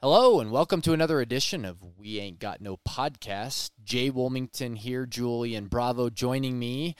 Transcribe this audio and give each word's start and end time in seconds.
Hello, 0.00 0.38
and 0.38 0.52
welcome 0.52 0.80
to 0.82 0.92
another 0.92 1.20
edition 1.20 1.64
of 1.64 1.82
We 1.98 2.20
Ain't 2.20 2.38
Got 2.38 2.60
No 2.60 2.76
Podcast. 2.88 3.72
Jay 3.82 4.10
Wilmington 4.10 4.76
here, 4.76 5.06
Julian 5.06 5.66
Bravo 5.66 6.08
joining 6.08 6.56
me 6.56 6.94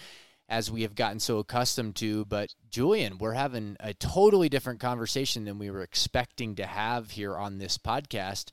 as 0.49 0.69
we 0.69 0.83
have 0.83 0.97
gotten 0.97 1.21
so 1.21 1.39
accustomed 1.39 1.95
to. 1.95 2.25
But, 2.25 2.53
Julian, 2.69 3.19
we're 3.19 3.35
having 3.35 3.77
a 3.79 3.95
totally 3.95 4.49
different 4.49 4.81
conversation 4.81 5.45
than 5.45 5.61
we 5.61 5.71
were 5.71 5.83
expecting 5.83 6.57
to 6.57 6.67
have 6.67 7.13
here 7.13 7.37
on 7.37 7.59
this 7.59 7.79
podcast. 7.79 8.53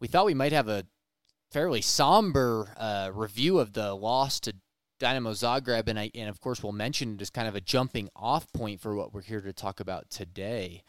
We 0.00 0.08
thought 0.08 0.26
we 0.26 0.34
might 0.34 0.50
have 0.50 0.66
a 0.66 0.86
fairly 1.52 1.80
somber 1.80 2.74
uh, 2.76 3.12
review 3.14 3.60
of 3.60 3.74
the 3.74 3.94
loss 3.94 4.40
to 4.40 4.56
Dynamo 4.98 5.34
Zagreb, 5.34 5.86
and, 5.86 6.00
I, 6.00 6.10
and 6.16 6.28
of 6.28 6.40
course, 6.40 6.64
we'll 6.64 6.72
mention 6.72 7.14
it 7.14 7.22
as 7.22 7.30
kind 7.30 7.46
of 7.46 7.54
a 7.54 7.60
jumping 7.60 8.08
off 8.16 8.52
point 8.52 8.80
for 8.80 8.96
what 8.96 9.14
we're 9.14 9.22
here 9.22 9.40
to 9.40 9.52
talk 9.52 9.78
about 9.78 10.10
today. 10.10 10.82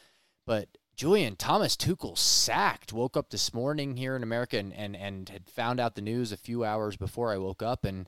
But 0.48 0.70
Julian 0.96 1.36
Thomas 1.36 1.76
Tuchel 1.76 2.18
sacked. 2.18 2.94
Woke 2.94 3.18
up 3.18 3.30
this 3.30 3.54
morning 3.54 3.98
here 3.98 4.16
in 4.16 4.24
America 4.24 4.58
and, 4.58 4.74
and 4.74 4.96
and 4.96 5.28
had 5.28 5.50
found 5.50 5.80
out 5.80 5.96
the 5.96 6.02
news 6.02 6.32
a 6.32 6.38
few 6.38 6.64
hours 6.64 6.96
before 6.96 7.34
I 7.34 7.38
woke 7.38 7.62
up. 7.62 7.84
And 7.84 8.08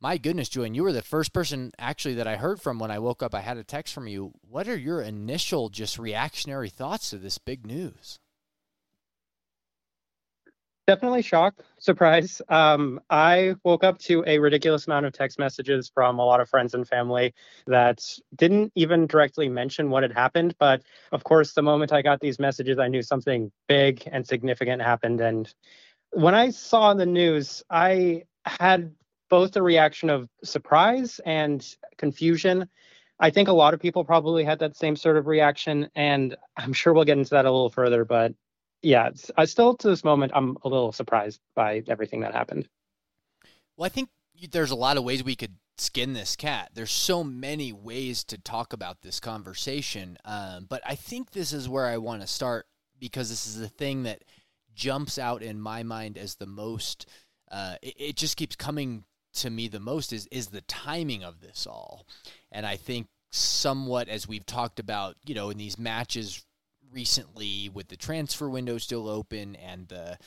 my 0.00 0.18
goodness, 0.18 0.50
Julian, 0.50 0.74
you 0.74 0.82
were 0.82 0.92
the 0.92 1.00
first 1.00 1.32
person 1.32 1.72
actually 1.78 2.14
that 2.14 2.26
I 2.26 2.36
heard 2.36 2.60
from 2.60 2.78
when 2.78 2.90
I 2.90 2.98
woke 2.98 3.22
up. 3.22 3.34
I 3.34 3.40
had 3.40 3.56
a 3.56 3.64
text 3.64 3.94
from 3.94 4.06
you. 4.06 4.32
What 4.42 4.68
are 4.68 4.76
your 4.76 5.00
initial 5.00 5.70
just 5.70 5.98
reactionary 5.98 6.68
thoughts 6.68 7.10
to 7.10 7.16
this 7.16 7.38
big 7.38 7.66
news? 7.66 8.18
Definitely 10.88 11.20
shock, 11.20 11.54
surprise. 11.78 12.40
Um, 12.48 12.98
I 13.10 13.56
woke 13.62 13.84
up 13.84 13.98
to 13.98 14.24
a 14.26 14.38
ridiculous 14.38 14.86
amount 14.86 15.04
of 15.04 15.12
text 15.12 15.38
messages 15.38 15.90
from 15.92 16.18
a 16.18 16.24
lot 16.24 16.40
of 16.40 16.48
friends 16.48 16.72
and 16.72 16.88
family 16.88 17.34
that 17.66 18.02
didn't 18.34 18.72
even 18.74 19.06
directly 19.06 19.50
mention 19.50 19.90
what 19.90 20.02
had 20.02 20.12
happened. 20.12 20.54
But 20.58 20.80
of 21.12 21.24
course, 21.24 21.52
the 21.52 21.60
moment 21.60 21.92
I 21.92 22.00
got 22.00 22.20
these 22.20 22.38
messages, 22.38 22.78
I 22.78 22.88
knew 22.88 23.02
something 23.02 23.52
big 23.66 24.02
and 24.10 24.26
significant 24.26 24.80
happened. 24.80 25.20
And 25.20 25.52
when 26.12 26.34
I 26.34 26.48
saw 26.48 26.94
the 26.94 27.04
news, 27.04 27.62
I 27.68 28.22
had 28.46 28.90
both 29.28 29.56
a 29.56 29.62
reaction 29.62 30.08
of 30.08 30.26
surprise 30.42 31.20
and 31.26 31.62
confusion. 31.98 32.66
I 33.20 33.28
think 33.28 33.48
a 33.48 33.52
lot 33.52 33.74
of 33.74 33.80
people 33.80 34.06
probably 34.06 34.42
had 34.42 34.60
that 34.60 34.74
same 34.74 34.96
sort 34.96 35.18
of 35.18 35.26
reaction, 35.26 35.90
and 35.94 36.34
I'm 36.56 36.72
sure 36.72 36.94
we'll 36.94 37.04
get 37.04 37.18
into 37.18 37.32
that 37.32 37.44
a 37.44 37.50
little 37.52 37.68
further. 37.68 38.06
But 38.06 38.32
yeah, 38.82 39.10
I 39.36 39.44
still 39.44 39.76
to 39.76 39.88
this 39.88 40.04
moment 40.04 40.32
I'm 40.34 40.56
a 40.62 40.68
little 40.68 40.92
surprised 40.92 41.40
by 41.54 41.82
everything 41.88 42.20
that 42.20 42.34
happened. 42.34 42.68
Well, 43.76 43.86
I 43.86 43.88
think 43.88 44.08
there's 44.50 44.70
a 44.70 44.76
lot 44.76 44.96
of 44.96 45.04
ways 45.04 45.22
we 45.24 45.36
could 45.36 45.54
skin 45.78 46.12
this 46.12 46.36
cat. 46.36 46.70
There's 46.74 46.90
so 46.90 47.22
many 47.22 47.72
ways 47.72 48.24
to 48.24 48.38
talk 48.38 48.72
about 48.72 49.02
this 49.02 49.20
conversation, 49.20 50.18
um, 50.24 50.66
but 50.68 50.82
I 50.84 50.94
think 50.94 51.30
this 51.30 51.52
is 51.52 51.68
where 51.68 51.86
I 51.86 51.98
want 51.98 52.20
to 52.22 52.26
start 52.26 52.66
because 52.98 53.30
this 53.30 53.46
is 53.46 53.58
the 53.58 53.68
thing 53.68 54.04
that 54.04 54.24
jumps 54.74 55.18
out 55.18 55.42
in 55.42 55.60
my 55.60 55.82
mind 55.82 56.18
as 56.18 56.36
the 56.36 56.46
most. 56.46 57.06
Uh, 57.50 57.76
it, 57.82 57.94
it 57.98 58.16
just 58.16 58.36
keeps 58.36 58.56
coming 58.56 59.04
to 59.34 59.50
me 59.50 59.68
the 59.68 59.80
most 59.80 60.12
is 60.12 60.26
is 60.30 60.48
the 60.48 60.62
timing 60.62 61.22
of 61.22 61.40
this 61.40 61.66
all, 61.66 62.06
and 62.50 62.66
I 62.66 62.76
think 62.76 63.08
somewhat 63.30 64.08
as 64.08 64.26
we've 64.26 64.46
talked 64.46 64.80
about, 64.80 65.16
you 65.26 65.34
know, 65.34 65.50
in 65.50 65.58
these 65.58 65.78
matches 65.78 66.44
recently 66.92 67.68
with 67.68 67.88
the 67.88 67.96
transfer 67.96 68.48
window 68.48 68.78
still 68.78 69.08
open 69.08 69.56
and 69.56 69.88
the 69.88 70.18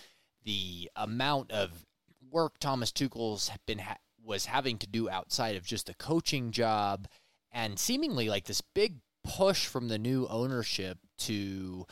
the 0.43 0.89
amount 0.95 1.51
of 1.51 1.85
work 2.31 2.57
Thomas 2.59 2.91
Tuchel's 2.91 3.51
been 3.67 3.79
ha- 3.79 3.97
was 4.23 4.45
having 4.45 4.77
to 4.79 4.87
do 4.87 5.09
outside 5.09 5.55
of 5.55 5.65
just 5.65 5.87
the 5.87 5.93
coaching 5.93 6.51
job 6.51 7.07
and 7.51 7.77
seemingly 7.77 8.29
like 8.29 8.45
this 8.45 8.61
big 8.61 8.97
push 9.23 9.67
from 9.67 9.87
the 9.87 9.99
new 9.99 10.25
ownership 10.27 10.97
to 11.19 11.85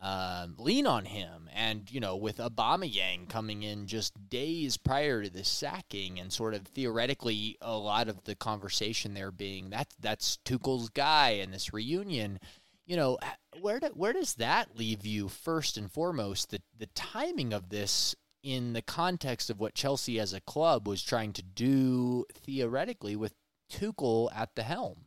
um, 0.00 0.56
lean 0.58 0.86
on 0.86 1.04
him. 1.04 1.48
And, 1.54 1.88
you 1.92 2.00
know, 2.00 2.16
with 2.16 2.38
Aubameyang 2.38 3.28
coming 3.28 3.62
in 3.62 3.86
just 3.86 4.28
days 4.28 4.76
prior 4.76 5.22
to 5.22 5.30
this 5.30 5.48
sacking 5.48 6.18
and 6.18 6.32
sort 6.32 6.54
of 6.54 6.62
theoretically 6.62 7.56
a 7.60 7.76
lot 7.76 8.08
of 8.08 8.24
the 8.24 8.34
conversation 8.34 9.14
there 9.14 9.30
being 9.30 9.70
that 9.70 9.88
that's 10.00 10.38
Tuchel's 10.44 10.88
guy 10.88 11.30
and 11.30 11.52
this 11.52 11.72
reunion– 11.72 12.40
you 12.86 12.96
know, 12.96 13.18
where 13.60 13.80
do, 13.80 13.88
where 13.88 14.12
does 14.12 14.34
that 14.34 14.76
leave 14.76 15.06
you 15.06 15.28
first 15.28 15.76
and 15.76 15.90
foremost? 15.90 16.50
The 16.50 16.60
the 16.78 16.88
timing 16.94 17.52
of 17.52 17.68
this 17.68 18.14
in 18.42 18.72
the 18.72 18.82
context 18.82 19.50
of 19.50 19.60
what 19.60 19.74
Chelsea 19.74 20.18
as 20.18 20.32
a 20.32 20.40
club 20.40 20.88
was 20.88 21.02
trying 21.02 21.32
to 21.34 21.42
do 21.42 22.24
theoretically 22.34 23.14
with 23.14 23.34
Tuchel 23.70 24.30
at 24.34 24.54
the 24.56 24.64
helm. 24.64 25.06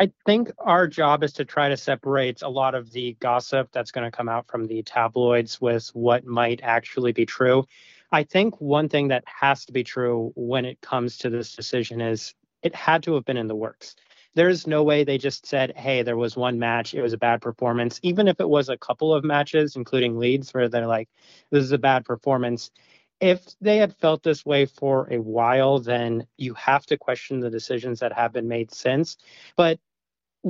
I 0.00 0.12
think 0.26 0.50
our 0.58 0.86
job 0.86 1.24
is 1.24 1.32
to 1.34 1.44
try 1.44 1.68
to 1.68 1.76
separate 1.76 2.42
a 2.42 2.48
lot 2.48 2.74
of 2.74 2.92
the 2.92 3.16
gossip 3.20 3.68
that's 3.72 3.90
going 3.90 4.08
to 4.08 4.16
come 4.16 4.28
out 4.28 4.46
from 4.46 4.66
the 4.66 4.82
tabloids 4.82 5.60
with 5.60 5.88
what 5.88 6.24
might 6.24 6.60
actually 6.62 7.12
be 7.12 7.26
true. 7.26 7.64
I 8.12 8.22
think 8.22 8.60
one 8.60 8.88
thing 8.88 9.08
that 9.08 9.24
has 9.26 9.64
to 9.66 9.72
be 9.72 9.82
true 9.82 10.32
when 10.36 10.64
it 10.64 10.80
comes 10.80 11.18
to 11.18 11.30
this 11.30 11.54
decision 11.54 12.00
is 12.00 12.34
it 12.62 12.74
had 12.74 13.02
to 13.04 13.14
have 13.14 13.24
been 13.24 13.36
in 13.36 13.48
the 13.48 13.56
works 13.56 13.96
there's 14.38 14.68
no 14.68 14.84
way 14.84 15.02
they 15.02 15.18
just 15.18 15.46
said, 15.46 15.76
hey, 15.76 16.02
there 16.02 16.16
was 16.16 16.36
one 16.36 16.60
match, 16.60 16.94
it 16.94 17.02
was 17.02 17.12
a 17.12 17.18
bad 17.18 17.42
performance. 17.42 17.98
Even 18.04 18.28
if 18.28 18.38
it 18.38 18.48
was 18.48 18.68
a 18.68 18.78
couple 18.78 19.12
of 19.12 19.24
matches, 19.24 19.74
including 19.74 20.16
Leeds, 20.16 20.54
where 20.54 20.68
they're 20.68 20.86
like, 20.86 21.08
this 21.50 21.64
is 21.64 21.72
a 21.72 21.78
bad 21.78 22.04
performance. 22.04 22.70
If 23.20 23.44
they 23.60 23.78
had 23.78 23.96
felt 23.96 24.22
this 24.22 24.46
way 24.46 24.66
for 24.66 25.12
a 25.12 25.20
while, 25.20 25.80
then 25.80 26.24
you 26.36 26.54
have 26.54 26.86
to 26.86 26.96
question 26.96 27.40
the 27.40 27.50
decisions 27.50 27.98
that 27.98 28.12
have 28.12 28.32
been 28.32 28.46
made 28.46 28.72
since. 28.72 29.16
But 29.56 29.80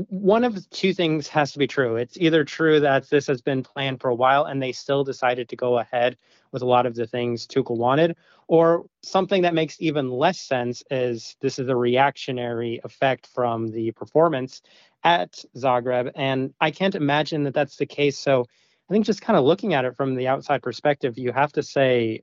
one 0.08 0.44
of 0.44 0.68
two 0.70 0.92
things 0.94 1.28
has 1.28 1.52
to 1.52 1.58
be 1.58 1.66
true. 1.66 1.96
It's 1.96 2.16
either 2.18 2.44
true 2.44 2.80
that 2.80 3.08
this 3.10 3.26
has 3.26 3.40
been 3.40 3.62
planned 3.62 4.00
for 4.00 4.08
a 4.08 4.14
while 4.14 4.44
and 4.44 4.62
they 4.62 4.72
still 4.72 5.04
decided 5.04 5.48
to 5.48 5.56
go 5.56 5.78
ahead 5.78 6.16
with 6.52 6.62
a 6.62 6.66
lot 6.66 6.86
of 6.86 6.94
the 6.94 7.06
things 7.06 7.46
Tuchel 7.46 7.76
wanted, 7.76 8.16
or 8.46 8.86
something 9.02 9.42
that 9.42 9.54
makes 9.54 9.76
even 9.80 10.08
less 10.10 10.40
sense 10.40 10.82
is 10.90 11.36
this 11.40 11.58
is 11.58 11.68
a 11.68 11.76
reactionary 11.76 12.80
effect 12.84 13.26
from 13.26 13.68
the 13.68 13.92
performance 13.92 14.62
at 15.04 15.44
Zagreb. 15.56 16.10
And 16.14 16.54
I 16.60 16.70
can't 16.70 16.94
imagine 16.94 17.44
that 17.44 17.54
that's 17.54 17.76
the 17.76 17.86
case. 17.86 18.18
So 18.18 18.46
I 18.88 18.92
think 18.92 19.04
just 19.04 19.20
kind 19.20 19.38
of 19.38 19.44
looking 19.44 19.74
at 19.74 19.84
it 19.84 19.96
from 19.96 20.14
the 20.14 20.28
outside 20.28 20.62
perspective, 20.62 21.18
you 21.18 21.32
have 21.32 21.52
to 21.52 21.62
say 21.62 22.22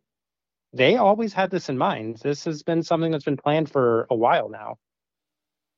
they 0.73 0.97
always 0.97 1.31
had 1.31 1.51
this 1.51 1.69
in 1.69 1.77
mind. 1.77 2.17
This 2.23 2.43
has 2.45 2.63
been 2.63 2.81
something 2.81 3.11
that's 3.11 3.23
been 3.23 3.37
planned 3.37 3.71
for 3.71 4.07
a 4.09 4.15
while 4.15 4.49
now. 4.49 4.77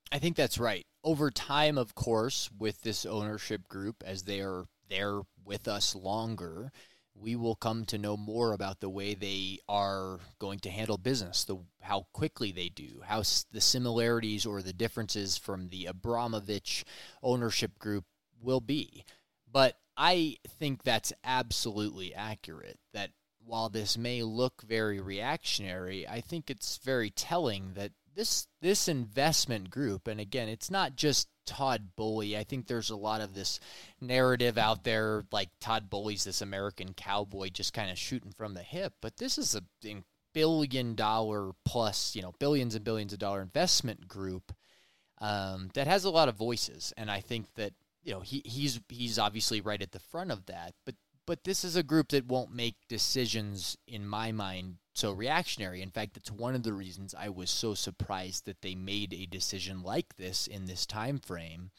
I 0.10 0.20
think 0.20 0.38
that's 0.38 0.58
right. 0.58 0.87
Over 1.04 1.32
time, 1.32 1.78
of 1.78 1.96
course, 1.96 2.50
with 2.58 2.82
this 2.82 3.06
ownership 3.06 3.68
group, 3.68 4.04
as 4.06 4.24
they 4.24 4.42
are 4.42 4.66
there 4.90 5.22
with 5.46 5.68
us 5.68 5.96
longer, 5.96 6.72
we 7.20 7.36
will 7.36 7.56
come 7.56 7.86
to 7.86 7.98
know 7.98 8.16
more 8.16 8.54
about 8.54 8.80
the 8.80 8.90
way 8.90 9.14
they 9.14 9.60
are 9.68 10.20
going 10.40 10.60
to 10.60 10.70
handle 10.70 10.98
business, 10.98 11.44
the 11.44 11.58
how 11.82 12.08
quickly 12.14 12.52
they 12.52 12.70
do, 12.70 13.02
how 13.06 13.24
the 13.52 13.62
similarities 13.62 14.46
or 14.46 14.62
the 14.62 14.74
differences 14.74 15.38
from 15.38 15.70
the 15.70 15.86
Abramovich 15.86 16.86
ownership 17.24 17.80
group 17.80 18.06
will 18.42 18.62
be. 18.62 19.04
But 19.52 19.78
I 19.96 20.38
think 20.48 20.84
that's 20.84 21.14
absolutely 21.24 22.14
accurate. 22.14 22.80
That 22.94 23.12
while 23.44 23.70
this 23.70 23.98
may 23.98 24.22
look 24.22 24.62
very 24.62 25.00
reactionary, 25.00 26.08
I 26.08 26.22
think 26.22 26.50
it's 26.50 26.78
very 26.78 27.10
telling 27.10 27.74
that 27.74 27.94
this 28.18 28.48
this 28.62 28.88
investment 28.88 29.70
group, 29.70 30.08
and 30.08 30.20
again, 30.20 30.50
it's 30.50 30.72
not 30.72 30.96
just 30.96 31.30
Todd 31.46 31.90
Boehly. 31.96 32.36
I 32.36 32.44
think 32.44 32.66
there's 32.66 32.90
a 32.90 32.96
lot 32.98 33.22
of 33.22 33.36
this 33.36 33.60
narrative 34.02 34.58
out 34.58 34.84
there, 34.84 35.24
like 35.32 35.50
Todd 35.62 35.90
Boehly's 35.90 36.24
this 36.24 36.42
American 36.42 36.96
cowboy, 36.96 37.50
just 37.50 37.74
kind 37.74 37.92
of 37.92 37.98
shooting 37.98 38.32
from 38.32 38.56
the 38.56 38.64
hip. 38.64 38.94
But 39.02 39.18
this 39.18 39.38
is 39.38 39.56
a 39.56 39.64
billion 40.34 40.96
dollar 40.96 41.52
plus, 41.64 42.16
you 42.16 42.24
know, 42.24 42.34
billions 42.40 42.74
and 42.74 42.84
billions 42.84 43.14
of 43.14 43.20
dollar 43.20 43.42
investment 43.42 44.08
group 44.08 44.52
um, 45.22 45.70
that 45.76 45.88
has 45.88 46.04
a 46.04 46.10
lot 46.10 46.28
of 46.28 46.36
voices, 46.36 46.94
and 46.98 47.12
I 47.12 47.22
think 47.22 47.46
that 47.56 47.74
you 48.04 48.14
know 48.14 48.22
he 48.22 48.42
he's 48.46 48.80
he's 48.90 49.20
obviously 49.20 49.62
right 49.62 49.82
at 49.82 49.92
the 49.92 50.00
front 50.00 50.32
of 50.32 50.48
that, 50.48 50.74
but 50.88 50.96
but 51.28 51.44
this 51.44 51.64
is 51.64 51.76
a 51.76 51.84
group 51.84 52.10
that 52.10 52.26
won't 52.26 52.56
make 52.56 52.88
decisions 52.88 53.78
in 53.86 54.08
my 54.08 54.32
mind 54.32 54.78
so 54.96 55.12
reactionary. 55.12 55.84
In 55.84 55.92
fact, 55.92 56.18
it's 56.18 56.32
one 56.32 56.56
of 56.56 56.64
the 56.64 56.74
reasons 56.74 57.14
I 57.14 57.30
was 57.30 57.52
so 57.52 57.76
surprised 57.76 58.46
that 58.46 58.62
they 58.62 58.74
made 58.74 59.14
a 59.14 59.28
decision 59.28 59.84
like 59.84 60.16
this 60.16 60.48
in 60.48 60.66
this 60.66 60.88
time 60.88 61.20
frame. 61.20 61.70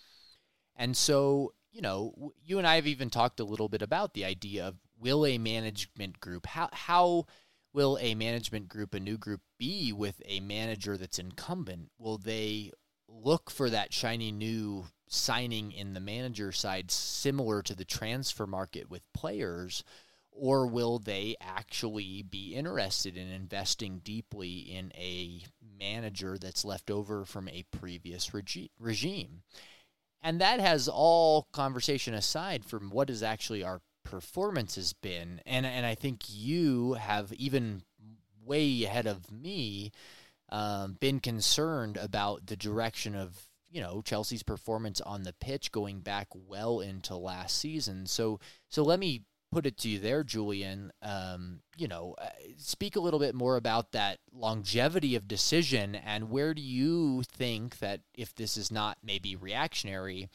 And 0.77 0.97
so, 0.97 1.55
you 1.73 1.81
know, 1.81 2.33
you 2.45 2.59
and 2.59 2.67
I 2.67 2.77
have 2.77 2.87
even 2.87 3.11
talked 3.11 3.41
a 3.41 3.45
little 3.45 3.69
bit 3.69 3.83
about 3.83 4.15
the 4.15 4.25
idea 4.25 4.69
of 4.69 4.77
will 5.01 5.27
a 5.27 5.39
management 5.39 6.21
group 6.21 6.47
how 6.47 6.69
how 6.73 7.25
will 7.73 7.99
a 8.01 8.15
management 8.15 8.69
group, 8.69 8.95
a 8.95 9.01
new 9.01 9.17
group 9.17 9.41
be 9.59 9.93
with 9.93 10.21
a 10.25 10.41
manager 10.41 10.97
that's 10.97 11.19
incumbent? 11.19 11.91
Will 11.99 12.19
they 12.19 12.71
look 13.09 13.51
for 13.51 13.71
that 13.71 13.93
shiny 13.93 14.31
new 14.31 14.87
signing 15.09 15.73
in 15.73 15.95
the 15.95 16.01
manager 16.01 16.53
side 16.53 16.91
similar 16.91 17.63
to 17.63 17.75
the 17.75 17.85
transfer 17.85 18.47
market 18.47 18.91
with 18.91 19.13
players 19.13 19.85
or 20.39 20.67
will 20.67 20.99
they 20.99 21.37
actually 21.41 22.23
be 22.23 22.55
interested 22.55 23.17
in 23.17 23.29
investing 23.29 24.01
deeply 24.05 24.59
in 24.59 24.93
a 24.95 25.43
manager 25.79 26.39
that's 26.39 26.65
left 26.65 26.91
over 26.91 27.25
from 27.25 27.49
a 27.49 27.65
previous 27.73 28.33
regi- 28.33 28.71
regime? 28.79 29.43
And 30.23 30.41
that 30.41 30.61
has 30.61 30.89
all 30.89 31.49
conversation 31.53 32.15
aside 32.15 32.65
from 32.65 32.91
what 32.91 33.11
is 33.11 33.23
actually 33.23 33.63
our 33.63 33.81
performance 34.05 34.77
has 34.77 34.93
been, 34.93 35.41
and 35.45 35.67
and 35.67 35.85
I 35.85 35.95
think 35.95 36.23
you 36.29 36.95
have 36.95 37.33
even 37.35 37.83
way 38.45 38.85
ahead 38.85 39.07
of 39.07 39.31
me 39.31 39.93
um, 40.49 40.97
been 40.99 41.21
concerned 41.21 41.97
about 41.97 42.47
the 42.47 42.57
direction 42.57 43.15
of 43.15 43.48
you 43.71 43.81
know 43.81 44.03
Chelsea's 44.03 44.43
performance 44.43 45.01
on 45.01 45.23
the 45.23 45.33
pitch 45.33 45.73
going 45.73 46.01
back 46.01 46.29
well 46.33 46.81
into 46.81 47.17
last 47.17 47.59
season. 47.59 48.07
So 48.07 48.41
so 48.69 48.83
let 48.83 48.99
me 48.99 49.23
put 49.51 49.67
it 49.67 49.79
to 49.79 49.89
you 49.89 49.99
there, 49.99 50.23
Julian. 50.25 50.93
Um, 51.03 51.61
you 51.77 51.89
know, 51.89 52.15
uh, 52.21 52.29
speak 52.57 52.97
a 52.97 53.01
little 53.01 53.21
bit 53.21 53.35
more 53.35 53.57
about 53.57 53.93
that 53.93 54.19
longevity 54.33 55.15
of 55.15 55.29
decision 55.29 55.95
and 55.95 56.31
where 56.31 56.55
do 56.55 56.63
you 56.63 57.23
think 57.23 57.79
that 57.79 58.01
if 58.15 58.35
this 58.35 58.57
is 58.57 58.71
not 58.71 58.99
maybe 59.03 59.37
reactionary, 59.37 60.29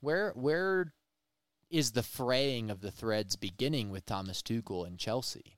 where 0.00 0.32
where 0.34 0.92
is 1.70 1.92
the 1.92 2.02
fraying 2.02 2.70
of 2.70 2.80
the 2.80 2.90
threads 2.90 3.36
beginning 3.36 3.90
with 3.90 4.06
Thomas 4.06 4.42
Tuchel 4.42 4.86
and 4.86 4.98
Chelsea? 4.98 5.57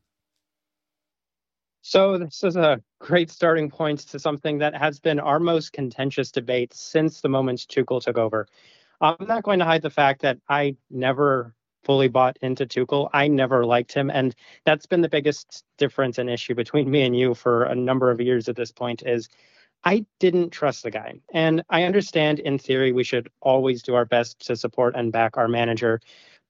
So 1.82 2.18
this 2.18 2.44
is 2.44 2.56
a 2.56 2.82
great 2.98 3.30
starting 3.30 3.70
point 3.70 4.00
to 4.00 4.18
something 4.18 4.58
that 4.58 4.74
has 4.74 5.00
been 5.00 5.18
our 5.18 5.40
most 5.40 5.72
contentious 5.72 6.30
debate 6.30 6.74
since 6.74 7.20
the 7.20 7.28
moment 7.28 7.60
Tuchel 7.60 8.02
took 8.02 8.18
over. 8.18 8.46
I'm 9.00 9.16
not 9.20 9.44
going 9.44 9.58
to 9.60 9.64
hide 9.64 9.82
the 9.82 9.90
fact 9.90 10.20
that 10.22 10.38
I 10.48 10.76
never 10.90 11.54
fully 11.84 12.08
bought 12.08 12.38
into 12.42 12.66
Tuchel. 12.66 13.08
I 13.14 13.28
never 13.28 13.64
liked 13.64 13.94
him, 13.94 14.10
and 14.10 14.34
that's 14.66 14.84
been 14.84 15.00
the 15.00 15.08
biggest 15.08 15.64
difference 15.78 16.18
and 16.18 16.28
issue 16.28 16.54
between 16.54 16.90
me 16.90 17.02
and 17.02 17.16
you 17.16 17.34
for 17.34 17.64
a 17.64 17.74
number 17.74 18.10
of 18.10 18.20
years 18.20 18.48
at 18.48 18.56
this 18.56 18.70
point. 18.70 19.02
Is 19.06 19.30
I 19.82 20.04
didn't 20.18 20.50
trust 20.50 20.82
the 20.82 20.90
guy, 20.90 21.20
and 21.32 21.64
I 21.70 21.84
understand 21.84 22.40
in 22.40 22.58
theory 22.58 22.92
we 22.92 23.04
should 23.04 23.30
always 23.40 23.82
do 23.82 23.94
our 23.94 24.04
best 24.04 24.46
to 24.46 24.56
support 24.56 24.94
and 24.94 25.10
back 25.10 25.38
our 25.38 25.48
manager, 25.48 26.00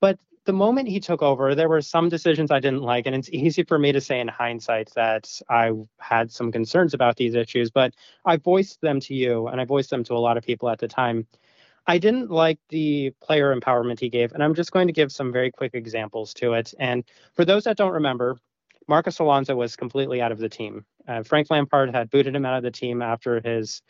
but 0.00 0.19
the 0.50 0.56
moment 0.56 0.88
he 0.88 0.99
took 0.99 1.23
over, 1.23 1.55
there 1.55 1.69
were 1.69 1.81
some 1.81 2.08
decisions 2.08 2.50
I 2.50 2.58
didn't 2.58 2.82
like, 2.82 3.06
and 3.06 3.14
it's 3.14 3.31
easy 3.31 3.62
for 3.62 3.79
me 3.79 3.93
to 3.93 4.00
say 4.00 4.19
in 4.19 4.26
hindsight 4.26 4.91
that 4.97 5.31
I 5.49 5.70
had 6.00 6.32
some 6.32 6.50
concerns 6.50 6.93
about 6.93 7.14
these 7.14 7.37
issues, 7.37 7.70
but 7.70 7.94
I 8.25 8.37
voiced 8.37 8.81
them 8.81 8.99
to 8.99 9.14
you, 9.14 9.47
and 9.47 9.61
I 9.61 9.64
voiced 9.64 9.91
them 9.91 10.02
to 10.02 10.14
a 10.14 10.19
lot 10.19 10.37
of 10.37 10.43
people 10.43 10.69
at 10.69 10.81
the 10.81 10.88
time. 10.88 11.29
I 11.87 11.99
didn't 11.99 12.32
like 12.32 12.58
the 12.69 13.12
player 13.23 13.55
empowerment 13.55 14.00
he 14.00 14.08
gave, 14.08 14.32
and 14.32 14.43
I'm 14.43 14.56
just 14.56 14.73
going 14.73 14.88
to 14.88 14.93
give 14.93 15.12
some 15.12 15.31
very 15.31 15.52
quick 15.52 15.73
examples 15.75 16.35
to 16.35 16.55
it. 16.55 16.75
And 16.81 17.05
for 17.35 17.44
those 17.44 17.62
that 17.62 17.76
don't 17.76 17.93
remember, 17.93 18.37
Marcos 18.88 19.20
Alonso 19.20 19.55
was 19.55 19.76
completely 19.76 20.20
out 20.20 20.32
of 20.32 20.38
the 20.38 20.49
team. 20.49 20.85
Uh, 21.06 21.23
Frank 21.23 21.49
Lampard 21.49 21.94
had 21.94 22.11
booted 22.11 22.35
him 22.35 22.44
out 22.44 22.56
of 22.56 22.64
the 22.64 22.73
team 22.73 23.03
after 23.03 23.41
his 23.41 23.82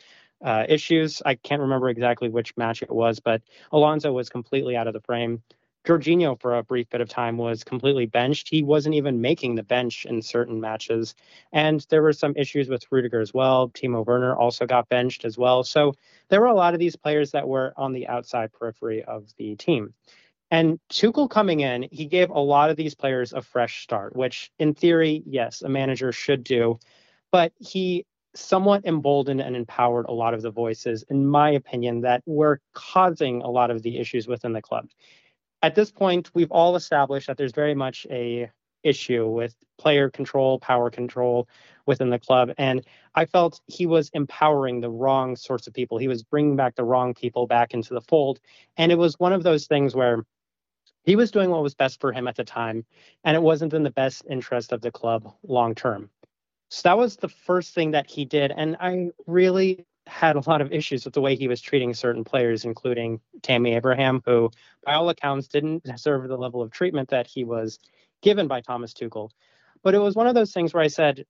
uh, 0.45 0.65
issues. 0.69 1.23
I 1.25 1.33
can't 1.33 1.61
remember 1.63 1.89
exactly 1.89 2.29
which 2.29 2.55
match 2.55 2.83
it 2.83 2.91
was, 2.91 3.19
but 3.19 3.41
Alonso 3.71 4.13
was 4.13 4.29
completely 4.29 4.75
out 4.75 4.85
of 4.85 4.93
the 4.93 5.01
frame. 5.01 5.41
Jorginho, 5.85 6.39
for 6.39 6.55
a 6.55 6.63
brief 6.63 6.89
bit 6.89 7.01
of 7.01 7.09
time, 7.09 7.37
was 7.37 7.63
completely 7.63 8.05
benched. 8.05 8.49
He 8.49 8.61
wasn't 8.61 8.95
even 8.95 9.19
making 9.19 9.55
the 9.55 9.63
bench 9.63 10.05
in 10.05 10.21
certain 10.21 10.61
matches. 10.61 11.15
And 11.51 11.85
there 11.89 12.03
were 12.03 12.13
some 12.13 12.33
issues 12.35 12.69
with 12.69 12.85
Rudiger 12.91 13.19
as 13.19 13.33
well. 13.33 13.69
Timo 13.69 14.05
Werner 14.05 14.35
also 14.35 14.67
got 14.67 14.89
benched 14.89 15.25
as 15.25 15.37
well. 15.37 15.63
So 15.63 15.93
there 16.29 16.39
were 16.39 16.47
a 16.47 16.53
lot 16.53 16.73
of 16.73 16.79
these 16.79 16.95
players 16.95 17.31
that 17.31 17.47
were 17.47 17.73
on 17.77 17.93
the 17.93 18.07
outside 18.07 18.51
periphery 18.53 19.03
of 19.03 19.27
the 19.37 19.55
team. 19.55 19.93
And 20.51 20.79
Tuchel 20.89 21.29
coming 21.29 21.61
in, 21.61 21.87
he 21.91 22.05
gave 22.05 22.29
a 22.29 22.39
lot 22.39 22.69
of 22.69 22.75
these 22.75 22.93
players 22.93 23.33
a 23.33 23.41
fresh 23.41 23.81
start, 23.81 24.15
which 24.15 24.51
in 24.59 24.75
theory, 24.75 25.23
yes, 25.25 25.61
a 25.61 25.69
manager 25.69 26.11
should 26.11 26.43
do. 26.43 26.77
But 27.31 27.53
he 27.57 28.05
somewhat 28.35 28.85
emboldened 28.85 29.41
and 29.41 29.55
empowered 29.55 30.05
a 30.07 30.13
lot 30.13 30.33
of 30.33 30.41
the 30.41 30.51
voices, 30.51 31.03
in 31.09 31.25
my 31.25 31.51
opinion, 31.51 32.01
that 32.01 32.21
were 32.25 32.61
causing 32.73 33.41
a 33.41 33.49
lot 33.49 33.71
of 33.71 33.81
the 33.81 33.97
issues 33.97 34.27
within 34.27 34.53
the 34.53 34.61
club 34.61 34.87
at 35.61 35.75
this 35.75 35.91
point, 35.91 36.31
we've 36.33 36.51
all 36.51 36.75
established 36.75 37.27
that 37.27 37.37
there's 37.37 37.51
very 37.51 37.75
much 37.75 38.07
a 38.09 38.49
issue 38.83 39.27
with 39.27 39.55
player 39.77 40.09
control, 40.09 40.59
power 40.59 40.89
control 40.89 41.47
within 41.85 42.09
the 42.09 42.19
club. 42.19 42.51
And 42.57 42.83
I 43.13 43.25
felt 43.25 43.61
he 43.67 43.85
was 43.85 44.09
empowering 44.13 44.81
the 44.81 44.89
wrong 44.89 45.35
sorts 45.35 45.67
of 45.67 45.73
people. 45.73 45.97
He 45.97 46.07
was 46.07 46.23
bringing 46.23 46.55
back 46.55 46.75
the 46.75 46.83
wrong 46.83 47.13
people 47.13 47.45
back 47.47 47.73
into 47.73 47.93
the 47.93 48.01
fold. 48.01 48.39
And 48.77 48.91
it 48.91 48.97
was 48.97 49.19
one 49.19 49.33
of 49.33 49.43
those 49.43 49.67
things 49.67 49.95
where 49.95 50.25
he 51.03 51.15
was 51.15 51.31
doing 51.31 51.49
what 51.49 51.63
was 51.63 51.73
best 51.73 51.99
for 51.99 52.11
him 52.11 52.27
at 52.27 52.35
the 52.35 52.43
time, 52.43 52.85
and 53.23 53.35
it 53.35 53.41
wasn't 53.41 53.73
in 53.73 53.83
the 53.83 53.89
best 53.89 54.23
interest 54.29 54.71
of 54.71 54.81
the 54.81 54.91
club 54.91 55.33
long 55.43 55.73
term. 55.73 56.09
So 56.69 56.81
that 56.83 56.97
was 56.97 57.17
the 57.17 57.29
first 57.29 57.73
thing 57.73 57.91
that 57.91 58.09
he 58.09 58.23
did. 58.23 58.53
And 58.55 58.77
I 58.79 59.09
really 59.25 59.85
had 60.11 60.35
a 60.35 60.49
lot 60.49 60.61
of 60.61 60.73
issues 60.73 61.05
with 61.05 61.13
the 61.13 61.21
way 61.21 61.35
he 61.35 61.47
was 61.47 61.61
treating 61.61 61.93
certain 61.93 62.23
players, 62.23 62.65
including 62.65 63.21
Tammy 63.41 63.75
Abraham, 63.75 64.21
who, 64.25 64.51
by 64.85 64.93
all 64.93 65.09
accounts, 65.09 65.47
didn't 65.47 65.83
deserve 65.83 66.27
the 66.27 66.37
level 66.37 66.61
of 66.61 66.69
treatment 66.69 67.09
that 67.09 67.27
he 67.27 67.45
was 67.45 67.79
given 68.21 68.47
by 68.47 68.59
Thomas 68.61 68.93
Tuchel. 68.93 69.29
But 69.83 69.95
it 69.95 69.99
was 69.99 70.15
one 70.15 70.27
of 70.27 70.35
those 70.35 70.51
things 70.51 70.73
where 70.73 70.83
I 70.83 70.87
said, 70.87 71.25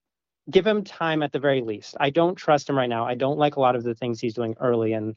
give 0.50 0.66
him 0.66 0.84
time 0.84 1.22
at 1.22 1.32
the 1.32 1.40
very 1.40 1.62
least. 1.62 1.96
I 2.00 2.10
don't 2.10 2.36
trust 2.36 2.68
him 2.68 2.78
right 2.78 2.90
now. 2.90 3.06
I 3.06 3.14
don't 3.14 3.38
like 3.38 3.56
a 3.56 3.60
lot 3.60 3.76
of 3.76 3.84
the 3.84 3.94
things 3.94 4.20
he's 4.20 4.34
doing 4.34 4.56
early 4.60 4.94
in 4.94 5.16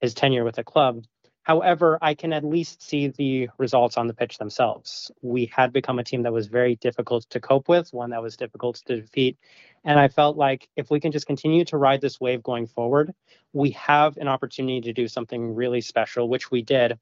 his 0.00 0.12
tenure 0.12 0.44
with 0.44 0.56
the 0.56 0.64
club. 0.64 1.02
However, 1.46 1.96
I 2.02 2.14
can 2.14 2.32
at 2.32 2.42
least 2.42 2.82
see 2.82 3.06
the 3.06 3.48
results 3.56 3.96
on 3.96 4.08
the 4.08 4.14
pitch 4.14 4.36
themselves. 4.36 5.12
We 5.22 5.46
had 5.54 5.72
become 5.72 6.00
a 6.00 6.02
team 6.02 6.24
that 6.24 6.32
was 6.32 6.48
very 6.48 6.74
difficult 6.74 7.30
to 7.30 7.38
cope 7.38 7.68
with, 7.68 7.92
one 7.92 8.10
that 8.10 8.20
was 8.20 8.36
difficult 8.36 8.82
to 8.86 9.00
defeat. 9.00 9.38
And 9.84 10.00
I 10.00 10.08
felt 10.08 10.36
like 10.36 10.68
if 10.74 10.90
we 10.90 10.98
can 10.98 11.12
just 11.12 11.28
continue 11.28 11.64
to 11.66 11.76
ride 11.76 12.00
this 12.00 12.20
wave 12.20 12.42
going 12.42 12.66
forward, 12.66 13.14
we 13.52 13.70
have 13.70 14.16
an 14.16 14.26
opportunity 14.26 14.80
to 14.80 14.92
do 14.92 15.06
something 15.06 15.54
really 15.54 15.80
special, 15.80 16.28
which 16.28 16.50
we 16.50 16.62
did. 16.62 16.98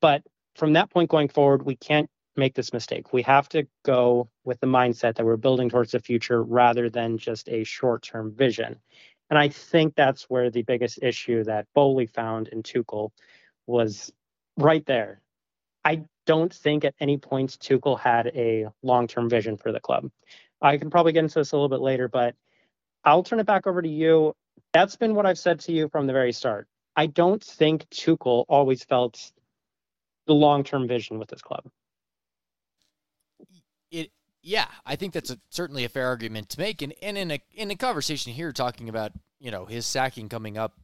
But 0.00 0.22
from 0.54 0.74
that 0.74 0.90
point 0.90 1.10
going 1.10 1.28
forward, 1.28 1.64
we 1.64 1.74
can't 1.74 2.08
make 2.36 2.54
this 2.54 2.72
mistake. 2.72 3.12
We 3.12 3.22
have 3.22 3.48
to 3.48 3.66
go 3.82 4.28
with 4.44 4.60
the 4.60 4.68
mindset 4.68 5.16
that 5.16 5.26
we're 5.26 5.36
building 5.36 5.68
towards 5.68 5.90
the 5.90 5.98
future 5.98 6.44
rather 6.44 6.88
than 6.88 7.18
just 7.18 7.48
a 7.48 7.64
short 7.64 8.04
term 8.04 8.32
vision. 8.32 8.76
And 9.30 9.38
I 9.38 9.48
think 9.48 9.96
that's 9.96 10.30
where 10.30 10.48
the 10.48 10.62
biggest 10.62 11.00
issue 11.02 11.42
that 11.42 11.66
Boehly 11.74 12.06
found 12.06 12.46
in 12.48 12.62
Tuchel 12.62 13.10
was 13.68 14.12
right 14.56 14.84
there. 14.86 15.20
I 15.84 16.04
don't 16.26 16.52
think 16.52 16.84
at 16.84 16.94
any 17.00 17.16
point 17.16 17.58
Tuchel 17.58 17.98
had 17.98 18.28
a 18.34 18.66
long 18.82 19.06
term 19.06 19.28
vision 19.28 19.56
for 19.56 19.72
the 19.72 19.80
club. 19.80 20.10
I 20.60 20.76
can 20.76 20.90
probably 20.90 21.12
get 21.12 21.24
into 21.24 21.38
this 21.38 21.52
a 21.52 21.56
little 21.56 21.68
bit 21.68 21.80
later, 21.80 22.08
but 22.08 22.34
I'll 23.04 23.22
turn 23.22 23.40
it 23.40 23.46
back 23.46 23.66
over 23.66 23.80
to 23.80 23.88
you. 23.88 24.34
That's 24.72 24.96
been 24.96 25.14
what 25.14 25.24
I've 25.24 25.38
said 25.38 25.60
to 25.60 25.72
you 25.72 25.88
from 25.88 26.06
the 26.06 26.12
very 26.12 26.32
start. 26.32 26.66
I 26.96 27.06
don't 27.06 27.42
think 27.42 27.88
Tuchel 27.90 28.44
always 28.48 28.82
felt 28.82 29.32
the 30.26 30.34
long 30.34 30.64
term 30.64 30.88
vision 30.88 31.18
with 31.18 31.28
this 31.28 31.42
club. 31.42 31.64
It 33.90 34.10
yeah, 34.42 34.66
I 34.84 34.96
think 34.96 35.14
that's 35.14 35.30
a, 35.30 35.38
certainly 35.50 35.84
a 35.84 35.88
fair 35.88 36.06
argument 36.06 36.48
to 36.50 36.60
make. 36.60 36.82
And, 36.82 36.92
and 37.00 37.16
in 37.16 37.30
a 37.30 37.40
in 37.54 37.70
a 37.70 37.76
conversation 37.76 38.32
here 38.32 38.52
talking 38.52 38.88
about, 38.88 39.12
you 39.38 39.50
know, 39.50 39.64
his 39.64 39.86
sacking 39.86 40.28
coming 40.28 40.58
up 40.58 40.74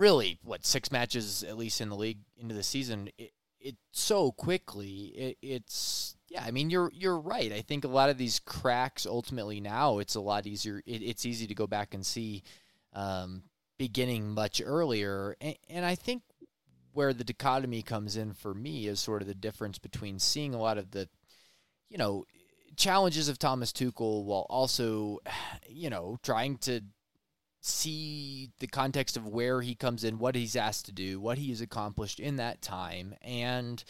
really 0.00 0.38
what 0.42 0.64
six 0.64 0.90
matches 0.90 1.44
at 1.44 1.58
least 1.58 1.80
in 1.80 1.90
the 1.90 1.96
league 1.96 2.20
into 2.38 2.54
the 2.54 2.62
season 2.62 3.10
it, 3.18 3.32
it 3.60 3.76
so 3.92 4.32
quickly 4.32 5.12
it, 5.14 5.38
it's 5.42 6.16
yeah 6.28 6.42
i 6.44 6.50
mean 6.50 6.70
you're 6.70 6.90
you're 6.94 7.18
right. 7.18 7.52
I 7.52 7.60
think 7.60 7.84
a 7.84 7.88
lot 7.88 8.08
of 8.08 8.16
these 8.16 8.40
cracks 8.40 9.06
ultimately 9.06 9.60
now 9.60 9.98
it's 9.98 10.14
a 10.14 10.20
lot 10.20 10.46
easier 10.46 10.82
it, 10.86 11.02
it's 11.02 11.26
easy 11.26 11.46
to 11.46 11.54
go 11.54 11.66
back 11.66 11.92
and 11.92 12.04
see 12.04 12.42
um, 12.92 13.44
beginning 13.78 14.30
much 14.30 14.60
earlier. 14.64 15.36
And, 15.40 15.56
and 15.68 15.84
i 15.84 15.94
think 15.94 16.22
where 16.92 17.12
the 17.12 17.24
dichotomy 17.24 17.82
comes 17.82 18.16
in 18.16 18.32
for 18.32 18.54
me 18.54 18.86
is 18.86 18.98
sort 18.98 19.22
of 19.22 19.28
the 19.28 19.34
difference 19.34 19.78
between 19.78 20.18
seeing 20.18 20.54
a 20.54 20.60
lot 20.60 20.78
of 20.78 20.90
the 20.92 21.08
you 21.90 21.98
know 21.98 22.24
challenges 22.76 23.28
of 23.28 23.38
Thomas 23.38 23.72
Tuchel 23.72 24.24
while 24.24 24.46
also 24.48 25.18
you 25.68 25.90
know 25.90 26.16
trying 26.22 26.56
to 26.58 26.80
see 27.60 28.50
the 28.58 28.66
context 28.66 29.16
of 29.16 29.26
where 29.26 29.60
he 29.60 29.74
comes 29.74 30.02
in, 30.02 30.18
what 30.18 30.34
he's 30.34 30.56
asked 30.56 30.86
to 30.86 30.92
do, 30.92 31.20
what 31.20 31.38
he 31.38 31.50
has 31.50 31.60
accomplished 31.60 32.18
in 32.18 32.36
that 32.36 32.62
time. 32.62 33.14
And, 33.22 33.82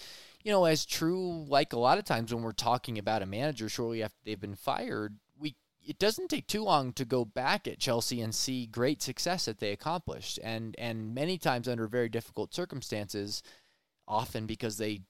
you 0.42 0.50
know, 0.50 0.64
as 0.64 0.84
true, 0.84 1.44
like 1.48 1.72
a 1.72 1.78
lot 1.78 1.98
of 1.98 2.04
times 2.04 2.34
when 2.34 2.42
we're 2.42 2.52
talking 2.52 2.98
about 2.98 3.22
a 3.22 3.26
manager 3.26 3.68
shortly 3.68 4.02
after 4.02 4.18
they've 4.24 4.40
been 4.40 4.56
fired, 4.56 5.18
we 5.38 5.54
it 5.86 5.98
doesn't 5.98 6.28
take 6.28 6.48
too 6.48 6.64
long 6.64 6.92
to 6.94 7.04
go 7.04 7.24
back 7.24 7.68
at 7.68 7.78
Chelsea 7.78 8.20
and 8.20 8.34
see 8.34 8.66
great 8.66 9.02
success 9.02 9.44
that 9.44 9.60
they 9.60 9.70
accomplished. 9.70 10.40
And 10.42 10.74
and 10.76 11.14
many 11.14 11.38
times 11.38 11.68
under 11.68 11.86
very 11.86 12.08
difficult 12.08 12.52
circumstances, 12.52 13.42
often 14.08 14.46
because 14.46 14.78
they 14.78 15.02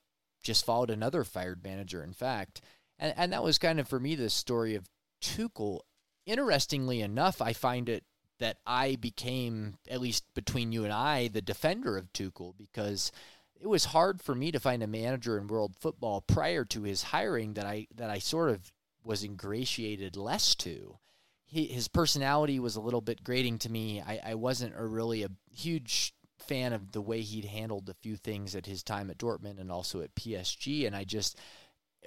just 0.43 0.67
followed 0.67 0.91
another 0.91 1.25
fired 1.25 1.65
manager, 1.65 2.05
in 2.05 2.13
fact. 2.13 2.61
And 2.99 3.15
and 3.17 3.33
that 3.33 3.43
was 3.43 3.59
kind 3.59 3.81
of 3.81 3.89
for 3.89 3.99
me 3.99 4.15
the 4.15 4.29
story 4.29 4.75
of 4.75 4.87
Tuchel. 5.23 5.81
Interestingly 6.27 7.01
enough, 7.01 7.41
I 7.41 7.55
find 7.55 7.89
it 7.89 8.05
that 8.41 8.59
I 8.67 8.97
became, 8.97 9.77
at 9.89 10.01
least 10.01 10.25
between 10.35 10.73
you 10.73 10.85
and 10.85 10.93
I, 10.93 11.29
the 11.29 11.41
defender 11.41 11.97
of 11.97 12.13
Tuchel 12.13 12.55
because 12.59 13.13
it 13.61 13.69
was 13.69 13.87
hard 13.87 14.21
for 14.21 14.35
me 14.35 14.51
to 14.51 14.59
find 14.59 14.83
a 14.83 14.89
manager 14.89 15.39
in 15.39 15.47
world 15.47 15.77
football 15.79 16.23
prior 16.23 16.65
to 16.65 16.83
his 16.83 17.05
hiring 17.05 17.55
that 17.55 17.67
I 17.67 17.87
that 17.95 18.11
I 18.11 18.19
sort 18.19 18.51
of 18.51 18.73
was 19.05 19.23
ingratiated 19.23 20.17
less 20.17 20.55
to. 20.57 20.99
He, 21.45 21.67
his 21.67 21.89
personality 21.89 22.59
was 22.59 22.77
a 22.77 22.81
little 22.81 23.01
bit 23.01 23.25
grating 23.25 23.59
to 23.61 23.71
me. 23.71 24.01
I, 24.01 24.21
I 24.25 24.35
wasn't 24.35 24.75
a 24.77 24.85
really 24.85 25.23
a 25.23 25.31
huge 25.53 26.15
fan 26.39 26.73
of 26.73 26.93
the 26.93 27.03
way 27.03 27.21
he'd 27.21 27.45
handled 27.45 27.89
a 27.89 27.95
few 27.95 28.17
things 28.17 28.55
at 28.55 28.67
his 28.67 28.83
time 28.83 29.11
at 29.11 29.19
Dortmund 29.19 29.61
and 29.61 29.71
also 29.71 30.01
at 30.01 30.15
PSG, 30.15 30.87
and 30.87 30.97
I 30.97 31.05
just 31.05 31.39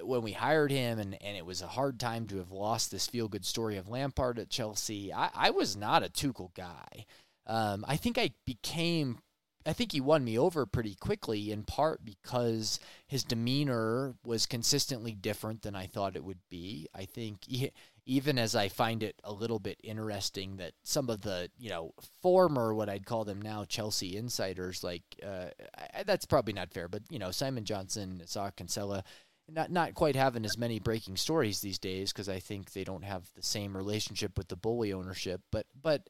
when 0.02 0.22
we 0.22 0.32
hired 0.32 0.72
him, 0.72 1.00
and, 1.00 1.18
and 1.22 1.38
it 1.38 1.46
was 1.46 1.62
a 1.62 1.68
hard 1.68 2.00
time 2.00 2.28
to 2.28 2.38
have 2.38 2.52
lost 2.52 2.92
this 2.92 3.08
feel 3.08 3.28
good 3.28 3.46
story 3.46 3.78
of 3.78 3.90
Lampard 3.90 4.40
at 4.40 4.50
Chelsea. 4.50 5.14
I, 5.14 5.30
I 5.36 5.50
was 5.52 5.76
not 5.76 6.04
a 6.04 6.10
Tuchel 6.10 6.54
guy. 6.56 7.06
Um, 7.46 7.86
I 7.88 7.98
think 7.98 8.18
I 8.18 8.32
became 8.46 9.20
I 9.66 9.74
think 9.74 9.92
he 9.92 10.02
won 10.02 10.24
me 10.24 10.38
over 10.38 10.66
pretty 10.66 10.96
quickly, 10.96 11.52
in 11.52 11.64
part 11.64 12.04
because 12.04 12.80
his 13.08 13.24
demeanor 13.24 14.16
was 14.24 14.46
consistently 14.46 15.14
different 15.14 15.62
than 15.62 15.76
I 15.76 15.88
thought 15.88 16.16
it 16.16 16.24
would 16.24 16.42
be. 16.50 16.88
I 16.94 17.06
think 17.06 17.40
he, 17.48 17.72
even 18.06 18.38
as 18.38 18.56
I 18.56 18.68
find 18.68 19.04
it 19.04 19.16
a 19.24 19.32
little 19.32 19.60
bit 19.60 19.80
interesting 19.84 20.58
that 20.58 20.74
some 20.84 21.10
of 21.10 21.22
the 21.22 21.50
you 21.58 21.70
know 21.70 21.94
former 22.22 22.74
what 22.74 22.90
I'd 22.90 23.06
call 23.06 23.24
them 23.24 23.42
now 23.42 23.64
Chelsea 23.64 24.18
insiders, 24.18 24.84
like 24.84 25.04
uh, 25.26 25.48
I, 25.94 26.04
that's 26.04 26.26
probably 26.26 26.54
not 26.54 26.74
fair, 26.74 26.88
but 26.88 27.04
you 27.10 27.20
know 27.20 27.32
Simon 27.32 27.64
Johnson, 27.64 28.22
Nizaar 28.24 28.56
Kinsella, 28.56 29.04
not 29.50 29.72
not 29.72 29.94
quite 29.94 30.16
having 30.16 30.46
as 30.46 30.58
many 30.58 30.80
breaking 30.80 31.18
stories 31.18 31.62
these 31.62 31.80
days 31.80 32.12
because 32.12 32.30
I 32.30 32.40
think 32.40 32.72
they 32.72 32.84
don't 32.84 33.04
have 33.04 33.30
the 33.36 33.44
same 33.44 33.76
relationship 33.76 34.38
with 34.38 34.48
the 34.48 34.56
Boehly 34.56 34.94
ownership, 34.94 35.42
but 35.52 35.66
but 35.80 36.08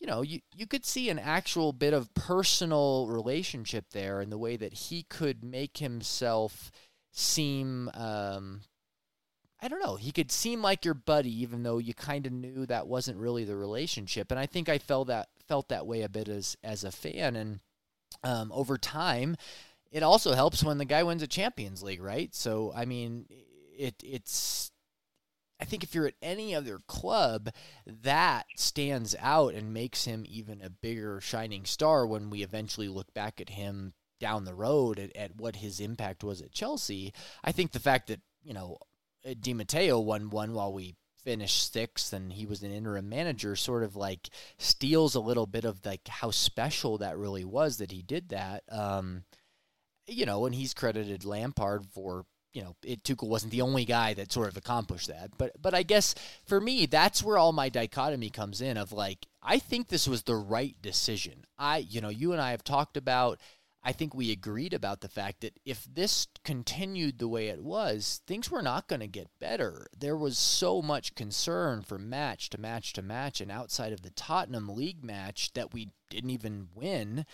you 0.00 0.06
know, 0.06 0.22
you, 0.22 0.40
you 0.54 0.66
could 0.66 0.84
see 0.84 1.08
an 1.08 1.18
actual 1.18 1.72
bit 1.72 1.94
of 1.94 2.12
personal 2.14 3.06
relationship 3.08 3.86
there 3.92 4.20
in 4.20 4.30
the 4.30 4.38
way 4.38 4.56
that 4.56 4.72
he 4.72 5.04
could 5.04 5.44
make 5.44 5.78
himself 5.78 6.70
seem, 7.12 7.88
um, 7.94 8.62
I 9.62 9.68
don't 9.68 9.82
know, 9.82 9.96
he 9.96 10.10
could 10.10 10.32
seem 10.32 10.62
like 10.62 10.84
your 10.84 10.94
buddy, 10.94 11.42
even 11.42 11.62
though 11.62 11.78
you 11.78 11.94
kind 11.94 12.26
of 12.26 12.32
knew 12.32 12.66
that 12.66 12.88
wasn't 12.88 13.18
really 13.18 13.44
the 13.44 13.56
relationship. 13.56 14.30
And 14.30 14.38
I 14.38 14.46
think 14.46 14.68
I 14.68 14.78
felt 14.78 15.08
that 15.08 15.28
felt 15.46 15.68
that 15.68 15.86
way 15.86 16.02
a 16.02 16.08
bit 16.08 16.28
as 16.28 16.56
as 16.62 16.84
a 16.84 16.90
fan. 16.90 17.36
And 17.36 17.60
um, 18.22 18.50
over 18.52 18.76
time, 18.76 19.36
it 19.94 20.02
also 20.02 20.34
helps 20.34 20.64
when 20.64 20.78
the 20.78 20.84
guy 20.84 21.04
wins 21.04 21.22
a 21.22 21.28
Champions 21.28 21.80
League, 21.80 22.02
right? 22.02 22.34
So 22.34 22.72
I 22.74 22.84
mean, 22.84 23.26
it 23.78 23.94
it's 24.04 24.72
I 25.60 25.64
think 25.64 25.84
if 25.84 25.94
you're 25.94 26.08
at 26.08 26.14
any 26.20 26.52
other 26.52 26.80
club, 26.88 27.50
that 27.86 28.46
stands 28.56 29.14
out 29.20 29.54
and 29.54 29.72
makes 29.72 30.04
him 30.04 30.24
even 30.28 30.60
a 30.60 30.68
bigger 30.68 31.20
shining 31.20 31.64
star 31.64 32.06
when 32.06 32.28
we 32.28 32.42
eventually 32.42 32.88
look 32.88 33.14
back 33.14 33.40
at 33.40 33.50
him 33.50 33.94
down 34.18 34.44
the 34.44 34.54
road 34.54 34.98
at, 34.98 35.16
at 35.16 35.36
what 35.36 35.56
his 35.56 35.78
impact 35.78 36.24
was 36.24 36.42
at 36.42 36.50
Chelsea. 36.50 37.12
I 37.44 37.52
think 37.52 37.70
the 37.70 37.78
fact 37.78 38.08
that, 38.08 38.20
you 38.42 38.52
know, 38.52 38.78
Di 39.40 39.54
Matteo 39.54 40.00
won 40.00 40.28
one 40.28 40.54
while 40.54 40.72
we 40.72 40.96
finished 41.22 41.72
sixth 41.72 42.12
and 42.12 42.32
he 42.32 42.46
was 42.46 42.62
an 42.62 42.72
interim 42.72 43.08
manager 43.08 43.54
sort 43.54 43.84
of 43.84 43.96
like 43.96 44.28
steals 44.58 45.14
a 45.14 45.20
little 45.20 45.46
bit 45.46 45.64
of 45.64 45.86
like 45.86 46.06
how 46.08 46.30
special 46.32 46.98
that 46.98 47.16
really 47.16 47.44
was 47.44 47.78
that 47.78 47.92
he 47.92 48.02
did 48.02 48.30
that. 48.30 48.64
Um, 48.68 49.24
you 50.06 50.26
know, 50.26 50.46
and 50.46 50.54
he's 50.54 50.74
credited 50.74 51.24
Lampard 51.24 51.86
for 51.86 52.24
you 52.54 52.62
know, 52.62 52.76
it, 52.84 53.02
Tuchel 53.02 53.28
wasn't 53.28 53.50
the 53.50 53.62
only 53.62 53.84
guy 53.84 54.14
that 54.14 54.32
sort 54.32 54.48
of 54.48 54.56
accomplished 54.56 55.08
that. 55.08 55.36
But 55.36 55.60
but 55.60 55.74
I 55.74 55.82
guess 55.82 56.14
for 56.46 56.60
me, 56.60 56.86
that's 56.86 57.22
where 57.22 57.36
all 57.36 57.52
my 57.52 57.68
dichotomy 57.68 58.30
comes 58.30 58.60
in 58.60 58.76
of 58.76 58.92
like, 58.92 59.26
I 59.42 59.58
think 59.58 59.88
this 59.88 60.08
was 60.08 60.22
the 60.22 60.36
right 60.36 60.76
decision. 60.80 61.44
I, 61.58 61.78
you 61.78 62.00
know, 62.00 62.08
you 62.08 62.32
and 62.32 62.40
I 62.40 62.52
have 62.52 62.64
talked 62.64 62.96
about. 62.96 63.40
I 63.86 63.92
think 63.92 64.14
we 64.14 64.32
agreed 64.32 64.72
about 64.72 65.02
the 65.02 65.10
fact 65.10 65.42
that 65.42 65.58
if 65.66 65.84
this 65.84 66.26
continued 66.42 67.18
the 67.18 67.28
way 67.28 67.48
it 67.48 67.62
was, 67.62 68.22
things 68.26 68.50
were 68.50 68.62
not 68.62 68.88
going 68.88 69.00
to 69.00 69.06
get 69.06 69.28
better. 69.38 69.88
There 69.98 70.16
was 70.16 70.38
so 70.38 70.80
much 70.80 71.14
concern 71.14 71.82
from 71.82 72.08
match 72.08 72.48
to 72.50 72.58
match 72.58 72.94
to 72.94 73.02
match, 73.02 73.42
and 73.42 73.50
outside 73.50 73.92
of 73.92 74.00
the 74.00 74.12
Tottenham 74.12 74.70
League 74.70 75.04
match 75.04 75.52
that 75.52 75.74
we 75.74 75.90
didn't 76.08 76.30
even 76.30 76.68
win, 76.74 77.26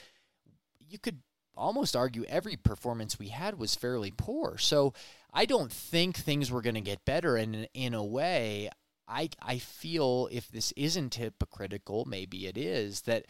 you 0.88 0.98
could 0.98 1.20
almost 1.56 1.96
argue 1.96 2.24
every 2.24 2.56
performance 2.56 3.18
we 3.18 3.28
had 3.28 3.58
was 3.58 3.74
fairly 3.74 4.10
poor. 4.10 4.58
So 4.58 4.94
I 5.32 5.46
don't 5.46 5.72
think 5.72 6.16
things 6.16 6.50
were 6.50 6.62
going 6.62 6.74
to 6.74 6.80
get 6.80 7.04
better. 7.04 7.36
And 7.36 7.68
in 7.74 7.94
a 7.94 8.04
way, 8.04 8.70
I 9.08 9.30
I 9.42 9.58
feel 9.58 10.28
if 10.30 10.48
this 10.48 10.72
isn't 10.76 11.14
hypocritical, 11.14 12.04
maybe 12.04 12.46
it 12.46 12.56
is 12.56 13.02
that. 13.02 13.26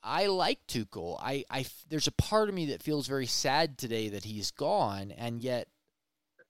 I 0.00 0.26
like 0.26 0.64
Tuchel. 0.68 1.18
I, 1.20 1.44
I, 1.50 1.66
there's 1.88 2.06
a 2.06 2.12
part 2.12 2.48
of 2.48 2.54
me 2.54 2.66
that 2.66 2.84
feels 2.84 3.08
very 3.08 3.26
sad 3.26 3.76
today 3.76 4.08
that 4.10 4.22
he's 4.22 4.52
gone, 4.52 5.10
and 5.10 5.42
yet 5.42 5.66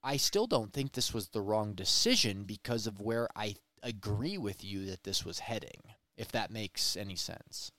I 0.03 0.19
still 0.19 0.47
don't 0.47 0.73
think 0.73 0.93
this 0.93 1.15
was 1.15 1.29
the 1.29 1.41
wrong 1.41 1.73
decision 1.73 2.45
because 2.45 2.87
of 2.87 3.01
where 3.01 3.27
I 3.35 3.57
agree 3.83 4.39
with 4.39 4.63
you 4.63 4.85
that 4.87 5.05
this 5.05 5.25
was 5.25 5.39
heading, 5.41 5.81
if 6.17 6.31
that 6.33 6.51
makes 6.51 6.97
any 6.97 7.17
sense. 7.17 7.73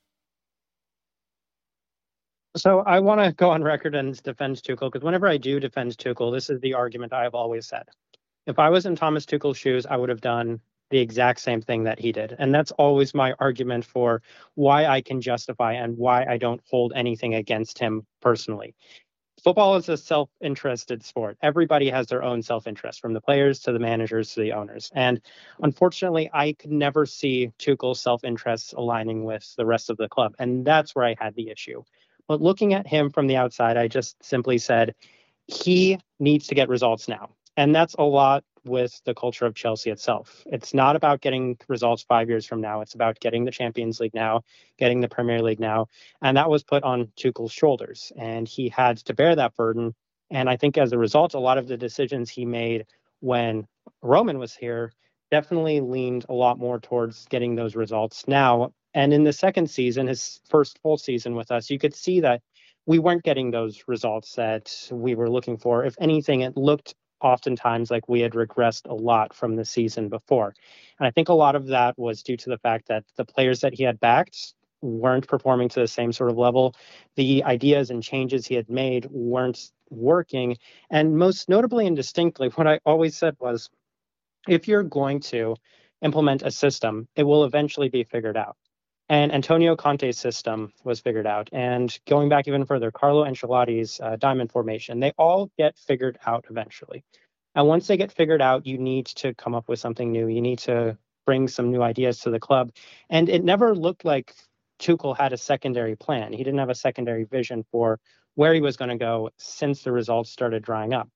So 2.60 2.80
I 2.82 3.00
want 3.00 3.22
to 3.22 3.32
go 3.32 3.52
on 3.52 3.64
record 3.64 3.96
and 3.96 4.22
defend 4.22 4.58
Tuchel 4.58 4.92
because 4.92 5.02
whenever 5.04 5.28
I 5.28 5.38
do 5.38 5.62
defend 5.62 5.98
Tuchel, 5.98 6.34
this 6.34 6.50
is 6.50 6.60
the 6.60 6.74
argument 6.74 7.14
I've 7.14 7.34
always 7.34 7.66
said. 7.66 7.88
If 8.48 8.60
I 8.60 8.70
was 8.70 8.86
in 8.86 8.98
Thomas 8.98 9.26
Tuchel's 9.26 9.58
shoes, 9.58 9.86
I 9.86 9.96
would 9.96 10.10
have 10.10 10.20
done 10.20 10.60
the 10.90 10.98
exact 10.98 11.40
same 11.40 11.62
thing 11.62 11.86
that 11.86 12.00
he 12.00 12.12
did. 12.12 12.36
And 12.38 12.54
that's 12.54 12.72
always 12.72 13.14
my 13.14 13.34
argument 13.40 13.86
for 13.86 14.22
why 14.56 14.88
I 14.88 15.00
can 15.00 15.22
justify 15.22 15.74
and 15.74 15.98
why 15.98 16.26
I 16.26 16.38
don't 16.38 16.60
hold 16.70 16.92
anything 16.96 17.36
against 17.36 17.80
him 17.80 18.06
personally. 18.20 18.76
Football 19.42 19.78
is 19.78 19.88
a 19.88 19.96
self 19.96 20.30
interested 20.42 21.02
sport. 21.02 21.38
Everybody 21.42 21.90
has 21.90 22.08
their 22.08 22.24
own 22.24 22.42
self 22.42 22.68
interest, 22.68 23.00
from 23.00 23.14
the 23.14 23.22
players 23.22 23.60
to 23.62 23.72
the 23.72 23.80
managers 23.80 24.34
to 24.34 24.42
the 24.42 24.52
owners. 24.52 24.92
And 24.94 25.22
unfortunately, 25.62 26.30
I 26.34 26.54
could 26.54 26.72
never 26.72 27.06
see 27.06 27.52
Tuchel's 27.58 28.02
self 28.02 28.26
interests 28.26 28.74
aligning 28.74 29.24
with 29.24 29.54
the 29.56 29.66
rest 29.66 29.90
of 29.90 29.96
the 29.96 30.10
club. 30.10 30.36
And 30.40 30.66
that's 30.66 30.94
where 30.94 31.06
I 31.06 31.16
had 31.18 31.36
the 31.36 31.50
issue. 31.52 31.84
But 32.30 32.42
looking 32.42 32.76
at 32.76 32.86
him 32.86 33.10
from 33.10 33.26
the 33.26 33.38
outside, 33.38 33.76
I 33.76 33.88
just 33.88 34.24
simply 34.24 34.60
said 34.60 34.94
he 35.48 36.00
needs 36.20 36.46
to 36.48 36.56
get 36.56 36.70
results 36.70 37.08
now. 37.08 37.32
And 37.58 37.74
that's 37.74 37.96
a 37.96 38.04
lot 38.04 38.44
with 38.64 39.02
the 39.04 39.16
culture 39.16 39.48
of 39.48 39.56
Chelsea 39.56 39.90
itself. 39.90 40.44
It's 40.46 40.72
not 40.72 40.96
about 40.96 41.22
getting 41.22 41.58
results 41.68 42.04
five 42.04 42.30
years 42.30 42.46
from 42.46 42.62
now. 42.62 42.82
It's 42.82 42.94
about 42.94 43.20
getting 43.20 43.46
the 43.46 43.52
Champions 43.52 44.00
League 44.00 44.14
now, 44.14 44.44
getting 44.78 45.02
the 45.02 45.10
Premier 45.10 45.42
League 45.42 45.60
now. 45.60 45.88
And 46.22 46.38
that 46.38 46.52
was 46.52 46.64
put 46.64 46.84
on 46.84 47.12
Tuchel's 47.16 47.52
shoulders. 47.52 48.12
And 48.16 48.48
he 48.48 48.70
had 48.70 48.98
to 48.98 49.16
bear 49.16 49.36
that 49.36 49.56
burden. 49.56 49.96
And 50.30 50.48
I 50.48 50.56
think 50.56 50.78
as 50.78 50.92
a 50.92 51.00
result, 51.00 51.34
a 51.34 51.40
lot 51.40 51.58
of 51.58 51.68
the 51.68 51.78
decisions 51.78 52.30
he 52.30 52.46
made 52.46 52.86
when 53.22 53.66
Roman 54.04 54.38
was 54.38 54.56
here 54.56 54.94
definitely 55.32 55.82
leaned 55.82 56.28
a 56.30 56.34
lot 56.34 56.60
more 56.60 56.80
towards 56.80 57.26
getting 57.26 57.56
those 57.56 57.76
results 57.76 58.28
now 58.28 58.72
and 58.94 59.14
in 59.14 59.24
the 59.24 59.34
second 59.34 59.70
season, 59.70 60.08
his 60.08 60.40
first 60.50 60.80
full 60.82 60.98
season 60.98 61.36
with 61.36 61.52
us, 61.52 61.70
you 61.70 61.80
could 61.80 61.96
see 61.96 62.22
that 62.22 62.42
we 62.86 63.00
weren't 63.00 63.24
getting 63.24 63.52
those 63.52 63.84
results 63.88 64.36
that 64.36 64.74
we 64.92 65.16
were 65.16 65.30
looking 65.30 65.58
for. 65.58 65.86
If 65.86 65.96
anything, 66.00 66.42
it 66.42 66.58
looked 66.58 66.96
oftentimes 67.22 67.92
like 67.92 68.08
we 68.08 68.22
had 68.22 68.34
regressed 68.34 68.90
a 68.90 68.94
lot 68.94 69.34
from 69.34 69.56
the 69.56 69.66
season 69.66 70.10
before. 70.10 70.54
And 71.00 71.08
I 71.08 71.12
think 71.12 71.30
a 71.30 71.34
lot 71.34 71.56
of 71.56 71.68
that 71.68 71.98
was 71.98 72.24
due 72.24 72.38
to 72.38 72.50
the 72.50 72.58
fact 72.58 72.88
that 72.88 73.04
the 73.16 73.26
players 73.26 73.62
that 73.62 73.74
he 73.74 73.84
had 73.84 74.00
backed 74.00 74.54
weren't 74.82 75.28
performing 75.28 75.70
to 75.70 75.82
the 75.82 75.88
same 75.88 76.12
sort 76.14 76.32
of 76.32 76.38
level. 76.38 76.74
The 77.16 77.44
ideas 77.44 77.90
and 77.90 78.02
changes 78.02 78.48
he 78.48 78.56
had 78.56 78.70
made 78.70 79.06
weren't 79.12 79.72
working. 79.90 80.58
And 80.90 81.18
most 81.18 81.50
notably 81.50 81.86
and 81.86 81.96
distinctly, 81.96 82.50
what 82.50 82.68
I 82.68 82.80
always 82.86 83.18
said 83.18 83.36
was 83.40 83.70
if 84.48 84.68
you're 84.68 84.84
going 84.84 85.20
to 85.20 85.56
implement 86.02 86.44
a 86.44 86.52
system, 86.52 87.08
it 87.16 87.24
will 87.24 87.44
eventually 87.44 87.90
be 87.90 88.04
figured 88.04 88.38
out. 88.38 88.56
And 89.10 89.34
Antonio 89.34 89.76
Conte's 89.76 90.20
system 90.20 90.72
was 90.84 91.00
figured 91.00 91.26
out. 91.26 91.50
And 91.52 91.98
going 92.08 92.30
back 92.30 92.48
even 92.48 92.66
further, 92.66 92.92
Carlo 92.92 93.26
Ancelotti's 93.26 94.00
uh, 94.00 94.18
diamond 94.18 94.52
formation, 94.52 95.00
they 95.00 95.12
all 95.18 95.50
get 95.58 95.78
figured 95.80 96.20
out 96.28 96.46
eventually. 96.50 97.04
And 97.56 97.68
once 97.68 97.88
they 97.88 97.98
get 97.98 98.12
figured 98.12 98.42
out, 98.42 98.68
you 98.68 98.78
need 98.78 99.08
to 99.08 99.34
come 99.34 99.56
up 99.56 99.68
with 99.68 99.80
something 99.80 100.12
new. 100.12 100.28
You 100.28 100.42
need 100.42 100.60
to 100.60 100.96
bring 101.26 101.48
some 101.48 101.72
new 101.72 101.82
ideas 101.82 102.20
to 102.20 102.30
the 102.30 102.40
club. 102.40 102.72
And 103.10 103.30
it 103.30 103.44
never 103.44 103.76
looked 103.76 104.06
like 104.06 104.36
Tuchel 104.80 105.18
had 105.18 105.34
a 105.34 105.38
secondary 105.38 105.96
plan. 105.96 106.32
He 106.32 106.44
didn't 106.44 106.60
have 106.60 106.70
a 106.70 106.76
secondary 106.76 107.24
vision 107.24 107.66
for 107.72 108.00
where 108.36 108.54
he 108.54 108.62
was 108.62 108.78
going 108.78 108.90
to 108.90 108.98
go 108.98 109.32
since 109.38 109.82
the 109.82 109.92
results 109.92 110.30
started 110.30 110.64
drying 110.64 110.94
up. 110.94 111.10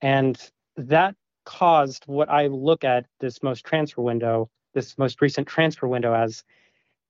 And 0.00 0.38
that 0.76 1.14
caused 1.44 2.04
what 2.06 2.30
I 2.30 2.48
look 2.48 2.82
at 2.82 3.06
this 3.20 3.42
most 3.42 3.64
transfer 3.64 4.02
window, 4.02 4.50
this 4.74 4.98
most 4.98 5.20
recent 5.20 5.46
transfer 5.46 5.86
window 5.86 6.14
as 6.14 6.42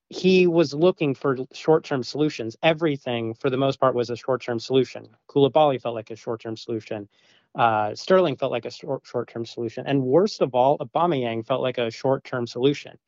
he 0.08 0.46
was 0.46 0.72
looking 0.72 1.14
for 1.14 1.36
short-term 1.52 2.02
solutions. 2.02 2.56
Everything, 2.62 3.34
for 3.34 3.50
the 3.50 3.56
most 3.56 3.80
part, 3.80 3.94
was 3.94 4.10
a 4.10 4.16
short-term 4.16 4.60
solution. 4.60 5.08
Koulibaly 5.28 5.80
felt 5.80 5.94
like 5.94 6.10
a 6.10 6.16
short-term 6.16 6.56
solution. 6.56 7.08
Uh, 7.54 7.94
Sterling 7.94 8.36
felt 8.36 8.52
like 8.52 8.66
a 8.66 8.70
short, 8.70 9.02
short-term 9.04 9.46
solution, 9.46 9.86
and 9.86 10.02
worst 10.02 10.42
of 10.42 10.54
all, 10.54 10.78
Aubameyang 10.78 11.46
felt 11.46 11.62
like 11.62 11.78
a 11.78 11.90
short-term 11.90 12.46
solution. 12.46 12.98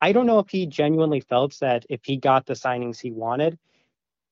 I 0.00 0.12
don't 0.12 0.26
know 0.26 0.38
if 0.38 0.50
he 0.50 0.66
genuinely 0.66 1.20
felt 1.20 1.58
that 1.60 1.86
if 1.88 2.04
he 2.04 2.18
got 2.18 2.44
the 2.44 2.52
signings 2.52 3.00
he 3.00 3.10
wanted, 3.10 3.58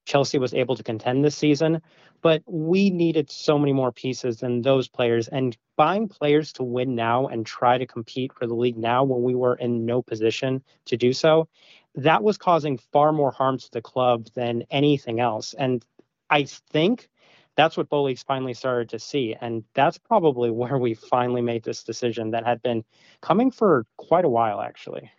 Chelsea 0.04 0.38
was 0.38 0.52
able 0.52 0.76
to 0.76 0.82
contend 0.82 1.24
this 1.24 1.34
season, 1.36 1.80
but 2.20 2.42
we 2.46 2.90
needed 2.90 3.30
so 3.30 3.58
many 3.58 3.72
more 3.72 3.90
pieces 3.90 4.38
than 4.38 4.60
those 4.60 4.86
players. 4.86 5.28
And 5.28 5.56
buying 5.76 6.08
players 6.08 6.52
to 6.54 6.62
win 6.62 6.94
now 6.94 7.26
and 7.26 7.46
try 7.46 7.78
to 7.78 7.86
compete 7.86 8.32
for 8.34 8.46
the 8.46 8.54
league 8.54 8.76
now 8.76 9.02
when 9.04 9.22
we 9.22 9.34
were 9.34 9.54
in 9.54 9.86
no 9.86 10.02
position 10.02 10.62
to 10.84 10.98
do 10.98 11.14
so, 11.14 11.48
that 11.94 12.22
was 12.22 12.38
causing 12.38 12.78
far 12.78 13.12
more 13.12 13.30
harm 13.30 13.58
to 13.58 13.70
the 13.70 13.82
club 13.82 14.26
than 14.34 14.64
anything 14.70 15.20
else. 15.20 15.54
And 15.54 15.84
I 16.30 16.44
think 16.44 17.08
that's 17.56 17.76
what 17.76 17.88
Boehly 17.88 18.16
finally 18.16 18.54
started 18.54 18.88
to 18.90 18.98
see. 18.98 19.36
And 19.40 19.64
that's 19.74 19.98
probably 19.98 20.50
where 20.50 20.78
we 20.78 20.94
finally 20.94 21.42
made 21.42 21.62
this 21.62 21.84
decision 21.84 22.30
that 22.32 22.44
had 22.44 22.62
been 22.62 22.84
coming 23.20 23.50
for 23.50 23.86
quite 23.96 24.24
a 24.24 24.30
while, 24.30 24.60
actually. 24.60 25.10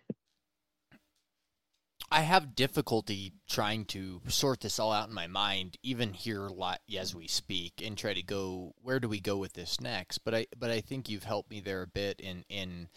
I 2.11 2.21
have 2.21 2.55
difficulty 2.55 3.33
trying 3.49 3.85
to 3.85 4.21
sort 4.27 4.61
this 4.61 4.79
all 4.79 4.91
out 4.91 5.09
in 5.09 5.13
my 5.13 5.27
mind, 5.27 5.77
even 5.81 6.13
here 6.13 6.49
as 6.97 7.15
we 7.15 7.27
speak, 7.27 7.81
and 7.83 7.97
try 7.97 8.13
to 8.13 8.21
go 8.21 8.73
where 8.81 8.99
do 8.99 9.09
we 9.09 9.19
go 9.19 9.37
with 9.37 9.53
this 9.53 9.81
next. 9.81 10.19
But 10.19 10.35
I 10.35 10.45
but 10.57 10.69
I 10.69 10.81
think 10.81 11.09
you've 11.09 11.23
helped 11.23 11.49
me 11.49 11.61
there 11.61 11.81
a 11.81 11.87
bit 11.87 12.19
in 12.19 12.45
in 12.47 12.89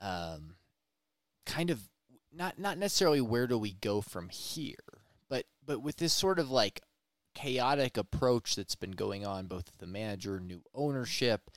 um, 0.00 0.54
kind 1.44 1.70
of 1.70 1.88
not 2.32 2.58
not 2.58 2.78
necessarily 2.78 3.20
where 3.20 3.46
do 3.46 3.58
we 3.58 3.72
go 3.74 4.00
from 4.00 4.28
here, 4.28 4.74
but 5.28 5.44
but 5.64 5.80
with 5.80 5.96
this 5.96 6.12
sort 6.12 6.38
of 6.38 6.50
like 6.50 6.82
chaotic 7.34 7.96
approach 7.96 8.56
that's 8.56 8.74
been 8.76 8.92
going 8.92 9.26
on 9.26 9.46
both 9.46 9.70
the 9.78 9.86
manager, 9.86 10.40
new 10.40 10.62
ownership, 10.74 11.50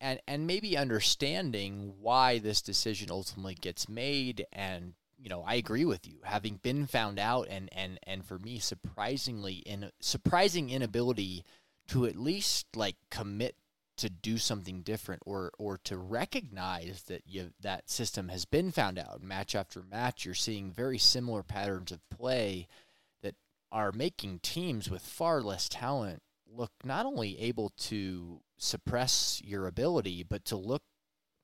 and 0.00 0.20
and 0.26 0.46
maybe 0.46 0.76
understanding 0.76 1.94
why 2.00 2.38
this 2.38 2.62
decision 2.62 3.10
ultimately 3.10 3.54
gets 3.54 3.88
made 3.88 4.46
and 4.52 4.94
you 5.22 5.28
know, 5.28 5.44
I 5.46 5.54
agree 5.56 5.84
with 5.84 6.06
you. 6.06 6.20
Having 6.24 6.60
been 6.62 6.86
found 6.86 7.18
out, 7.18 7.46
and 7.50 7.68
and 7.72 7.98
and 8.04 8.24
for 8.24 8.38
me, 8.38 8.58
surprisingly 8.58 9.56
in 9.56 9.90
surprising 10.00 10.70
inability 10.70 11.44
to 11.88 12.06
at 12.06 12.16
least 12.16 12.66
like 12.74 12.96
commit 13.10 13.56
to 14.00 14.10
do 14.10 14.38
something 14.38 14.82
different 14.82 15.22
or 15.26 15.52
or 15.58 15.78
to 15.78 15.96
recognize 15.96 17.04
that 17.04 17.22
you 17.26 17.50
that 17.60 17.90
system 17.90 18.28
has 18.28 18.44
been 18.44 18.70
found 18.70 18.98
out 18.98 19.22
match 19.22 19.54
after 19.54 19.82
match 19.82 20.24
you're 20.24 20.34
seeing 20.34 20.70
very 20.70 20.98
similar 20.98 21.42
patterns 21.42 21.92
of 21.92 22.00
play 22.10 22.66
that 23.22 23.34
are 23.70 23.92
making 23.92 24.38
teams 24.40 24.90
with 24.90 25.02
far 25.02 25.42
less 25.42 25.68
talent 25.68 26.22
look 26.52 26.72
not 26.84 27.06
only 27.06 27.38
able 27.40 27.70
to 27.76 28.40
suppress 28.58 29.40
your 29.44 29.66
ability 29.66 30.22
but 30.22 30.44
to 30.44 30.56
look 30.56 30.82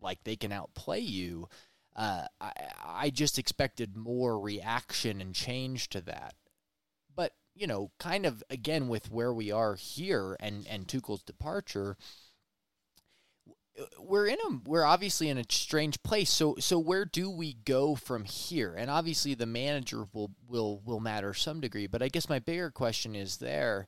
like 0.00 0.18
they 0.24 0.36
can 0.36 0.52
outplay 0.52 1.00
you 1.00 1.48
uh, 1.96 2.26
I, 2.40 2.52
I 2.84 3.10
just 3.10 3.38
expected 3.38 3.96
more 3.96 4.38
reaction 4.38 5.20
and 5.20 5.34
change 5.34 5.88
to 5.90 6.02
that. 6.02 6.34
But, 7.14 7.32
you 7.54 7.66
know, 7.66 7.90
kind 7.98 8.26
of 8.26 8.44
again 8.50 8.88
with 8.88 9.10
where 9.10 9.32
we 9.32 9.50
are 9.50 9.74
here 9.76 10.36
and, 10.38 10.66
and 10.68 10.86
Tuchel's 10.86 11.22
departure, 11.22 11.96
we're 13.98 14.26
in 14.26 14.38
a 14.48 14.68
we're 14.68 14.84
obviously 14.84 15.28
in 15.28 15.38
a 15.38 15.44
strange 15.50 16.02
place. 16.02 16.30
So 16.30 16.56
so 16.58 16.78
where 16.78 17.04
do 17.04 17.30
we 17.30 17.54
go 17.54 17.94
from 17.94 18.24
here? 18.24 18.74
And 18.74 18.90
obviously 18.90 19.34
the 19.34 19.46
manager 19.46 20.04
will 20.12 20.30
will 20.48 20.80
will 20.84 21.00
matter 21.00 21.34
some 21.34 21.60
degree, 21.60 21.86
but 21.86 22.02
I 22.02 22.08
guess 22.08 22.28
my 22.28 22.38
bigger 22.38 22.70
question 22.70 23.14
is 23.14 23.38
there 23.38 23.86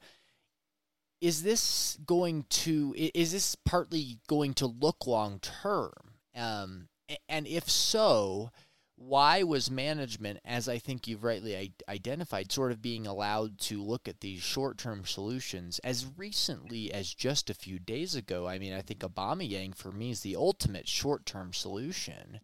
is 1.20 1.42
this 1.42 1.98
going 2.06 2.44
to 2.48 2.94
is 2.96 3.32
this 3.32 3.54
partly 3.54 4.18
going 4.28 4.54
to 4.54 4.66
look 4.66 5.06
long 5.06 5.40
term? 5.40 5.92
Um, 6.34 6.88
and 7.28 7.46
if 7.46 7.68
so, 7.70 8.50
why 8.98 9.42
was 9.44 9.70
management, 9.70 10.40
as 10.44 10.68
I 10.68 10.78
think 10.78 11.06
you've 11.06 11.24
rightly 11.24 11.72
identified, 11.88 12.50
sort 12.50 12.72
of 12.72 12.82
being 12.82 13.06
allowed 13.06 13.58
to 13.60 13.82
look 13.82 14.08
at 14.08 14.20
these 14.20 14.42
short-term 14.42 15.04
solutions 15.06 15.78
as 15.84 16.06
recently 16.16 16.92
as 16.92 17.14
just 17.14 17.48
a 17.48 17.54
few 17.54 17.78
days 17.78 18.14
ago? 18.14 18.48
I 18.48 18.58
mean, 18.58 18.72
I 18.72 18.82
think 18.82 19.00
Aubameyang 19.00 19.74
for 19.74 19.92
me 19.92 20.10
is 20.10 20.20
the 20.20 20.36
ultimate 20.36 20.88
short-term 20.88 21.52
solution, 21.52 22.40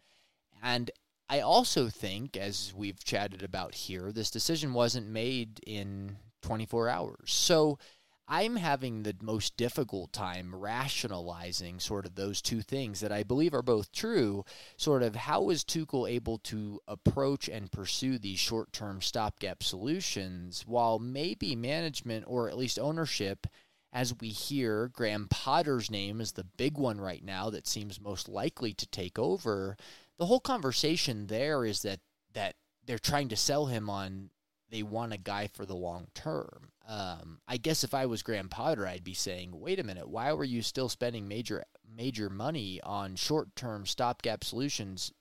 and 0.62 0.90
I 1.28 1.40
also 1.40 1.88
think, 1.88 2.36
as 2.36 2.72
we've 2.76 3.02
chatted 3.02 3.42
about 3.42 3.74
here, 3.74 4.12
this 4.12 4.30
decision 4.30 4.74
wasn't 4.74 5.08
made 5.08 5.60
in 5.66 6.18
24 6.42 6.88
hours. 6.88 7.32
So 7.32 7.78
I'm 8.26 8.56
having 8.56 9.02
the 9.02 9.14
most 9.20 9.56
difficult 9.56 10.12
time 10.12 10.54
rationalizing 10.54 11.78
sort 11.78 12.06
of 12.06 12.14
those 12.14 12.40
two 12.40 12.62
things 12.62 13.00
that 13.00 13.12
I 13.12 13.22
believe 13.22 13.52
are 13.52 13.62
both 13.62 13.92
true. 13.92 14.44
Sort 14.76 15.02
of 15.02 15.14
how 15.14 15.50
is 15.50 15.62
Tuchel 15.62 16.10
able 16.10 16.38
to 16.38 16.80
approach 16.88 17.48
and 17.48 17.70
pursue 17.70 18.18
these 18.18 18.38
short 18.38 18.72
term 18.72 19.02
stopgap 19.02 19.62
solutions 19.62 20.64
while 20.66 20.98
maybe 20.98 21.54
management 21.54 22.24
or 22.26 22.48
at 22.48 22.56
least 22.56 22.78
ownership, 22.78 23.46
as 23.92 24.14
we 24.18 24.28
hear, 24.28 24.88
Graham 24.88 25.28
Potter's 25.28 25.90
name 25.90 26.20
is 26.20 26.32
the 26.32 26.44
big 26.44 26.78
one 26.78 27.00
right 27.00 27.22
now 27.22 27.50
that 27.50 27.68
seems 27.68 28.00
most 28.00 28.28
likely 28.28 28.72
to 28.72 28.86
take 28.86 29.18
over. 29.18 29.76
The 30.18 30.26
whole 30.26 30.40
conversation 30.40 31.26
there 31.26 31.64
is 31.64 31.82
that 31.82 32.00
that 32.32 32.54
they're 32.86 32.98
trying 32.98 33.28
to 33.28 33.36
sell 33.36 33.66
him 33.66 33.88
on 33.88 34.30
they 34.74 34.82
want 34.82 35.12
a 35.12 35.18
guy 35.18 35.48
for 35.54 35.64
the 35.64 35.76
long 35.76 36.08
term. 36.16 36.72
Um, 36.88 37.38
I 37.46 37.58
guess 37.58 37.84
if 37.84 37.94
I 37.94 38.06
was 38.06 38.24
Graham 38.24 38.48
Potter, 38.48 38.88
I'd 38.88 39.04
be 39.04 39.14
saying, 39.14 39.52
wait 39.52 39.78
a 39.78 39.84
minute, 39.84 40.08
why 40.08 40.32
were 40.32 40.42
you 40.42 40.62
still 40.62 40.88
spending 40.88 41.28
major 41.28 41.62
major 41.96 42.28
money 42.28 42.80
on 42.82 43.14
short 43.14 43.54
term 43.54 43.86
stopgap 43.86 44.42
solutions 44.42 45.12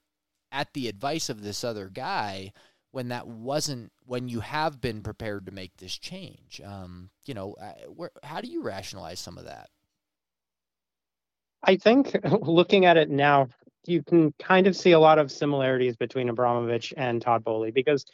at 0.52 0.74
the 0.74 0.88
advice 0.88 1.30
of 1.30 1.44
this 1.44 1.64
other 1.64 1.88
guy 1.88 2.52
when 2.90 3.10
that 3.10 3.28
wasn't 3.28 3.92
when 4.08 4.28
you 4.28 4.40
have 4.40 4.82
been 4.82 5.04
prepared 5.04 5.46
to 5.46 5.52
make 5.52 5.78
this 5.78 6.00
change? 6.00 6.60
Um, 6.66 7.12
you 7.28 7.36
know, 7.36 7.56
where, 7.96 8.10
how 8.24 8.42
do 8.42 8.48
you 8.48 8.64
rationalize 8.64 9.20
some 9.20 9.38
of 9.38 9.46
that? 9.46 9.70
I 11.62 11.76
think 11.76 12.18
looking 12.42 12.86
at 12.86 12.98
it 12.98 13.12
now, 13.12 13.50
you 13.86 14.02
can 14.02 14.34
kind 14.40 14.66
of 14.66 14.76
see 14.76 14.94
a 14.94 15.00
lot 15.00 15.20
of 15.20 15.32
similarities 15.32 15.96
between 15.96 16.30
Abramovich 16.30 16.92
and 16.98 17.22
Todd 17.22 17.44
Boehly 17.44 17.70
because 17.70 18.08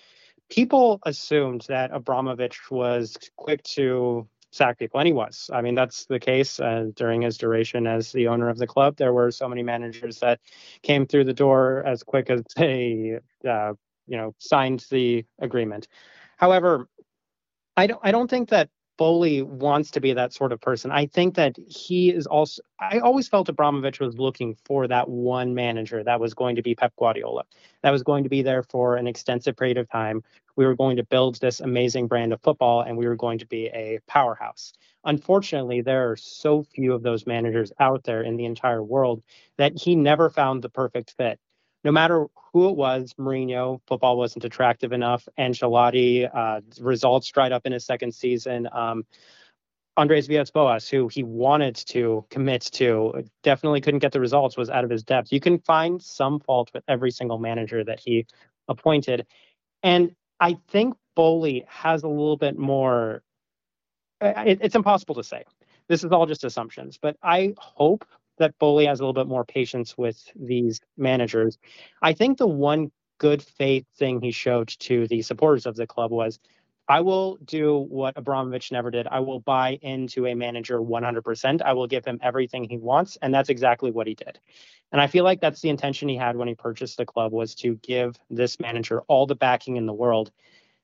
people 0.50 1.00
assumed 1.04 1.66
that 1.68 1.92
Abramovich 1.94 2.60
was 2.72 3.18
quick 3.36 3.64
to 3.64 4.28
sack 4.52 4.80
people, 4.80 5.00
and 5.00 5.08
he 5.08 5.14
was. 5.14 5.50
I 5.54 5.62
mean, 5.62 5.76
that's 5.76 6.06
the 6.06 6.20
case 6.20 6.60
uh, 6.60 6.88
during 6.96 7.22
his 7.22 7.38
duration 7.38 7.88
as 7.88 8.12
the 8.12 8.28
owner 8.28 8.50
of 8.50 8.58
the 8.58 8.68
club. 8.68 8.98
There 8.98 9.14
were 9.14 9.32
so 9.32 9.48
many 9.48 9.64
managers 9.64 10.20
that 10.20 10.40
came 10.82 11.06
through 11.06 11.26
the 11.26 11.34
door 11.34 11.84
as 11.86 12.04
quick 12.04 12.30
as 12.30 12.42
they, 12.56 13.20
uh, 13.48 13.74
you 14.08 14.18
know, 14.18 14.34
signed 14.40 14.86
the 14.90 15.26
agreement. 15.40 15.88
However, 16.38 16.88
I 17.78 17.88
don't. 17.88 18.00
I 18.04 18.12
don't 18.12 18.30
think 18.30 18.50
that 18.50 18.70
Boehly 19.00 19.42
wants 19.42 19.92
to 19.92 20.02
be 20.02 20.12
that 20.12 20.34
sort 20.34 20.52
of 20.52 20.60
person. 20.60 20.92
I 20.92 21.06
think 21.06 21.36
that 21.36 21.56
he 21.68 22.10
is 22.10 22.28
also. 22.28 22.62
I 22.82 23.00
always 23.00 23.30
felt 23.30 23.48
Abramovich 23.48 24.02
was 24.02 24.18
looking 24.18 24.58
for 24.66 24.90
that 24.90 25.08
one 25.08 25.56
manager 25.56 26.04
that 26.04 26.20
was 26.20 26.34
going 26.34 26.58
to 26.58 26.62
be 26.62 26.76
Pep 26.76 26.94
Guardiola, 27.00 27.44
that 27.82 27.92
was 27.92 28.04
going 28.04 28.26
to 28.26 28.30
be 28.30 28.42
there 28.42 28.62
for 28.62 28.98
an 28.98 29.08
extensive 29.08 29.56
period 29.56 29.78
of 29.78 29.90
time. 29.90 30.22
We 30.58 30.66
were 30.66 30.76
going 30.76 30.98
to 30.98 31.06
build 31.06 31.40
this 31.40 31.62
amazing 31.62 32.08
brand 32.08 32.34
of 32.34 32.42
football, 32.42 32.82
and 32.82 32.98
we 32.98 33.08
were 33.08 33.16
going 33.16 33.40
to 33.40 33.48
be 33.48 33.68
a 33.68 34.00
powerhouse. 34.06 34.74
Unfortunately, 35.06 35.80
there 35.80 36.12
are 36.12 36.18
so 36.18 36.64
few 36.64 36.92
of 36.92 37.02
those 37.02 37.26
managers 37.26 37.72
out 37.80 38.04
there 38.04 38.22
in 38.22 38.36
the 38.36 38.44
entire 38.44 38.84
world 38.84 39.24
that 39.56 39.80
he 39.80 39.96
never 39.96 40.30
found 40.30 40.62
the 40.62 40.68
perfect 40.70 41.16
fit 41.16 41.40
no 41.84 41.92
matter 41.92 42.28
who 42.54 42.70
it 42.70 42.76
was, 42.76 43.14
Mourinho, 43.20 43.80
football 43.88 44.18
wasn't 44.18 44.46
attractive 44.46 44.92
enough. 44.92 45.28
Ancelotti, 45.38 46.30
uh, 46.34 46.62
results 46.82 47.28
dried 47.30 47.52
up 47.52 47.66
in 47.66 47.72
his 47.72 47.86
second 47.86 48.14
season. 48.14 48.68
Um, 48.72 49.06
Andres 49.98 50.28
Villas-Boas, 50.28 50.88
who 50.88 51.10
he 51.10 51.24
wanted 51.24 51.76
to 51.76 52.26
commit 52.30 52.62
to, 52.74 53.24
definitely 53.44 53.82
couldn't 53.82 54.00
get 54.00 54.14
the 54.14 54.20
results, 54.20 54.56
was 54.56 54.70
out 54.70 54.84
of 54.84 54.90
his 54.90 55.04
depth. 55.04 55.32
You 55.32 55.40
can 55.42 55.60
find 55.60 56.02
some 56.02 56.40
fault 56.40 56.72
with 56.74 56.84
every 56.88 57.12
single 57.12 57.38
manager 57.38 57.84
that 57.84 58.00
he 58.00 58.26
appointed. 58.68 59.26
And 59.84 60.16
I 60.40 60.58
think 60.70 60.96
Boehly 61.16 61.66
has 61.68 62.04
a 62.04 62.08
little 62.08 62.38
bit 62.38 62.58
more. 62.58 63.24
It, 64.22 64.60
it's 64.62 64.76
impossible 64.76 65.16
to 65.16 65.24
say. 65.24 65.44
This 65.90 66.04
is 66.04 66.12
all 66.12 66.26
just 66.26 66.44
assumptions, 66.44 66.98
but 67.02 67.18
I 67.24 67.56
hope 67.58 68.06
that 68.40 68.58
Boehly 68.60 68.86
has 68.88 69.00
a 69.00 69.04
little 69.04 69.14
bit 69.14 69.28
more 69.28 69.46
patience 69.46 69.98
with 69.98 70.22
these 70.36 70.82
managers. 70.98 71.58
I 72.02 72.14
think 72.14 72.38
the 72.38 72.48
one 72.48 72.92
good 73.20 73.44
faith 73.44 73.86
thing 73.98 74.22
he 74.22 74.32
showed 74.32 74.70
to 74.80 75.08
the 75.08 75.22
supporters 75.22 75.66
of 75.66 75.76
the 75.76 75.86
club 75.86 76.12
was 76.12 76.40
I 76.88 77.02
will 77.02 77.38
do 77.46 77.78
what 77.78 78.18
Abramovich 78.18 78.72
never 78.72 78.90
did. 78.90 79.06
I 79.06 79.20
will 79.20 79.40
buy 79.40 79.78
into 79.84 80.26
a 80.26 80.34
manager 80.34 80.80
100%. 80.80 81.62
I 81.62 81.74
will 81.74 81.86
give 81.86 82.04
him 82.04 82.18
everything 82.24 82.64
he 82.64 82.78
wants, 82.78 83.16
and 83.22 83.32
that's 83.32 83.50
exactly 83.50 83.92
what 83.92 84.08
he 84.08 84.16
did. 84.16 84.40
And 84.92 85.00
I 85.00 85.06
feel 85.06 85.24
like 85.24 85.40
that's 85.40 85.62
the 85.62 85.70
intention 85.70 86.10
he 86.10 86.16
had 86.16 86.36
when 86.36 86.48
he 86.48 86.56
purchased 86.56 86.98
the 86.98 87.06
club 87.06 87.32
was 87.32 87.54
to 87.56 87.76
give 87.76 88.16
this 88.32 88.60
manager 88.60 89.02
all 89.02 89.28
the 89.28 89.36
backing 89.36 89.78
in 89.78 89.86
the 89.86 89.94
world. 89.94 90.32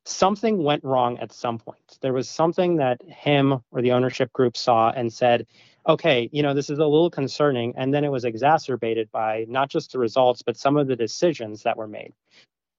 Something 0.05 0.61
went 0.63 0.83
wrong 0.83 1.17
at 1.17 1.33
some 1.33 1.57
point. 1.57 1.97
There 2.01 2.13
was 2.13 2.29
something 2.29 2.75
that 2.75 3.01
him 3.01 3.61
or 3.71 3.81
the 3.81 3.93
ownership 3.93 4.31
group 4.31 4.55
saw 4.55 4.91
and 4.91 5.11
said, 5.11 5.47
okay, 5.87 6.29
you 6.31 6.41
know, 6.43 6.53
this 6.53 6.69
is 6.69 6.79
a 6.79 6.85
little 6.85 7.09
concerning. 7.09 7.73
And 7.77 7.93
then 7.93 8.03
it 8.03 8.11
was 8.11 8.25
exacerbated 8.25 9.11
by 9.11 9.45
not 9.47 9.69
just 9.69 9.91
the 9.91 9.99
results, 9.99 10.41
but 10.41 10.57
some 10.57 10.77
of 10.77 10.87
the 10.87 10.95
decisions 10.95 11.63
that 11.63 11.77
were 11.77 11.87
made. 11.87 12.13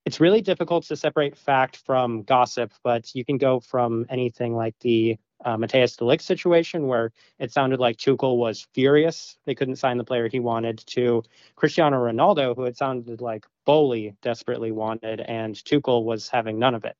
It's 0.04 0.20
really 0.20 0.40
difficult 0.40 0.84
to 0.86 0.96
separate 0.96 1.36
fact 1.36 1.78
from 1.84 2.22
gossip, 2.22 2.72
but 2.84 3.12
you 3.14 3.24
can 3.24 3.38
go 3.38 3.58
from 3.58 4.06
anything 4.08 4.54
like 4.54 4.74
the 4.80 5.18
uh, 5.44 5.56
Matthijs 5.56 5.96
de 5.96 6.04
Ligt 6.04 6.22
situation, 6.22 6.86
where 6.86 7.12
it 7.38 7.52
sounded 7.52 7.80
like 7.80 7.96
Tuchel 7.96 8.36
was 8.36 8.66
furious 8.72 9.36
they 9.44 9.54
couldn't 9.54 9.76
sign 9.76 9.98
the 9.98 10.04
player 10.04 10.28
he 10.28 10.40
wanted, 10.40 10.78
to 10.86 11.22
Cristiano 11.56 11.98
Ronaldo, 11.98 12.54
who 12.54 12.64
it 12.64 12.76
sounded 12.76 13.20
like 13.20 13.46
Boehly 13.64 14.14
desperately 14.22 14.70
wanted, 14.72 15.20
and 15.20 15.56
Tuchel 15.56 16.04
was 16.04 16.28
having 16.28 16.58
none 16.58 16.74
of 16.74 16.84
it. 16.84 16.96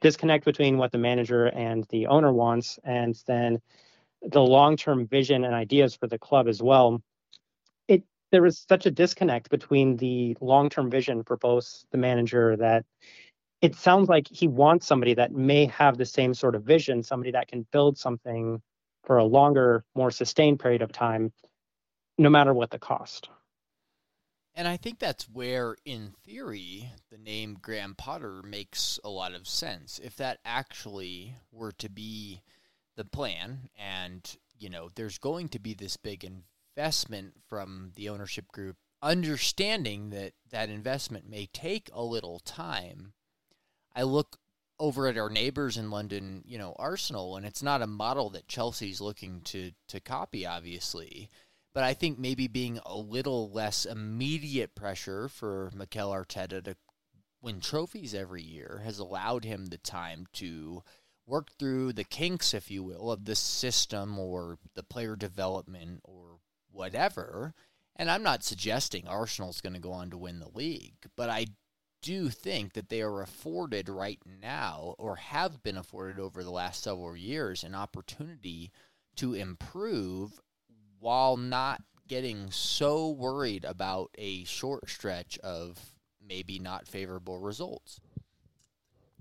Disconnect 0.00 0.44
between 0.44 0.78
what 0.78 0.92
the 0.92 0.98
manager 0.98 1.46
and 1.46 1.84
the 1.90 2.06
owner 2.06 2.32
wants, 2.32 2.78
and 2.84 3.20
then 3.26 3.60
the 4.30 4.40
long-term 4.40 5.06
vision 5.06 5.44
and 5.44 5.54
ideas 5.54 5.94
for 5.94 6.06
the 6.06 6.18
club 6.18 6.48
as 6.48 6.62
well, 6.62 7.02
it 7.88 8.02
there 8.30 8.42
was 8.42 8.64
such 8.68 8.86
a 8.86 8.90
disconnect 8.90 9.50
between 9.50 9.96
the 9.96 10.36
long-term 10.40 10.90
vision 10.90 11.22
for 11.22 11.36
both 11.36 11.84
the 11.90 11.98
manager 11.98 12.56
that 12.56 12.84
it 13.60 13.74
sounds 13.74 14.08
like 14.08 14.28
he 14.28 14.46
wants 14.46 14.86
somebody 14.86 15.14
that 15.14 15.32
may 15.32 15.66
have 15.66 15.96
the 15.96 16.04
same 16.04 16.34
sort 16.34 16.54
of 16.54 16.64
vision, 16.64 17.02
somebody 17.02 17.30
that 17.30 17.48
can 17.48 17.66
build 17.72 17.96
something 17.96 18.60
for 19.04 19.18
a 19.18 19.24
longer, 19.24 19.84
more 19.94 20.10
sustained 20.10 20.60
period 20.60 20.82
of 20.82 20.92
time, 20.92 21.32
no 22.18 22.28
matter 22.28 22.52
what 22.52 22.70
the 22.70 22.78
cost. 22.78 23.28
And 24.54 24.68
I 24.68 24.76
think 24.76 24.98
that's 24.98 25.28
where, 25.28 25.76
in 25.84 26.12
theory, 26.24 26.90
the 27.10 27.18
name 27.18 27.58
Graham 27.60 27.94
Potter 27.96 28.42
makes 28.42 29.00
a 29.02 29.08
lot 29.08 29.34
of 29.34 29.48
sense. 29.48 29.98
If 30.02 30.16
that 30.16 30.38
actually 30.44 31.36
were 31.50 31.72
to 31.72 31.88
be 31.88 32.42
the 32.96 33.04
plan, 33.04 33.68
and, 33.78 34.36
you 34.58 34.68
know, 34.68 34.90
there's 34.94 35.18
going 35.18 35.48
to 35.50 35.58
be 35.58 35.74
this 35.74 35.96
big 35.96 36.24
investment 36.76 37.34
from 37.48 37.92
the 37.96 38.08
ownership 38.08 38.48
group, 38.48 38.76
understanding 39.02 40.10
that 40.10 40.32
that 40.50 40.70
investment 40.70 41.28
may 41.28 41.46
take 41.46 41.90
a 41.92 42.02
little 42.02 42.38
time, 42.40 43.12
I 43.94 44.02
look 44.02 44.38
over 44.78 45.06
at 45.06 45.18
our 45.18 45.30
neighbors 45.30 45.76
in 45.76 45.90
London, 45.90 46.42
you 46.46 46.58
know, 46.58 46.74
Arsenal, 46.78 47.36
and 47.36 47.46
it's 47.46 47.62
not 47.62 47.82
a 47.82 47.86
model 47.86 48.30
that 48.30 48.48
Chelsea's 48.48 49.00
looking 49.00 49.40
to 49.42 49.72
to 49.88 50.00
copy, 50.00 50.44
obviously. 50.44 51.30
But 51.72 51.84
I 51.84 51.94
think 51.94 52.18
maybe 52.18 52.46
being 52.48 52.80
a 52.86 52.96
little 52.96 53.50
less 53.50 53.84
immediate 53.84 54.74
pressure 54.74 55.28
for 55.28 55.70
Mikel 55.74 56.10
Arteta 56.10 56.62
to 56.64 56.76
win 57.42 57.60
trophies 57.60 58.14
every 58.14 58.42
year 58.42 58.82
has 58.84 58.98
allowed 58.98 59.44
him 59.44 59.66
the 59.66 59.78
time 59.78 60.26
to 60.34 60.82
work 61.26 61.50
through 61.58 61.92
the 61.92 62.04
kinks, 62.04 62.54
if 62.54 62.70
you 62.70 62.82
will, 62.82 63.10
of 63.10 63.24
the 63.24 63.34
system 63.34 64.18
or 64.18 64.58
the 64.74 64.82
player 64.82 65.16
development 65.16 66.00
or 66.04 66.38
whatever. 66.70 67.54
And 67.96 68.10
I'm 68.10 68.22
not 68.22 68.44
suggesting 68.44 69.06
Arsenal's 69.06 69.60
going 69.60 69.74
to 69.74 69.80
go 69.80 69.92
on 69.92 70.10
to 70.10 70.18
win 70.18 70.40
the 70.40 70.48
league, 70.48 71.06
but 71.16 71.30
I 71.30 71.46
do 72.02 72.28
think 72.28 72.74
that 72.74 72.90
they 72.90 73.00
are 73.00 73.22
afforded 73.22 73.88
right 73.88 74.18
now, 74.42 74.94
or 74.98 75.16
have 75.16 75.62
been 75.62 75.78
afforded 75.78 76.20
over 76.20 76.44
the 76.44 76.50
last 76.50 76.82
several 76.82 77.16
years, 77.16 77.64
an 77.64 77.74
opportunity 77.74 78.70
to 79.16 79.32
improve 79.32 80.40
while 80.98 81.38
not 81.38 81.82
getting 82.06 82.50
so 82.50 83.08
worried 83.08 83.64
about 83.64 84.10
a 84.18 84.44
short 84.44 84.90
stretch 84.90 85.38
of 85.38 85.78
maybe 86.26 86.58
not 86.58 86.86
favorable 86.86 87.38
results. 87.38 88.00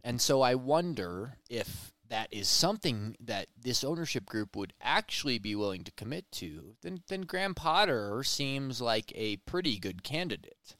And 0.03 0.19
so 0.19 0.41
I 0.41 0.55
wonder 0.55 1.37
if 1.49 1.92
that 2.13 2.27
is 2.31 2.47
something 2.47 3.15
that 3.19 3.47
this 3.59 3.83
ownership 3.83 4.27
group 4.27 4.55
would 4.55 4.71
actually 4.79 5.39
be 5.39 5.55
willing 5.55 5.83
to 5.83 5.91
commit 5.93 6.31
to, 6.31 6.75
then, 6.83 7.01
then 7.07 7.21
Graham 7.21 7.55
Potter 7.55 8.21
seems 8.23 8.79
like 8.79 9.11
a 9.15 9.37
pretty 9.37 9.79
good 9.79 10.03
candidate. 10.03 10.75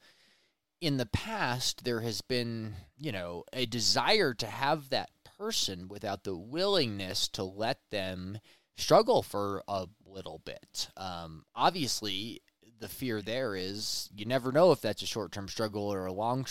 In 0.80 0.96
the 0.96 1.06
past, 1.06 1.82
there 1.82 2.02
has 2.02 2.20
been, 2.20 2.74
you 2.96 3.10
know, 3.10 3.42
a 3.52 3.66
desire 3.66 4.32
to 4.32 4.46
have 4.46 4.90
that 4.90 5.10
person 5.36 5.88
without 5.88 6.22
the 6.22 6.36
willingness 6.36 7.26
to 7.30 7.42
let 7.42 7.80
them 7.90 8.38
struggle 8.76 9.24
for 9.24 9.64
a 9.66 9.88
little 10.06 10.40
bit. 10.44 10.88
Um, 10.96 11.46
obviously, 11.56 12.42
the 12.78 12.88
fear 12.88 13.20
there 13.20 13.56
is 13.56 14.08
you 14.14 14.24
never 14.24 14.52
know 14.52 14.70
if 14.70 14.80
that's 14.80 15.02
a 15.02 15.06
short 15.06 15.32
term 15.32 15.48
struggle 15.48 15.92
or 15.92 16.06
a 16.06 16.12
long 16.12 16.46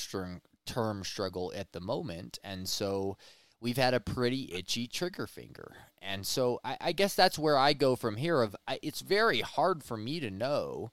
term 0.65 1.05
struggle 1.05 1.53
at 1.55 1.71
the 1.71 1.79
moment. 1.79 2.37
And 2.43 2.67
so 2.67 3.15
we've 3.63 3.77
had 3.77 3.93
a 3.93 3.99
pretty 3.99 4.53
itchy 4.53 4.87
trigger 4.87 5.25
finger. 5.25 5.71
And 6.01 6.27
so 6.27 6.59
I, 6.65 6.77
I 6.81 6.91
guess 6.91 7.15
that's 7.15 7.39
where 7.39 7.57
I 7.57 7.71
go 7.71 7.95
from 7.95 8.17
here. 8.17 8.41
Of 8.41 8.55
I, 8.67 8.77
it's 8.83 8.99
very 8.99 9.39
hard 9.39 9.83
for 9.83 9.95
me 9.95 10.19
to 10.19 10.29
know 10.29 10.91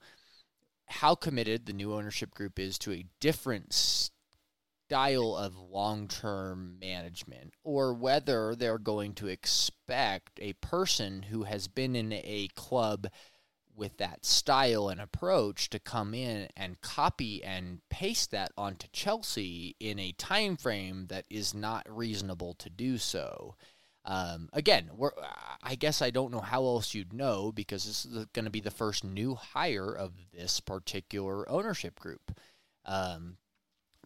how 0.87 1.13
committed 1.13 1.65
the 1.65 1.73
new 1.73 1.93
ownership 1.93 2.31
group 2.31 2.57
is 2.57 2.79
to 2.79 2.93
a 2.93 3.05
different 3.19 3.73
style 3.73 5.35
of 5.35 5.57
long 5.57 6.07
term 6.07 6.77
management 6.79 7.53
or 7.63 7.93
whether 7.93 8.55
they're 8.55 8.77
going 8.77 9.13
to 9.15 9.27
expect 9.27 10.39
a 10.41 10.53
person 10.53 11.23
who 11.23 11.43
has 11.43 11.67
been 11.67 11.95
in 11.95 12.13
a 12.13 12.47
club 12.55 13.07
with 13.81 13.97
that 13.97 14.23
style 14.23 14.89
and 14.89 15.01
approach 15.01 15.67
to 15.71 15.79
come 15.79 16.13
in 16.13 16.47
and 16.55 16.79
copy 16.81 17.43
and 17.43 17.79
paste 17.89 18.29
that 18.29 18.51
onto 18.55 18.87
Chelsea 18.93 19.75
in 19.79 19.97
a 19.97 20.11
time 20.11 20.55
frame 20.55 21.07
that 21.07 21.25
is 21.31 21.55
not 21.55 21.87
reasonable 21.89 22.53
to 22.53 22.69
do 22.69 22.99
so. 22.99 23.55
Um, 24.05 24.49
again, 24.53 24.91
I 25.63 25.73
guess 25.73 25.99
I 25.99 26.11
don't 26.11 26.31
know 26.31 26.41
how 26.41 26.63
else 26.63 26.93
you'd 26.93 27.11
know 27.11 27.51
because 27.51 27.85
this 27.85 28.05
is 28.05 28.25
going 28.33 28.45
to 28.45 28.51
be 28.51 28.59
the 28.59 28.69
first 28.69 29.03
new 29.03 29.33
hire 29.33 29.91
of 29.91 30.13
this 30.31 30.59
particular 30.59 31.49
ownership 31.49 31.99
group. 31.99 32.37
Um, 32.85 33.37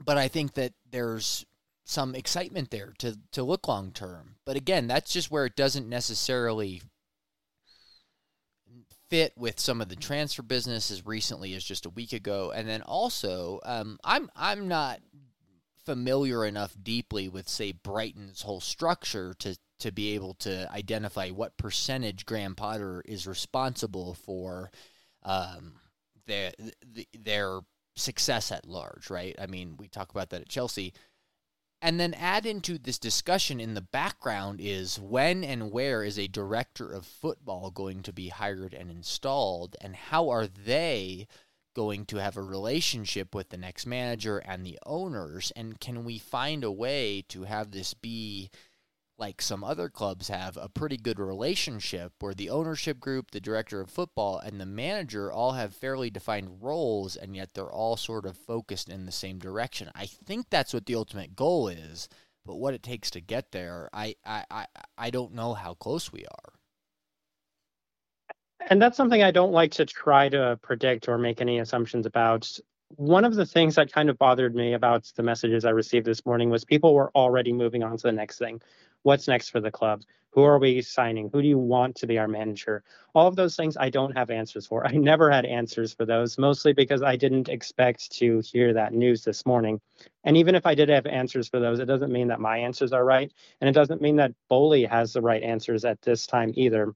but 0.02 0.18
I 0.18 0.30
think 0.30 0.54
that 0.54 0.72
there's 0.90 1.46
some 1.84 2.16
excitement 2.16 2.72
there 2.72 2.94
to 3.00 3.20
to 3.34 3.44
look 3.44 3.68
long 3.68 3.92
term. 3.92 4.36
But 4.46 4.56
again, 4.56 4.88
that's 4.88 5.12
just 5.12 5.30
where 5.30 5.46
it 5.46 5.58
doesn't 5.58 5.90
necessarily 5.90 6.82
fit 9.10 9.34
with 9.38 9.60
some 9.60 9.82
of 9.82 9.90
the 9.90 9.96
transfer 9.96 10.42
business 10.42 10.92
as 10.92 11.06
recently 11.06 11.54
as 11.54 11.64
just 11.64 11.86
a 11.86 11.92
week 11.92 12.14
ago. 12.14 12.52
And 12.56 12.68
then 12.68 12.82
also, 12.82 13.60
um, 13.64 14.00
I'm 14.04 14.30
I'm 14.36 14.68
not 14.68 15.00
familiar 15.86 16.46
enough 16.46 16.76
deeply 16.82 17.30
with 17.30 17.48
say 17.48 17.72
Brighton's 17.72 18.42
whole 18.42 18.62
structure 18.62 19.34
to 19.40 19.58
to 19.80 19.92
be 19.92 20.16
able 20.16 20.34
to 20.36 20.72
identify 20.72 21.30
what 21.30 21.58
percentage 21.58 22.26
Graham 22.26 22.56
Potter 22.56 23.04
is 23.06 23.28
responsible 23.28 24.14
for 24.14 24.72
um, 25.24 25.74
their 26.26 26.52
their 27.18 27.60
success 27.96 28.52
at 28.52 28.68
large, 28.68 29.10
right? 29.10 29.36
I 29.40 29.48
mean, 29.48 29.76
we 29.78 29.88
talk 29.88 30.12
about 30.12 30.30
that 30.32 30.42
at 30.42 30.50
Chelsea. 30.50 30.94
And 31.86 32.00
then 32.00 32.16
add 32.16 32.48
into 32.48 32.80
this 32.80 32.98
discussion 32.98 33.60
in 33.60 33.76
the 33.76 33.82
background 33.82 34.60
is 34.60 35.00
when 35.00 35.44
and 35.44 35.72
where 35.72 36.04
is 36.04 36.18
a 36.18 36.26
director 36.26 36.92
of 36.92 37.06
football 37.06 37.70
going 37.70 38.02
to 38.02 38.12
be 38.12 38.30
hired 38.30 38.74
and 38.74 38.90
installed, 38.90 39.76
and 39.80 39.96
how 39.96 40.30
are 40.30 40.48
they 40.48 41.28
going 41.76 42.08
to 42.08 42.18
have 42.18 42.38
a 42.38 42.42
relationship 42.42 43.36
with 43.36 43.50
the 43.50 43.58
next 43.58 43.86
manager 43.86 44.40
and 44.40 44.66
the 44.66 44.80
owners? 44.84 45.52
And 45.56 45.80
can 45.80 46.04
we 46.04 46.18
find 46.18 46.64
a 46.64 46.72
way 46.72 47.24
to 47.30 47.44
have 47.44 47.70
this 47.70 47.94
be 47.94 48.50
like 49.18 49.42
some 49.42 49.64
other 49.64 49.90
clubs 49.90 50.28
have, 50.28 50.58
a 50.58 50.68
pretty 50.68 50.98
good 50.98 51.20
relationship 51.20 52.12
where 52.20 52.34
the 52.34 52.50
ownership 52.50 53.00
group, 53.00 53.32
the 53.32 53.40
director 53.40 53.80
of 53.80 53.90
football, 53.90 54.40
and 54.40 54.60
the 54.60 54.66
manager 54.66 55.32
all 55.32 55.54
have 55.54 55.74
fairly 55.74 56.10
defined 56.10 56.62
roles, 56.62 57.16
and 57.16 57.36
yet 57.36 57.54
they're 57.54 57.72
all 57.72 57.96
sort 57.96 58.26
of 58.26 58.38
focused 58.38 58.90
in 58.90 59.06
the 59.06 59.12
same 59.12 59.40
direction. 59.40 59.90
I 59.96 60.06
think 60.06 60.48
that's 60.50 60.74
what 60.74 60.86
the 60.86 60.96
ultimate 60.96 61.36
goal 61.36 61.70
is, 61.70 62.10
but 62.46 62.56
what 62.56 62.74
it 62.74 62.84
takes 62.84 63.10
to 63.12 63.22
get 63.22 63.52
there, 63.52 63.90
I, 63.94 64.16
I, 64.26 64.44
I, 64.52 64.66
I 64.98 65.10
don't 65.10 65.34
know 65.34 65.54
how 65.54 65.76
close 65.76 66.12
we 66.12 66.26
are. 66.26 66.54
And 68.70 68.82
that's 68.82 68.98
something 68.98 69.24
I 69.24 69.32
don't 69.32 69.52
like 69.52 69.72
to 69.74 69.86
try 69.86 70.28
to 70.30 70.60
predict 70.62 71.08
or 71.08 71.18
make 71.18 71.40
any 71.40 71.60
assumptions 71.60 72.06
about 72.06 72.52
one 72.98 73.26
of 73.26 73.36
the 73.36 73.46
things 73.46 73.76
that 73.76 73.92
kind 73.92 74.10
of 74.10 74.18
bothered 74.18 74.56
me 74.56 74.74
about 74.74 75.12
the 75.16 75.24
messages 75.24 75.66
I 75.66 75.72
received 75.72 76.06
this 76.06 76.26
morning 76.26 76.50
was 76.50 76.64
people 76.64 76.94
were 76.94 77.12
already 77.16 77.52
moving 77.52 77.84
on 77.84 77.98
to 77.98 78.04
the 78.04 78.12
next 78.12 78.38
thing 78.38 78.62
what's 79.06 79.28
next 79.28 79.50
for 79.50 79.62
the 79.62 79.70
club? 79.70 80.02
Who 80.32 80.42
are 80.44 80.58
we 80.58 80.82
signing? 80.82 81.30
Who 81.32 81.42
do 81.42 81.48
you 81.48 81.60
want 81.60 81.96
to 81.98 82.08
be 82.08 82.18
our 82.18 82.28
manager? 82.28 82.84
All 83.14 83.28
of 83.28 83.36
those 83.36 83.56
things 83.56 83.78
i 83.78 83.90
don't 83.90 84.18
have 84.18 84.32
answers 84.32 84.66
for. 84.66 84.86
I 84.94 84.94
never 84.94 85.30
had 85.30 85.46
answers 85.46 85.94
for 85.94 86.06
those 86.06 86.38
mostly 86.38 86.74
because 86.74 87.04
i 87.04 87.16
didn't 87.16 87.48
expect 87.48 88.12
to 88.14 88.42
hear 88.44 88.74
that 88.74 88.94
news 88.94 89.24
this 89.24 89.46
morning. 89.46 89.80
And 90.24 90.36
even 90.36 90.56
if 90.56 90.66
i 90.66 90.74
did 90.74 90.90
have 90.90 91.06
answers 91.06 91.48
for 91.48 91.60
those 91.60 91.80
it 91.80 91.86
doesn't 91.86 92.12
mean 92.12 92.28
that 92.30 92.40
my 92.40 92.58
answers 92.58 92.94
are 92.94 93.06
right 93.06 93.32
and 93.62 93.70
it 93.70 93.74
doesn't 93.74 94.02
mean 94.02 94.16
that 94.16 94.34
Boehly 94.50 94.86
has 94.86 95.14
the 95.14 95.22
right 95.22 95.44
answers 95.44 95.86
at 95.86 96.02
this 96.02 96.26
time 96.26 96.52
either. 96.56 96.94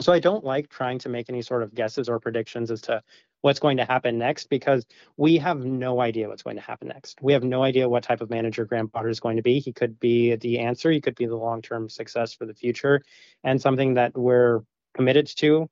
So 0.00 0.12
I 0.12 0.18
don't 0.18 0.44
like 0.44 0.68
trying 0.68 0.98
to 1.00 1.08
make 1.08 1.30
any 1.30 1.40
sort 1.42 1.62
of 1.62 1.74
guesses 1.74 2.08
or 2.08 2.20
predictions 2.20 2.70
as 2.70 2.82
to 2.82 3.02
what's 3.40 3.60
going 3.60 3.76
to 3.76 3.84
happen 3.84 4.18
next 4.18 4.48
because 4.48 4.86
we 5.16 5.38
have 5.38 5.64
no 5.64 6.00
idea 6.00 6.28
what's 6.28 6.42
going 6.42 6.56
to 6.56 6.62
happen 6.62 6.88
next. 6.88 7.20
We 7.22 7.32
have 7.32 7.44
no 7.44 7.62
idea 7.62 7.88
what 7.88 8.02
type 8.02 8.20
of 8.20 8.30
manager 8.30 8.64
Graham 8.64 8.88
Potter 8.88 9.08
is 9.08 9.20
going 9.20 9.36
to 9.36 9.42
be. 9.42 9.60
He 9.60 9.72
could 9.72 10.00
be 10.00 10.36
the 10.36 10.60
answer, 10.60 10.90
he 10.90 11.00
could 11.00 11.14
be 11.14 11.26
the 11.26 11.36
long 11.36 11.62
term 11.62 11.88
success 11.88 12.32
for 12.32 12.46
the 12.46 12.54
future 12.54 13.02
and 13.44 13.60
something 13.60 13.94
that 13.94 14.16
we're 14.16 14.60
committed 14.94 15.26
to 15.36 15.68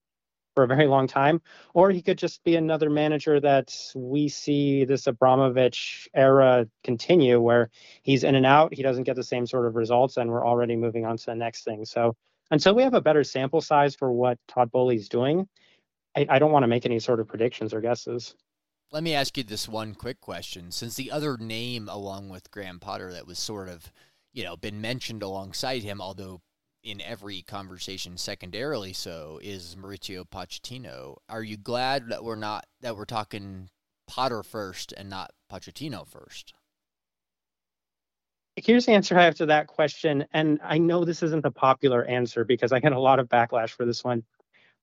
for 0.54 0.64
a 0.64 0.68
very 0.68 0.86
long 0.86 1.06
time, 1.06 1.42
or 1.74 1.90
he 1.90 2.00
could 2.00 2.18
just 2.18 2.44
be 2.44 2.56
another 2.56 2.88
manager 2.88 3.40
that 3.40 3.76
we 3.94 4.28
see 4.28 4.84
this 4.84 5.06
Abramovich 5.06 6.08
era 6.14 6.66
continue 6.84 7.40
where 7.40 7.70
he's 8.02 8.24
in 8.24 8.36
and 8.36 8.46
out, 8.46 8.72
he 8.72 8.82
doesn't 8.82 9.02
get 9.02 9.16
the 9.16 9.24
same 9.24 9.46
sort 9.46 9.66
of 9.66 9.74
results, 9.74 10.16
and 10.16 10.30
we're 10.30 10.46
already 10.46 10.76
moving 10.76 11.04
on 11.04 11.16
to 11.16 11.26
the 11.26 11.34
next 11.34 11.64
thing. 11.64 11.84
So 11.84 12.14
until 12.50 12.74
we 12.74 12.82
have 12.82 12.94
a 12.94 13.00
better 13.00 13.24
sample 13.24 13.60
size 13.60 13.96
for 13.96 14.12
what 14.12 14.38
Todd 14.46 14.70
Boehly's 14.70 15.08
doing, 15.08 15.48
I, 16.16 16.26
I 16.28 16.38
don't 16.38 16.52
want 16.52 16.62
to 16.62 16.68
make 16.68 16.86
any 16.86 16.98
sort 16.98 17.20
of 17.20 17.28
predictions 17.28 17.74
or 17.74 17.80
guesses. 17.80 18.34
Let 18.92 19.02
me 19.02 19.14
ask 19.14 19.36
you 19.36 19.42
this 19.42 19.68
one 19.68 19.94
quick 19.94 20.20
question. 20.20 20.70
Since 20.70 20.94
the 20.94 21.10
other 21.10 21.36
name 21.36 21.88
along 21.88 22.28
with 22.28 22.50
Graham 22.50 22.78
Potter 22.78 23.12
that 23.12 23.26
was 23.26 23.38
sort 23.38 23.68
of, 23.68 23.92
you 24.32 24.44
know, 24.44 24.56
been 24.56 24.80
mentioned 24.80 25.22
alongside 25.22 25.82
him, 25.82 26.00
although 26.00 26.40
in 26.84 27.00
every 27.00 27.42
conversation 27.42 28.16
secondarily 28.18 28.92
so 28.92 29.40
is 29.42 29.74
Mauricio 29.74 30.24
Pochettino. 30.28 31.16
Are 31.28 31.42
you 31.42 31.56
glad 31.56 32.08
that 32.08 32.22
we're 32.22 32.36
not 32.36 32.66
that 32.82 32.96
we're 32.96 33.06
talking 33.06 33.70
Potter 34.06 34.42
first 34.42 34.92
and 34.96 35.08
not 35.08 35.32
Pochettino 35.50 36.06
first? 36.06 36.52
Here's 38.56 38.86
the 38.86 38.92
answer 38.92 39.18
I 39.18 39.24
have 39.24 39.34
to 39.36 39.46
that 39.46 39.66
question. 39.66 40.26
And 40.32 40.60
I 40.62 40.78
know 40.78 41.04
this 41.04 41.22
isn't 41.24 41.42
the 41.42 41.50
popular 41.50 42.04
answer 42.04 42.44
because 42.44 42.70
I 42.70 42.78
get 42.78 42.92
a 42.92 43.00
lot 43.00 43.18
of 43.18 43.28
backlash 43.28 43.70
for 43.70 43.84
this 43.84 44.04
one. 44.04 44.22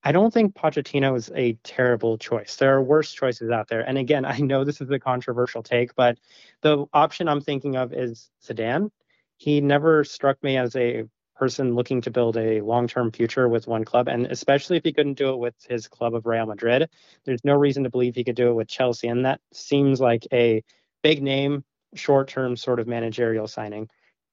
I 0.04 0.12
don't 0.12 0.32
think 0.32 0.54
Pochettino 0.54 1.16
is 1.16 1.30
a 1.34 1.52
terrible 1.62 2.18
choice. 2.18 2.56
There 2.56 2.74
are 2.74 2.82
worse 2.82 3.12
choices 3.12 3.50
out 3.50 3.68
there. 3.68 3.80
And 3.80 3.98
again, 3.98 4.24
I 4.26 4.38
know 4.38 4.64
this 4.64 4.80
is 4.80 4.90
a 4.90 4.98
controversial 4.98 5.62
take, 5.62 5.94
but 5.94 6.18
the 6.62 6.86
option 6.92 7.28
I'm 7.28 7.40
thinking 7.40 7.76
of 7.76 7.92
is 7.92 8.30
Zidane. 8.44 8.90
He 9.36 9.60
never 9.60 10.04
struck 10.04 10.42
me 10.42 10.56
as 10.56 10.76
a 10.76 11.04
person 11.34 11.74
looking 11.74 12.00
to 12.02 12.10
build 12.10 12.36
a 12.36 12.60
long-term 12.60 13.10
future 13.10 13.48
with 13.48 13.66
one 13.66 13.84
club, 13.84 14.06
and 14.06 14.26
especially 14.26 14.76
if 14.76 14.84
he 14.84 14.92
couldn't 14.92 15.14
do 15.14 15.30
it 15.30 15.38
with 15.38 15.54
his 15.68 15.88
club 15.88 16.14
of 16.14 16.26
Real 16.26 16.46
Madrid, 16.46 16.88
there's 17.24 17.44
no 17.44 17.54
reason 17.54 17.82
to 17.82 17.90
believe 17.90 18.14
he 18.14 18.22
could 18.22 18.36
do 18.36 18.48
it 18.50 18.54
with 18.54 18.68
Chelsea, 18.68 19.08
and 19.08 19.24
that 19.24 19.40
seems 19.52 20.00
like 20.00 20.26
a 20.32 20.62
big 21.02 21.20
name, 21.22 21.64
short-term 21.94 22.56
sort 22.56 22.78
of 22.78 22.86
managerial 22.86 23.48
signing. 23.48 23.88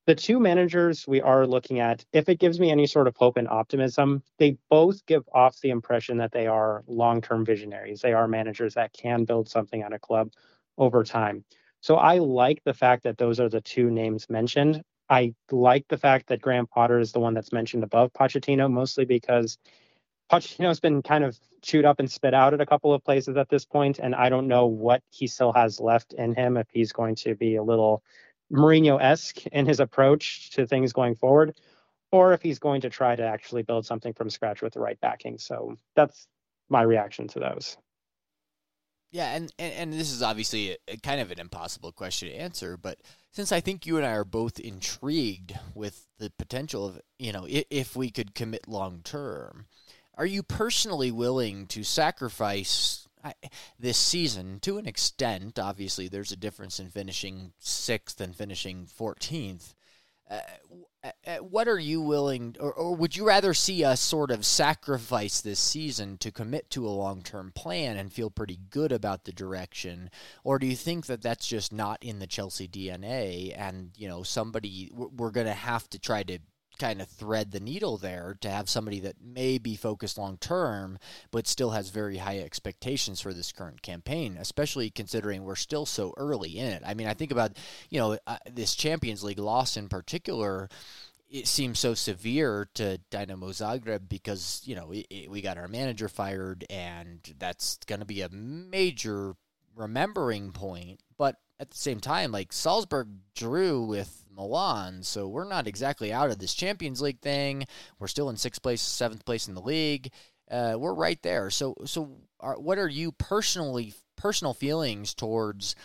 The 0.08 0.16
two 0.16 0.40
managers 0.40 1.08
we 1.08 1.22
are 1.22 1.46
looking 1.46 1.80
at, 1.80 2.04
if 2.14 2.30
it 2.30 2.40
gives 2.40 2.60
me 2.60 2.72
any 2.72 2.88
sort 2.88 3.08
of 3.08 3.16
hope 3.16 3.38
and 3.38 3.48
optimism, 3.48 4.24
they 4.38 4.58
both 4.70 5.06
give 5.06 5.24
off 5.34 5.60
the 5.62 5.70
impression 5.70 6.18
that 6.18 6.32
they 6.32 6.48
are 6.48 6.84
long-term 6.88 7.46
visionaries. 7.46 8.02
They 8.02 8.14
are 8.14 8.28
managers 8.28 8.74
that 8.74 8.94
can 8.94 9.26
build 9.26 9.50
something 9.50 9.84
at 9.84 9.94
a 9.94 10.00
club 10.00 10.32
over 10.78 11.04
time. 11.04 11.44
So 11.82 11.96
I 11.96 12.18
like 12.18 12.64
the 12.64 12.74
fact 12.74 13.04
that 13.04 13.18
those 13.18 13.40
are 13.40 13.50
the 13.50 13.62
two 13.62 13.92
names 13.92 14.30
mentioned. 14.30 14.82
I 15.10 15.34
like 15.52 15.88
the 15.88 15.98
fact 15.98 16.28
that 16.28 16.42
Graham 16.42 16.68
Potter 16.68 17.00
is 17.00 17.12
the 17.12 17.20
one 17.20 17.34
that's 17.34 17.54
mentioned 17.54 17.84
above 17.84 18.12
Pochettino, 18.14 18.72
mostly 18.72 19.06
because 19.06 19.58
Pochettino's 20.32 20.80
been 20.80 21.02
kind 21.02 21.24
of 21.24 21.40
chewed 21.62 21.86
up 21.86 22.00
and 22.00 22.10
spit 22.10 22.34
out 22.34 22.54
at 22.54 22.62
a 22.62 22.66
couple 22.66 22.94
of 22.94 23.04
places 23.04 23.36
at 23.38 23.50
this 23.50 23.66
point, 23.66 24.00
and 24.00 24.14
I 24.14 24.30
don't 24.30 24.48
know 24.48 24.68
what 24.68 25.02
he 25.10 25.28
still 25.28 25.52
has 25.54 25.80
left 25.80 26.14
in 26.14 26.36
him 26.36 26.58
if 26.58 26.68
he's 26.72 26.92
going 26.92 27.16
to 27.16 27.36
be 27.36 27.56
a 27.56 27.64
little 27.64 28.04
Mourinho-esque 28.52 29.46
in 29.48 29.66
his 29.66 29.80
approach 29.80 30.52
to 30.52 30.66
things 30.66 30.94
going 30.94 31.16
forward, 31.16 31.60
or 32.12 32.34
if 32.34 32.42
he's 32.42 32.60
going 32.60 32.82
to 32.82 32.90
try 32.90 33.16
to 33.16 33.24
actually 33.24 33.64
build 33.64 33.86
something 33.86 34.14
from 34.14 34.30
scratch 34.30 34.62
with 34.62 34.74
the 34.74 34.80
right 34.80 35.00
backing. 35.00 35.38
So 35.38 35.78
that's 35.96 36.28
my 36.70 36.82
reaction 36.82 37.28
to 37.30 37.40
those. 37.40 37.78
Yeah, 39.12 39.34
and, 39.34 39.52
and, 39.58 39.74
and 39.74 39.94
this 39.94 40.12
is 40.12 40.22
obviously 40.22 40.72
a, 40.72 40.78
a 40.90 40.98
kind 40.98 41.20
of 41.20 41.32
an 41.32 41.40
impossible 41.40 41.92
question 41.92 42.30
to 42.30 42.36
answer, 42.36 42.78
but 42.78 43.00
since 43.32 43.52
I 43.52 43.60
think 43.60 43.86
you 43.86 43.98
and 43.98 44.06
I 44.06 44.12
are 44.12 44.24
both 44.24 44.60
intrigued 44.60 45.58
with 45.74 46.06
the 46.20 46.32
potential 46.38 46.86
of, 46.86 47.02
you 47.18 47.32
know, 47.32 47.46
if, 47.50 47.66
if 47.72 47.96
we 47.96 48.12
could 48.12 48.36
commit 48.36 48.68
long 48.68 49.02
term, 49.04 49.66
are 50.16 50.28
you 50.28 50.44
personally 50.44 51.12
willing 51.12 51.66
to 51.68 51.84
sacrifice 51.84 53.08
this 53.78 53.98
season 53.98 54.60
to 54.62 54.78
an 54.78 54.86
extent? 54.86 55.60
Obviously, 55.60 56.08
there's 56.08 56.32
a 56.32 56.38
difference 56.38 56.80
in 56.80 56.90
finishing 56.90 57.54
sixth 57.60 58.22
and 58.22 58.36
finishing 58.36 58.86
14th. 58.86 59.74
Uh, 60.30 61.38
what 61.42 61.68
are 61.68 61.80
you 61.80 62.02
willing, 62.02 62.56
or, 62.60 62.72
or 62.74 62.96
would 62.96 63.16
you 63.16 63.26
rather 63.26 63.54
see 63.54 63.84
us 63.84 64.00
sort 64.00 64.30
of 64.30 64.46
sacrifice 64.46 65.42
this 65.42 65.60
season 65.60 66.18
to 66.18 66.32
commit 66.32 66.70
to 66.70 66.86
a 66.86 66.90
long 66.90 67.22
term 67.24 67.52
plan 67.56 67.98
and 67.98 68.14
feel 68.14 68.30
pretty 68.30 68.60
good 68.70 68.92
about 68.92 69.24
the 69.24 69.32
direction? 69.32 70.12
Or 70.44 70.60
do 70.60 70.68
you 70.68 70.76
think 70.76 71.08
that 71.08 71.22
that's 71.22 71.48
just 71.48 71.74
not 71.74 72.04
in 72.04 72.20
the 72.20 72.28
Chelsea 72.28 72.68
DNA 72.68 73.58
and, 73.58 73.92
you 73.96 74.08
know, 74.08 74.22
somebody, 74.22 74.92
we're 74.94 75.32
going 75.32 75.48
to 75.48 75.54
have 75.54 75.90
to 75.90 76.00
try 76.00 76.22
to 76.24 76.40
kind 76.80 77.02
of 77.02 77.08
thread 77.08 77.52
the 77.52 77.60
needle 77.60 77.98
there 77.98 78.38
to 78.42 78.50
have 78.50 78.70
somebody 78.70 79.00
that 79.02 79.22
may 79.22 79.58
be 79.58 79.76
focused 79.76 80.18
long 80.18 80.38
term, 80.38 80.98
but 81.32 81.48
still 81.48 81.72
has 81.72 81.90
very 81.90 82.18
high 82.18 82.40
expectations 82.40 83.22
for 83.22 83.34
this 83.34 83.52
current 83.52 83.82
campaign, 83.82 84.38
especially 84.40 84.90
considering 84.90 85.44
we're 85.44 85.56
still 85.56 85.86
so 85.86 86.14
early 86.18 86.58
in 86.58 86.68
it. 86.68 86.84
I 86.86 86.94
mean, 86.94 87.08
I 87.08 87.14
think 87.14 87.32
about, 87.32 87.58
you 87.90 88.00
know, 88.00 88.18
uh, 88.26 88.38
this 88.52 88.76
Champions 88.76 89.24
League 89.24 89.40
loss 89.40 89.78
in 89.78 89.90
particular 89.90 90.70
it 91.30 91.48
seems 91.48 91.78
so 91.80 91.94
severe 91.94 92.68
to 92.74 92.98
Dynamo 93.12 93.50
Zagreb 93.50 94.10
because 94.10 94.62
you 94.66 94.76
know 94.76 94.92
it, 94.92 95.06
it, 95.10 95.30
we 95.30 95.42
got 95.42 95.58
our 95.58 95.68
manager 95.68 96.10
fired, 96.10 96.66
and 96.70 97.20
that's 97.38 97.78
going 97.86 98.00
to 98.00 98.06
be 98.06 98.22
a 98.22 98.30
major 98.30 99.36
remembering 99.76 100.52
point. 100.52 101.02
But 101.18 101.36
at 101.60 101.70
the 101.70 101.78
same 101.78 102.00
time, 102.00 102.32
like 102.32 102.52
Salzburg 102.52 103.10
drew 103.36 103.84
with 103.84 104.26
Milan, 104.40 105.04
so 105.04 105.28
we're 105.28 105.44
not 105.44 105.68
exactly 105.68 106.14
out 106.14 106.30
of 106.30 106.40
this 106.40 106.54
Champions 106.54 107.02
League 107.02 107.20
thing. 107.20 107.68
We're 108.00 108.08
still 108.08 108.30
in 108.30 108.38
sixth 108.38 108.62
place, 108.62 108.82
seventh 108.82 109.26
place 109.26 109.50
in 109.50 109.54
the 109.54 109.62
league. 109.62 110.12
Uh, 110.50 110.76
we're 110.80 110.94
right 110.94 111.22
there. 111.24 111.50
So, 111.50 111.76
so 111.86 112.10
are, 112.40 112.58
what 112.58 112.78
are 112.78 112.88
you 112.88 113.12
personally 113.12 113.94
personal 114.16 114.54
feelings 114.54 115.14
towards 115.14 115.76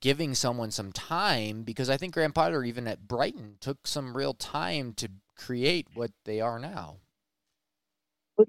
giving 0.00 0.34
someone 0.34 0.70
some 0.70 0.92
time? 0.92 1.64
Because 1.64 1.90
I 1.90 1.96
think 1.96 2.14
Graham 2.14 2.32
Potter, 2.32 2.62
even 2.62 2.86
at 2.86 3.08
Brighton, 3.08 3.56
took 3.60 3.86
some 3.86 4.16
real 4.16 4.32
time 4.32 4.92
to 4.94 5.10
create 5.36 5.88
what 5.94 6.12
they 6.24 6.40
are 6.40 6.60
now. 6.60 6.98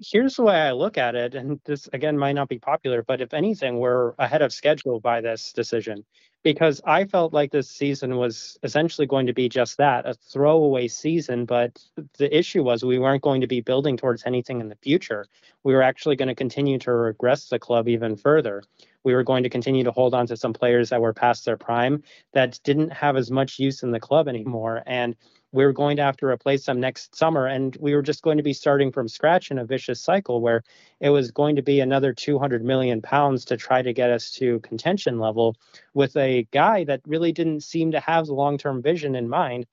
Here's 0.00 0.36
the 0.36 0.42
way 0.42 0.56
I 0.56 0.72
look 0.72 0.96
at 0.96 1.14
it, 1.14 1.34
and 1.34 1.60
this 1.64 1.88
again 1.92 2.16
might 2.18 2.32
not 2.32 2.48
be 2.48 2.58
popular, 2.58 3.02
but 3.02 3.20
if 3.20 3.34
anything, 3.34 3.78
we're 3.78 4.14
ahead 4.18 4.42
of 4.42 4.52
schedule 4.52 4.98
by 5.00 5.20
this 5.20 5.52
decision 5.52 6.04
because 6.46 6.80
I 6.84 7.06
felt 7.06 7.32
like 7.32 7.50
this 7.50 7.68
season 7.68 8.18
was 8.18 8.56
essentially 8.62 9.04
going 9.04 9.26
to 9.26 9.32
be 9.32 9.48
just 9.48 9.78
that 9.78 10.06
a 10.06 10.14
throwaway 10.14 10.86
season. 10.86 11.44
But 11.44 11.82
the 12.18 12.38
issue 12.38 12.62
was 12.62 12.84
we 12.84 13.00
weren't 13.00 13.22
going 13.22 13.40
to 13.40 13.48
be 13.48 13.60
building 13.60 13.96
towards 13.96 14.22
anything 14.24 14.60
in 14.60 14.68
the 14.68 14.76
future. 14.76 15.26
We 15.64 15.74
were 15.74 15.82
actually 15.82 16.14
going 16.14 16.28
to 16.28 16.36
continue 16.36 16.78
to 16.78 16.92
regress 16.92 17.48
the 17.48 17.58
club 17.58 17.88
even 17.88 18.14
further. 18.14 18.62
We 19.02 19.12
were 19.12 19.24
going 19.24 19.42
to 19.42 19.48
continue 19.48 19.82
to 19.82 19.90
hold 19.90 20.14
on 20.14 20.28
to 20.28 20.36
some 20.36 20.52
players 20.52 20.90
that 20.90 21.00
were 21.00 21.12
past 21.12 21.46
their 21.46 21.56
prime 21.56 22.04
that 22.32 22.60
didn't 22.62 22.92
have 22.92 23.16
as 23.16 23.28
much 23.28 23.58
use 23.58 23.82
in 23.82 23.90
the 23.90 23.98
club 23.98 24.28
anymore. 24.28 24.84
And 24.86 25.16
we 25.56 25.64
were 25.64 25.72
going 25.72 25.96
to 25.96 26.02
have 26.02 26.18
to 26.18 26.26
replace 26.26 26.66
them 26.66 26.78
next 26.78 27.16
summer. 27.16 27.46
And 27.46 27.74
we 27.80 27.94
were 27.94 28.02
just 28.02 28.22
going 28.22 28.36
to 28.36 28.42
be 28.42 28.52
starting 28.52 28.92
from 28.92 29.08
scratch 29.08 29.50
in 29.50 29.58
a 29.58 29.64
vicious 29.64 30.00
cycle 30.00 30.42
where 30.42 30.62
it 31.00 31.08
was 31.08 31.30
going 31.30 31.56
to 31.56 31.62
be 31.62 31.80
another 31.80 32.12
200 32.12 32.62
million 32.62 33.00
pounds 33.00 33.46
to 33.46 33.56
try 33.56 33.80
to 33.80 33.94
get 33.94 34.10
us 34.10 34.30
to 34.32 34.60
contention 34.60 35.18
level 35.18 35.56
with 35.94 36.14
a 36.18 36.46
guy 36.52 36.84
that 36.84 37.00
really 37.06 37.32
didn't 37.32 37.62
seem 37.62 37.90
to 37.92 38.00
have 38.00 38.26
the 38.26 38.34
long 38.34 38.58
term 38.58 38.82
vision 38.82 39.16
in 39.16 39.30
mind. 39.30 39.66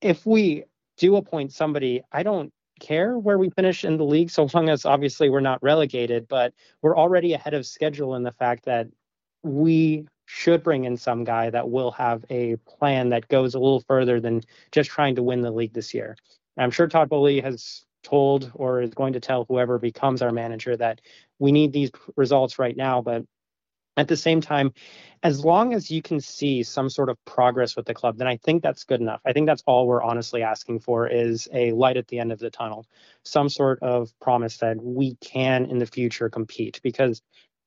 If 0.00 0.26
we 0.26 0.64
do 0.96 1.14
appoint 1.14 1.52
somebody, 1.52 2.02
I 2.10 2.24
don't 2.24 2.52
care 2.80 3.16
where 3.16 3.38
we 3.38 3.50
finish 3.50 3.84
in 3.84 3.98
the 3.98 4.04
league 4.04 4.30
so 4.30 4.48
long 4.52 4.68
as 4.68 4.84
obviously 4.84 5.30
we're 5.30 5.38
not 5.38 5.62
relegated, 5.62 6.26
but 6.26 6.52
we're 6.82 6.98
already 6.98 7.32
ahead 7.32 7.54
of 7.54 7.64
schedule 7.64 8.16
in 8.16 8.24
the 8.24 8.32
fact 8.32 8.64
that 8.64 8.88
we 9.44 10.06
should 10.26 10.62
bring 10.62 10.84
in 10.84 10.96
some 10.96 11.24
guy 11.24 11.50
that 11.50 11.68
will 11.70 11.90
have 11.92 12.24
a 12.30 12.56
plan 12.56 13.10
that 13.10 13.28
goes 13.28 13.54
a 13.54 13.58
little 13.58 13.80
further 13.80 14.20
than 14.20 14.42
just 14.70 14.90
trying 14.90 15.16
to 15.16 15.22
win 15.22 15.40
the 15.40 15.50
league 15.50 15.72
this 15.72 15.92
year. 15.94 16.16
I'm 16.56 16.70
sure 16.70 16.86
Todd 16.86 17.08
Boehly 17.08 17.40
has 17.40 17.84
told 18.02 18.50
or 18.54 18.82
is 18.82 18.90
going 18.94 19.12
to 19.14 19.20
tell 19.20 19.44
whoever 19.44 19.78
becomes 19.78 20.22
our 20.22 20.32
manager 20.32 20.76
that 20.76 21.00
we 21.38 21.52
need 21.52 21.72
these 21.72 21.90
results 22.16 22.58
right 22.58 22.76
now, 22.76 23.00
but 23.00 23.24
at 23.96 24.08
the 24.08 24.16
same 24.16 24.40
time, 24.40 24.72
as 25.22 25.44
long 25.44 25.74
as 25.74 25.90
you 25.90 26.00
can 26.00 26.18
see 26.20 26.62
some 26.62 26.88
sort 26.88 27.10
of 27.10 27.22
progress 27.24 27.76
with 27.76 27.84
the 27.84 27.94
club, 27.94 28.16
then 28.16 28.26
I 28.26 28.38
think 28.38 28.62
that's 28.62 28.84
good 28.84 29.00
enough. 29.00 29.20
I 29.24 29.32
think 29.32 29.46
that's 29.46 29.62
all 29.66 29.86
we're 29.86 30.02
honestly 30.02 30.42
asking 30.42 30.80
for 30.80 31.06
is 31.06 31.46
a 31.52 31.72
light 31.72 31.96
at 31.96 32.08
the 32.08 32.18
end 32.18 32.32
of 32.32 32.38
the 32.38 32.50
tunnel, 32.50 32.86
some 33.24 33.48
sort 33.48 33.80
of 33.82 34.10
promise 34.20 34.56
that 34.58 34.82
we 34.82 35.16
can 35.16 35.66
in 35.66 35.78
the 35.78 35.86
future 35.86 36.30
compete. 36.30 36.80
Because 36.82 37.20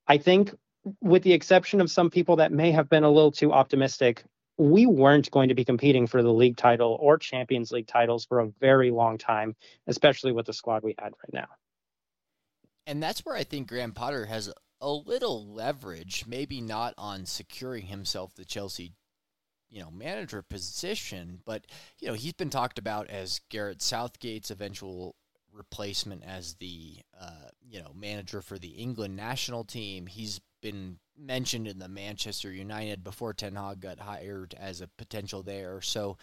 I 0.08 0.18
think 0.18 0.54
with 1.02 1.24
the 1.24 1.34
exception 1.34 1.82
of 1.82 1.92
some 1.92 2.10
people 2.10 2.38
that 2.38 2.52
may 2.52 2.72
have 2.72 2.90
been 2.90 3.04
a 3.04 3.10
little 3.10 3.32
too 3.32 3.52
optimistic, 3.52 4.24
we 4.58 4.86
weren't 4.86 5.32
going 5.32 5.50
to 5.50 5.56
be 5.56 5.66
competing 5.66 6.08
for 6.08 6.24
the 6.24 6.32
league 6.32 6.58
title 6.58 6.98
or 7.00 7.18
Champions 7.18 7.72
League 7.72 7.88
titles 7.88 8.26
for 8.26 8.40
a 8.40 8.48
very 8.60 8.92
long 8.92 9.18
time, 9.18 9.56
especially 9.88 10.32
with 10.32 10.46
the 10.46 10.54
squad 10.54 10.84
we 10.84 10.96
had 10.98 11.12
right 11.12 11.34
now. 11.34 11.48
And 12.88 13.02
that's 13.02 13.26
where 13.26 13.36
I 13.36 13.44
think 13.44 13.68
Graham 13.68 13.92
Potter 13.92 14.26
has 14.26 14.52
a 14.80 14.92
little 14.92 15.52
leverage, 15.52 16.26
maybe 16.28 16.62
not 16.62 16.94
on 16.98 17.26
securing 17.26 17.88
himself 17.88 18.36
the 18.36 18.46
Chelsea, 18.46 18.94
you 19.70 19.82
know, 19.82 19.90
manager 19.90 20.42
position, 20.42 21.40
but 21.46 21.66
you 22.00 22.08
know, 22.08 22.14
he's 22.14 22.34
been 22.34 22.52
talked 22.52 22.78
about 22.78 23.10
as 23.10 23.42
Gareth 23.50 23.82
Southgate's 23.82 24.52
eventual 24.52 25.16
replacement 25.56 26.24
as 26.24 26.56
the 26.56 26.98
uh, 27.20 27.50
you 27.68 27.82
know 27.82 27.92
manager 27.96 28.42
for 28.42 28.60
the 28.60 28.70
England 28.70 29.16
national 29.16 29.64
team. 29.64 30.08
He's 30.08 30.42
been 30.66 30.98
mentioned 31.16 31.68
in 31.68 31.78
the 31.78 31.88
Manchester 31.88 32.52
United 32.52 33.04
before 33.04 33.36
Ten 33.36 33.56
Hag 33.56 33.82
got 33.82 34.00
hired 34.00 34.56
as 34.60 34.82
a 34.82 34.88
potential 34.88 35.44
there. 35.44 35.80
So 35.80 36.18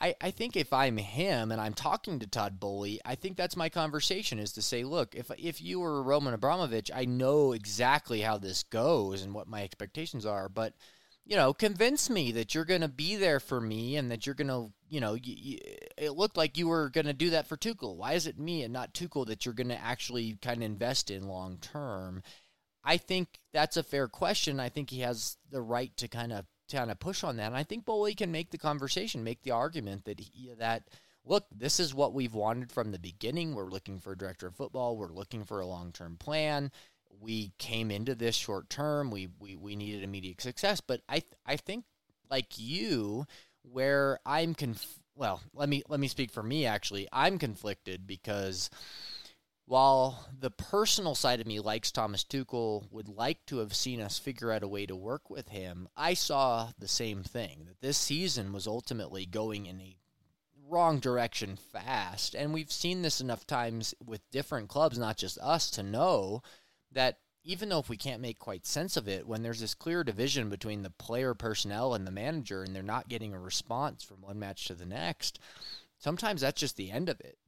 I, 0.00 0.16
I 0.20 0.32
think 0.32 0.56
if 0.56 0.72
I'm 0.72 0.96
him 0.96 1.52
and 1.52 1.60
I'm 1.60 1.74
talking 1.74 2.18
to 2.18 2.26
Todd 2.26 2.58
Boehly, 2.58 3.00
I 3.04 3.14
think 3.14 3.36
that's 3.36 3.56
my 3.56 3.68
conversation 3.68 4.40
is 4.40 4.50
to 4.54 4.62
say, 4.62 4.82
look, 4.82 5.14
if 5.14 5.30
if 5.38 5.62
you 5.62 5.78
were 5.78 6.02
Roman 6.02 6.34
Abramovich, 6.34 6.90
I 6.92 7.04
know 7.04 7.52
exactly 7.52 8.20
how 8.20 8.36
this 8.36 8.64
goes 8.64 9.22
and 9.22 9.32
what 9.32 9.46
my 9.46 9.62
expectations 9.62 10.26
are, 10.26 10.48
but 10.48 10.74
you 11.24 11.36
know, 11.36 11.54
convince 11.54 12.10
me 12.10 12.32
that 12.32 12.52
you're 12.52 12.64
going 12.64 12.80
to 12.80 12.88
be 12.88 13.14
there 13.16 13.40
for 13.40 13.60
me 13.60 13.96
and 13.96 14.10
that 14.10 14.26
you're 14.26 14.34
going 14.34 14.48
to, 14.48 14.70
you 14.90 15.00
know, 15.00 15.16
it 15.16 16.12
looked 16.14 16.36
like 16.36 16.58
you 16.58 16.68
were 16.68 16.90
going 16.90 17.06
to 17.06 17.14
do 17.14 17.30
that 17.30 17.46
for 17.46 17.56
Tuchel. 17.56 17.96
Why 17.96 18.12
is 18.12 18.26
it 18.26 18.38
me 18.38 18.62
and 18.62 18.74
not 18.74 18.92
Tuchel 18.92 19.26
that 19.28 19.46
you're 19.46 19.54
going 19.54 19.70
to 19.70 19.82
actually 19.82 20.36
kind 20.42 20.58
of 20.58 20.64
invest 20.64 21.10
in 21.10 21.28
long 21.28 21.56
term? 21.58 22.22
I 22.84 22.96
think 22.96 23.40
that's 23.52 23.76
a 23.76 23.82
fair 23.82 24.08
question. 24.08 24.60
I 24.60 24.68
think 24.68 24.90
he 24.90 25.00
has 25.00 25.36
the 25.50 25.62
right 25.62 25.96
to 25.96 26.08
kind 26.08 26.32
of 26.32 26.46
kind 26.70 26.90
of 26.90 26.98
push 26.98 27.24
on 27.24 27.36
that. 27.36 27.46
And 27.46 27.56
I 27.56 27.62
think 27.62 27.84
Boehly 27.84 28.14
can 28.14 28.32
make 28.32 28.50
the 28.50 28.58
conversation, 28.58 29.22
make 29.24 29.42
the 29.42 29.50
argument 29.52 30.04
that 30.04 30.18
he, 30.18 30.52
that 30.58 30.84
look, 31.24 31.46
this 31.54 31.78
is 31.78 31.94
what 31.94 32.14
we've 32.14 32.34
wanted 32.34 32.72
from 32.72 32.90
the 32.90 32.98
beginning. 32.98 33.54
We're 33.54 33.70
looking 33.70 33.98
for 33.98 34.12
a 34.12 34.18
director 34.18 34.46
of 34.46 34.56
football. 34.56 34.96
We're 34.96 35.08
looking 35.08 35.44
for 35.44 35.60
a 35.60 35.66
long 35.66 35.92
term 35.92 36.16
plan 36.16 36.70
we 37.20 37.52
came 37.58 37.90
into 37.90 38.14
this 38.14 38.34
short 38.34 38.68
term. 38.70 39.10
We, 39.10 39.28
we 39.38 39.56
we 39.56 39.76
needed 39.76 40.02
immediate 40.02 40.40
success, 40.40 40.80
but 40.80 41.00
I 41.08 41.22
I 41.46 41.56
think 41.56 41.84
like 42.30 42.58
you, 42.58 43.26
where 43.62 44.18
I'm 44.24 44.54
conf- 44.54 45.00
well, 45.14 45.40
let 45.52 45.68
me 45.68 45.82
let 45.88 46.00
me 46.00 46.08
speak 46.08 46.30
for 46.30 46.42
me. 46.42 46.66
Actually, 46.66 47.08
I'm 47.12 47.38
conflicted 47.38 48.06
because 48.06 48.70
while 49.66 50.28
the 50.38 50.50
personal 50.50 51.14
side 51.14 51.40
of 51.40 51.46
me 51.46 51.58
likes 51.58 51.90
Thomas 51.90 52.22
Tuchel, 52.22 52.90
would 52.90 53.08
like 53.08 53.44
to 53.46 53.58
have 53.58 53.74
seen 53.74 54.00
us 54.00 54.18
figure 54.18 54.52
out 54.52 54.62
a 54.62 54.68
way 54.68 54.84
to 54.86 54.94
work 54.94 55.30
with 55.30 55.48
him. 55.48 55.88
I 55.96 56.14
saw 56.14 56.70
the 56.78 56.88
same 56.88 57.22
thing 57.22 57.64
that 57.66 57.80
this 57.80 57.96
season 57.96 58.52
was 58.52 58.66
ultimately 58.66 59.24
going 59.24 59.66
in 59.66 59.80
a 59.80 59.96
wrong 60.68 60.98
direction 60.98 61.56
fast, 61.56 62.34
and 62.34 62.52
we've 62.52 62.72
seen 62.72 63.02
this 63.02 63.20
enough 63.20 63.46
times 63.46 63.94
with 64.04 64.30
different 64.30 64.68
clubs, 64.68 64.98
not 64.98 65.16
just 65.16 65.38
us, 65.38 65.70
to 65.70 65.82
know 65.82 66.42
that 66.92 67.18
even 67.42 67.68
though 67.68 67.78
if 67.78 67.88
we 67.88 67.96
can't 67.96 68.22
make 68.22 68.38
quite 68.38 68.66
sense 68.66 68.96
of 68.96 69.06
it, 69.06 69.26
when 69.26 69.42
there's 69.42 69.60
this 69.60 69.74
clear 69.74 70.02
division 70.02 70.48
between 70.48 70.82
the 70.82 70.90
player 70.90 71.34
personnel 71.34 71.94
and 71.94 72.06
the 72.06 72.10
manager, 72.10 72.62
and 72.62 72.74
they're 72.74 72.82
not 72.82 73.08
getting 73.08 73.34
a 73.34 73.38
response 73.38 74.02
from 74.02 74.22
one 74.22 74.38
match 74.38 74.66
to 74.66 74.74
the 74.74 74.86
next, 74.86 75.38
sometimes 75.98 76.40
that's 76.40 76.60
just 76.60 76.76
the 76.76 76.90
end 76.90 77.08
of 77.08 77.20
it. 77.20 77.38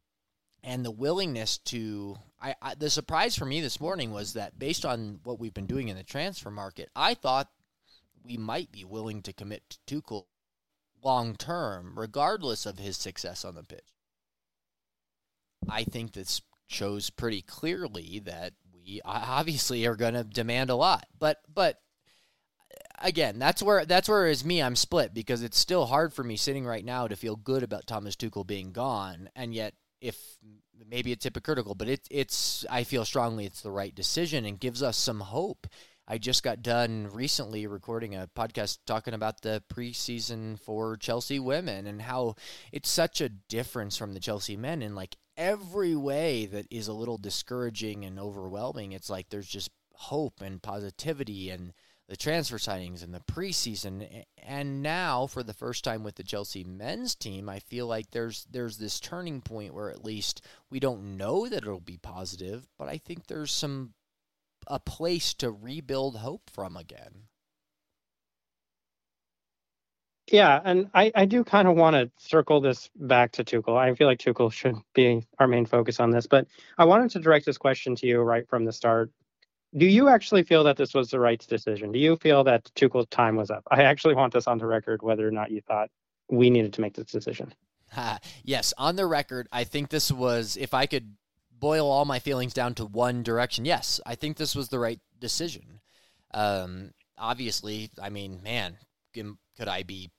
And 0.62 0.84
the 0.84 0.90
willingness 0.90 1.58
to, 1.58 2.16
I, 2.40 2.54
I 2.60 2.74
the 2.74 2.90
surprise 2.90 3.36
for 3.36 3.46
me 3.46 3.60
this 3.60 3.80
morning 3.80 4.10
was 4.10 4.32
that 4.32 4.58
based 4.58 4.84
on 4.84 5.20
what 5.22 5.38
we've 5.38 5.54
been 5.54 5.66
doing 5.66 5.88
in 5.88 5.96
the 5.96 6.02
transfer 6.02 6.50
market, 6.50 6.88
I 6.96 7.14
thought 7.14 7.48
we 8.24 8.36
might 8.36 8.72
be 8.72 8.84
willing 8.84 9.22
to 9.22 9.32
commit 9.32 9.62
to 9.86 10.00
Tuchel 10.02 10.24
long 11.04 11.36
term, 11.36 11.92
regardless 11.96 12.66
of 12.66 12.78
his 12.78 12.96
success 12.96 13.44
on 13.44 13.54
the 13.54 13.62
pitch. 13.62 13.94
I 15.68 15.84
think 15.84 16.12
this 16.12 16.42
shows 16.66 17.10
pretty 17.10 17.42
clearly 17.42 18.20
that 18.24 18.54
we 18.72 19.00
obviously 19.04 19.86
are 19.86 19.96
going 19.96 20.14
to 20.14 20.24
demand 20.24 20.70
a 20.70 20.76
lot. 20.76 21.06
But 21.18 21.38
but 21.52 21.80
again, 23.00 23.38
that's 23.38 23.62
where 23.62 23.84
that's 23.84 24.08
where 24.08 24.26
as 24.26 24.44
me 24.44 24.62
I'm 24.62 24.76
split 24.76 25.14
because 25.14 25.42
it's 25.42 25.58
still 25.58 25.86
hard 25.86 26.12
for 26.12 26.24
me 26.24 26.36
sitting 26.36 26.66
right 26.66 26.84
now 26.84 27.08
to 27.08 27.16
feel 27.16 27.36
good 27.36 27.62
about 27.62 27.86
Thomas 27.86 28.16
Tuchel 28.16 28.46
being 28.46 28.72
gone, 28.72 29.28
and 29.34 29.54
yet 29.54 29.74
if 30.00 30.38
maybe 30.88 31.12
it's 31.12 31.24
hypocritical, 31.24 31.74
but 31.74 31.88
it, 31.88 32.06
it's 32.10 32.64
I 32.70 32.84
feel 32.84 33.04
strongly 33.04 33.46
it's 33.46 33.62
the 33.62 33.70
right 33.70 33.94
decision 33.94 34.44
and 34.44 34.60
gives 34.60 34.82
us 34.82 34.96
some 34.96 35.20
hope. 35.20 35.66
I 36.08 36.18
just 36.18 36.44
got 36.44 36.62
done 36.62 37.08
recently 37.12 37.66
recording 37.66 38.14
a 38.14 38.28
podcast 38.36 38.78
talking 38.86 39.14
about 39.14 39.42
the 39.42 39.62
preseason 39.72 40.58
for 40.60 40.96
Chelsea 40.96 41.40
women 41.40 41.86
and 41.88 42.00
how 42.00 42.36
it's 42.70 42.88
such 42.88 43.20
a 43.20 43.28
difference 43.28 43.96
from 43.96 44.12
the 44.12 44.20
Chelsea 44.20 44.56
men 44.56 44.82
in 44.82 44.94
like 44.94 45.16
every 45.36 45.96
way 45.96 46.46
that 46.46 46.66
is 46.70 46.86
a 46.86 46.92
little 46.92 47.18
discouraging 47.18 48.04
and 48.04 48.20
overwhelming. 48.20 48.92
It's 48.92 49.10
like 49.10 49.30
there's 49.30 49.48
just 49.48 49.70
hope 49.94 50.40
and 50.40 50.62
positivity 50.62 51.50
and 51.50 51.72
the 52.08 52.16
transfer 52.16 52.58
signings 52.58 53.02
and 53.02 53.12
the 53.12 53.20
preseason 53.20 54.24
and 54.42 54.82
now 54.82 55.26
for 55.26 55.42
the 55.42 55.52
first 55.52 55.84
time 55.84 56.04
with 56.04 56.14
the 56.14 56.22
Chelsea 56.22 56.64
men's 56.64 57.14
team 57.14 57.48
I 57.48 57.58
feel 57.58 57.86
like 57.86 58.10
there's 58.10 58.46
there's 58.50 58.78
this 58.78 59.00
turning 59.00 59.40
point 59.40 59.74
where 59.74 59.90
at 59.90 60.04
least 60.04 60.40
we 60.70 60.78
don't 60.80 61.16
know 61.16 61.48
that 61.48 61.62
it'll 61.62 61.80
be 61.80 61.98
positive 61.98 62.68
but 62.78 62.88
I 62.88 62.98
think 62.98 63.26
there's 63.26 63.52
some 63.52 63.94
a 64.66 64.80
place 64.80 65.34
to 65.34 65.50
rebuild 65.50 66.16
hope 66.16 66.50
from 66.50 66.76
again. 66.76 67.24
Yeah, 70.30 70.60
and 70.64 70.90
I, 70.92 71.12
I 71.14 71.24
do 71.24 71.44
kind 71.44 71.68
of 71.68 71.76
want 71.76 71.94
to 71.94 72.10
circle 72.18 72.60
this 72.60 72.90
back 72.96 73.30
to 73.32 73.44
Tuchel. 73.44 73.78
I 73.78 73.94
feel 73.94 74.08
like 74.08 74.18
Tuchel 74.18 74.52
should 74.52 74.74
be 74.92 75.24
our 75.38 75.46
main 75.46 75.66
focus 75.66 76.00
on 76.00 76.10
this, 76.10 76.26
but 76.26 76.48
I 76.76 76.84
wanted 76.84 77.10
to 77.10 77.20
direct 77.20 77.46
this 77.46 77.58
question 77.58 77.94
to 77.96 78.06
you 78.08 78.20
right 78.20 78.48
from 78.48 78.64
the 78.64 78.72
start. 78.72 79.12
Do 79.76 79.86
you 79.86 80.08
actually 80.08 80.42
feel 80.42 80.64
that 80.64 80.76
this 80.76 80.94
was 80.94 81.10
the 81.10 81.20
right 81.20 81.44
decision? 81.46 81.92
Do 81.92 81.98
you 81.98 82.16
feel 82.16 82.44
that 82.44 82.70
Tuchel's 82.74 83.06
time 83.08 83.36
was 83.36 83.50
up? 83.50 83.62
I 83.70 83.82
actually 83.82 84.14
want 84.14 84.32
this 84.32 84.46
on 84.46 84.58
the 84.58 84.66
record 84.66 85.02
whether 85.02 85.26
or 85.26 85.30
not 85.30 85.50
you 85.50 85.60
thought 85.60 85.90
we 86.28 86.50
needed 86.50 86.72
to 86.74 86.80
make 86.80 86.94
this 86.94 87.10
decision. 87.10 87.54
yes, 88.42 88.72
on 88.78 88.96
the 88.96 89.06
record, 89.06 89.48
I 89.52 89.64
think 89.64 89.90
this 89.90 90.10
was, 90.10 90.56
if 90.56 90.74
I 90.74 90.86
could 90.86 91.16
boil 91.58 91.90
all 91.90 92.04
my 92.04 92.18
feelings 92.18 92.54
down 92.54 92.74
to 92.74 92.84
one 92.84 93.22
direction, 93.22 93.64
yes, 93.64 94.00
I 94.06 94.14
think 94.14 94.36
this 94.36 94.56
was 94.56 94.68
the 94.68 94.78
right 94.78 95.00
decision. 95.18 95.80
Um, 96.32 96.92
obviously, 97.18 97.90
I 98.00 98.08
mean, 98.08 98.40
man, 98.42 98.78
could 99.14 99.68
I 99.68 99.82
be 99.82 100.10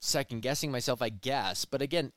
second 0.00 0.42
guessing 0.42 0.70
myself, 0.70 1.02
I 1.02 1.08
guess. 1.08 1.64
But 1.64 1.82
again, 1.82 2.12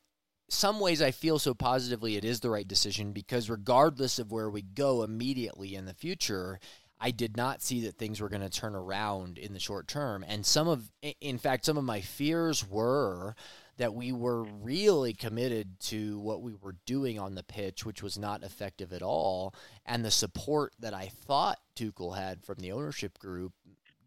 some 0.50 0.80
ways 0.80 1.00
I 1.00 1.12
feel 1.12 1.38
so 1.38 1.54
positively 1.54 2.16
it 2.16 2.24
is 2.24 2.40
the 2.40 2.50
right 2.50 2.66
decision 2.66 3.12
because 3.12 3.48
regardless 3.48 4.18
of 4.18 4.32
where 4.32 4.50
we 4.50 4.62
go 4.62 5.02
immediately 5.02 5.74
in 5.74 5.86
the 5.86 5.94
future, 5.94 6.58
I 7.00 7.12
did 7.12 7.36
not 7.36 7.62
see 7.62 7.82
that 7.82 7.96
things 7.96 8.20
were 8.20 8.28
going 8.28 8.42
to 8.42 8.50
turn 8.50 8.74
around 8.74 9.38
in 9.38 9.54
the 9.54 9.60
short 9.60 9.88
term. 9.88 10.24
And 10.26 10.44
some 10.44 10.68
of, 10.68 10.90
in 11.20 11.38
fact, 11.38 11.64
some 11.64 11.78
of 11.78 11.84
my 11.84 12.00
fears 12.02 12.68
were 12.68 13.34
that 13.78 13.94
we 13.94 14.12
were 14.12 14.42
really 14.42 15.14
committed 15.14 15.80
to 15.80 16.18
what 16.18 16.42
we 16.42 16.52
were 16.52 16.76
doing 16.84 17.18
on 17.18 17.34
the 17.34 17.42
pitch, 17.42 17.86
which 17.86 18.02
was 18.02 18.18
not 18.18 18.42
effective 18.42 18.92
at 18.92 19.00
all. 19.00 19.54
And 19.86 20.04
the 20.04 20.10
support 20.10 20.74
that 20.80 20.92
I 20.92 21.06
thought 21.06 21.58
Tuchel 21.76 22.18
had 22.18 22.44
from 22.44 22.56
the 22.58 22.72
ownership 22.72 23.18
group 23.18 23.54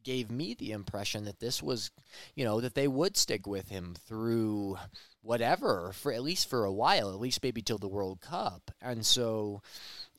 gave 0.04 0.30
me 0.32 0.54
the 0.54 0.72
impression 0.72 1.26
that 1.26 1.40
this 1.40 1.62
was, 1.62 1.92
you 2.36 2.44
know, 2.44 2.62
that 2.62 2.76
they 2.76 2.88
would 2.88 3.18
stick 3.18 3.48
with 3.48 3.70
him 3.70 3.96
through 4.08 4.78
whatever 5.22 5.92
for 5.94 6.12
at 6.12 6.24
least 6.24 6.50
for 6.50 6.66
a 6.66 6.74
while, 6.74 7.10
at 7.10 7.20
least 7.20 7.44
maybe 7.44 7.62
till 7.62 7.78
the 7.78 7.88
World 7.88 8.22
Cup. 8.22 8.72
And 8.82 9.06
so 9.06 9.62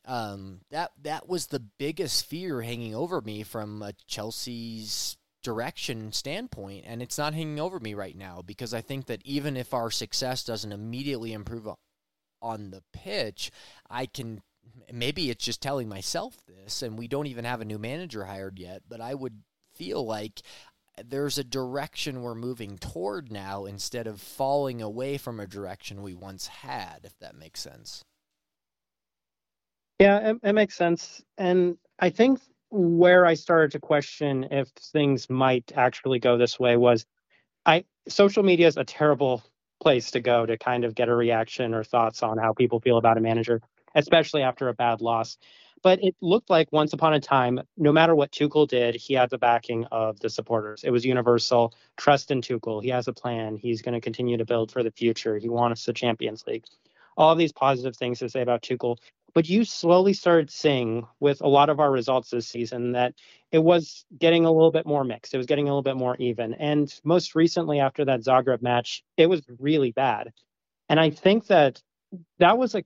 um, 0.05 0.61
that 0.71 0.91
that 1.03 1.27
was 1.27 1.47
the 1.47 1.59
biggest 1.59 2.25
fear 2.25 2.61
hanging 2.61 2.95
over 2.95 3.21
me 3.21 3.43
from 3.43 3.83
Chelsea's 4.07 5.17
direction 5.43 6.11
standpoint, 6.11 6.85
and 6.87 7.01
it's 7.01 7.17
not 7.17 7.33
hanging 7.33 7.59
over 7.59 7.79
me 7.79 7.93
right 7.93 8.17
now 8.17 8.41
because 8.43 8.73
I 8.73 8.81
think 8.81 9.05
that 9.05 9.21
even 9.25 9.55
if 9.55 9.73
our 9.73 9.91
success 9.91 10.43
doesn't 10.43 10.71
immediately 10.71 11.33
improve 11.33 11.67
on 12.41 12.71
the 12.71 12.83
pitch, 12.93 13.51
I 13.89 14.07
can 14.07 14.41
maybe 14.91 15.29
it's 15.29 15.45
just 15.45 15.61
telling 15.61 15.87
myself 15.87 16.35
this, 16.47 16.81
and 16.81 16.97
we 16.97 17.07
don't 17.07 17.27
even 17.27 17.45
have 17.45 17.61
a 17.61 17.65
new 17.65 17.77
manager 17.77 18.25
hired 18.25 18.59
yet, 18.59 18.83
but 18.87 19.01
I 19.01 19.13
would 19.13 19.43
feel 19.75 20.05
like 20.05 20.41
there's 21.03 21.37
a 21.37 21.43
direction 21.43 22.21
we're 22.21 22.35
moving 22.35 22.77
toward 22.77 23.31
now 23.31 23.65
instead 23.65 24.07
of 24.07 24.21
falling 24.21 24.81
away 24.81 25.17
from 25.17 25.39
a 25.39 25.47
direction 25.47 26.01
we 26.01 26.13
once 26.13 26.47
had, 26.47 26.99
if 27.03 27.17
that 27.19 27.35
makes 27.35 27.59
sense. 27.59 28.03
Yeah, 29.99 30.31
it, 30.31 30.37
it 30.43 30.53
makes 30.53 30.75
sense. 30.75 31.23
And 31.37 31.77
I 31.99 32.09
think 32.09 32.39
where 32.69 33.25
I 33.25 33.33
started 33.33 33.71
to 33.71 33.79
question 33.79 34.47
if 34.51 34.69
things 34.69 35.29
might 35.29 35.71
actually 35.75 36.19
go 36.19 36.37
this 36.37 36.59
way 36.59 36.75
was 36.77 37.05
I 37.65 37.85
social 38.07 38.43
media 38.43 38.67
is 38.67 38.77
a 38.77 38.83
terrible 38.83 39.43
place 39.81 40.11
to 40.11 40.19
go 40.19 40.45
to 40.45 40.57
kind 40.57 40.83
of 40.83 40.95
get 40.95 41.09
a 41.09 41.15
reaction 41.15 41.73
or 41.73 41.83
thoughts 41.83 42.23
on 42.23 42.37
how 42.37 42.53
people 42.53 42.79
feel 42.79 42.97
about 42.97 43.17
a 43.17 43.21
manager, 43.21 43.61
especially 43.95 44.41
after 44.41 44.67
a 44.69 44.73
bad 44.73 45.01
loss. 45.01 45.37
But 45.85 46.03
it 46.03 46.15
looked 46.19 46.49
like 46.49 46.67
once 46.71 46.93
upon 46.93 47.13
a 47.13 47.19
time, 47.19 47.61
no 47.77 47.91
matter 47.91 48.15
what 48.15 48.31
Tuchel 48.31 48.67
did, 48.67 48.95
he 48.95 49.13
had 49.13 49.29
the 49.29 49.37
backing 49.37 49.85
of 49.91 50.19
the 50.19 50.31
supporters. 50.31 50.83
It 50.83 50.89
was 50.89 51.05
universal. 51.05 51.75
Trust 51.95 52.31
in 52.31 52.41
Tuchel. 52.41 52.81
He 52.81 52.89
has 52.89 53.07
a 53.07 53.13
plan. 53.13 53.55
He's 53.55 53.83
going 53.83 53.93
to 53.93 54.01
continue 54.01 54.35
to 54.35 54.45
build 54.45 54.71
for 54.71 54.81
the 54.81 54.89
future. 54.89 55.37
He 55.37 55.47
wants 55.47 55.85
the 55.85 55.93
Champions 55.93 56.43
League. 56.47 56.63
All 57.17 57.35
these 57.35 57.51
positive 57.51 57.95
things 57.95 58.17
to 58.17 58.29
say 58.29 58.41
about 58.41 58.63
Tuchel. 58.63 58.97
But 59.35 59.47
you 59.47 59.63
slowly 59.63 60.13
started 60.13 60.49
seeing 60.49 61.05
with 61.19 61.39
a 61.41 61.47
lot 61.47 61.69
of 61.69 61.79
our 61.79 61.91
results 61.91 62.31
this 62.31 62.47
season 62.47 62.93
that 62.93 63.13
it 63.51 63.59
was 63.59 64.05
getting 64.17 64.43
a 64.43 64.51
little 64.51 64.71
bit 64.71 64.87
more 64.87 65.03
mixed. 65.03 65.35
It 65.35 65.37
was 65.37 65.45
getting 65.45 65.67
a 65.67 65.69
little 65.69 65.83
bit 65.83 65.97
more 65.97 66.15
even. 66.17 66.55
And 66.55 66.91
most 67.03 67.35
recently, 67.35 67.79
after 67.79 68.05
that 68.05 68.21
Zagreb 68.21 68.63
match, 68.63 69.03
it 69.17 69.27
was 69.27 69.43
really 69.59 69.91
bad. 69.91 70.33
And 70.89 70.99
I 70.99 71.11
think 71.11 71.45
that 71.45 71.83
that 72.39 72.57
was 72.57 72.73
a 72.73 72.83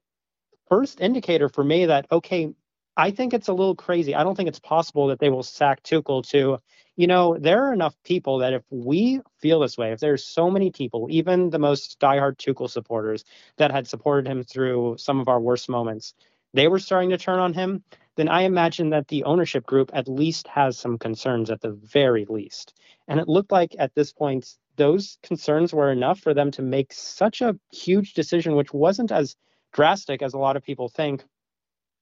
first 0.68 1.00
indicator 1.00 1.48
for 1.48 1.64
me 1.64 1.86
that, 1.86 2.06
okay, 2.12 2.54
I 3.00 3.12
think 3.12 3.34
it's 3.34 3.48
a 3.48 3.54
little 3.54 3.76
crazy. 3.76 4.14
I 4.14 4.24
don't 4.24 4.36
think 4.36 4.50
it's 4.50 4.60
possible 4.60 5.08
that 5.08 5.20
they 5.20 5.30
will 5.30 5.42
sack 5.42 5.84
Tuchel 5.84 6.22
to, 6.32 6.58
you 6.98 7.08
know, 7.08 7.38
there 7.40 7.64
are 7.64 7.72
enough 7.72 7.96
people 8.04 8.40
that 8.40 8.52
if 8.52 8.64
we 8.72 9.22
feel 9.38 9.62
this 9.62 9.78
way, 9.78 9.94
if 9.94 10.02
there's 10.02 10.26
so 10.26 10.52
many 10.52 10.70
people, 10.70 11.08
even 11.10 11.50
the 11.50 11.60
most 11.60 11.98
diehard 12.02 12.36
Tuchel 12.36 12.70
supporters 12.70 13.24
that 13.56 13.72
had 13.72 13.88
supported 13.88 14.30
him 14.30 14.44
through 14.44 14.98
some 15.00 15.22
of 15.22 15.30
our 15.30 15.40
worst 15.40 15.70
moments, 15.70 16.14
they 16.54 16.68
were 16.68 16.78
starting 16.78 17.12
to 17.12 17.18
turn 17.18 17.40
on 17.40 17.54
him. 17.54 17.86
then 18.18 18.28
I 18.28 18.42
imagine 18.42 18.90
that 18.90 19.08
the 19.08 19.24
ownership 19.24 19.66
group 19.66 19.92
at 19.94 20.10
least 20.10 20.50
has 20.50 20.78
some 20.78 20.98
concerns 20.98 21.50
at 21.50 21.62
the 21.62 21.72
very 21.72 22.26
least. 22.26 22.74
And 23.08 23.18
it 23.18 23.30
looked 23.30 23.54
like 23.54 23.78
at 23.80 23.96
this 23.96 24.12
point, 24.12 24.58
those 24.76 25.18
concerns 25.24 25.74
were 25.74 25.90
enough 25.90 26.20
for 26.20 26.34
them 26.34 26.52
to 26.52 26.62
make 26.62 26.92
such 26.92 27.40
a 27.42 27.58
huge 27.72 28.14
decision, 28.14 28.58
which 28.58 28.74
wasn't 28.74 29.14
as 29.14 29.38
drastic 29.72 30.22
as 30.22 30.34
a 30.34 30.38
lot 30.38 30.58
of 30.58 30.64
people 30.64 30.90
think. 30.90 31.24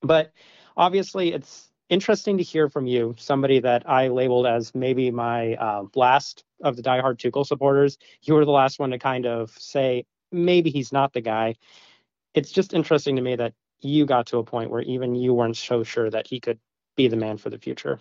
But 0.01 0.31
obviously, 0.77 1.33
it's 1.33 1.69
interesting 1.89 2.37
to 2.37 2.43
hear 2.43 2.69
from 2.69 2.87
you, 2.87 3.15
somebody 3.17 3.59
that 3.59 3.89
I 3.89 4.07
labeled 4.07 4.45
as 4.45 4.73
maybe 4.75 5.11
my 5.11 5.55
uh, 5.55 5.83
last 5.95 6.43
of 6.63 6.75
the 6.75 6.83
diehard 6.83 7.17
Tuchel 7.17 7.45
supporters. 7.45 7.97
You 8.21 8.35
were 8.35 8.45
the 8.45 8.51
last 8.51 8.79
one 8.79 8.91
to 8.91 8.99
kind 8.99 9.25
of 9.25 9.51
say 9.57 10.05
maybe 10.31 10.69
he's 10.69 10.91
not 10.91 11.13
the 11.13 11.21
guy. 11.21 11.55
It's 12.33 12.51
just 12.51 12.73
interesting 12.73 13.15
to 13.15 13.21
me 13.21 13.35
that 13.35 13.53
you 13.81 14.05
got 14.05 14.27
to 14.27 14.37
a 14.37 14.43
point 14.43 14.69
where 14.69 14.81
even 14.81 15.15
you 15.15 15.33
weren't 15.33 15.57
so 15.57 15.83
sure 15.83 16.09
that 16.09 16.27
he 16.27 16.39
could 16.39 16.59
be 16.95 17.07
the 17.07 17.15
man 17.17 17.37
for 17.37 17.49
the 17.49 17.59
future. 17.59 17.99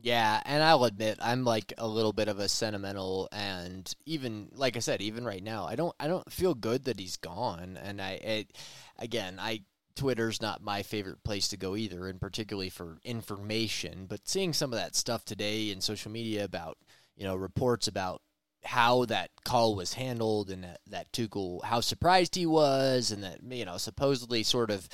Yeah, 0.00 0.40
and 0.44 0.62
I'll 0.62 0.84
admit 0.84 1.18
I'm 1.20 1.44
like 1.44 1.72
a 1.76 1.88
little 1.88 2.12
bit 2.12 2.28
of 2.28 2.38
a 2.38 2.48
sentimental 2.48 3.28
and 3.32 3.92
even 4.06 4.48
like 4.54 4.76
I 4.76 4.80
said, 4.80 5.02
even 5.02 5.24
right 5.24 5.42
now, 5.42 5.66
I 5.66 5.74
don't 5.74 5.94
I 5.98 6.06
don't 6.06 6.30
feel 6.32 6.54
good 6.54 6.84
that 6.84 7.00
he's 7.00 7.16
gone 7.16 7.76
and 7.82 8.00
I 8.00 8.12
it, 8.12 8.56
again, 8.96 9.38
I 9.40 9.62
Twitter's 9.98 10.40
not 10.40 10.62
my 10.62 10.82
favorite 10.82 11.24
place 11.24 11.48
to 11.48 11.56
go 11.56 11.74
either, 11.74 12.06
and 12.06 12.20
particularly 12.20 12.68
for 12.68 12.98
information. 13.04 14.06
But 14.08 14.28
seeing 14.28 14.52
some 14.52 14.72
of 14.72 14.78
that 14.78 14.94
stuff 14.94 15.24
today 15.24 15.70
in 15.70 15.80
social 15.80 16.12
media 16.12 16.44
about, 16.44 16.78
you 17.16 17.24
know, 17.24 17.34
reports 17.34 17.88
about 17.88 18.22
how 18.64 19.04
that 19.06 19.30
call 19.44 19.74
was 19.74 19.94
handled 19.94 20.50
and 20.50 20.62
that, 20.62 20.78
that 20.86 21.10
Tuchel, 21.12 21.64
how 21.64 21.80
surprised 21.80 22.36
he 22.36 22.46
was, 22.46 23.10
and 23.10 23.24
that, 23.24 23.40
you 23.50 23.64
know, 23.64 23.76
supposedly 23.76 24.44
sort 24.44 24.70
of 24.70 24.88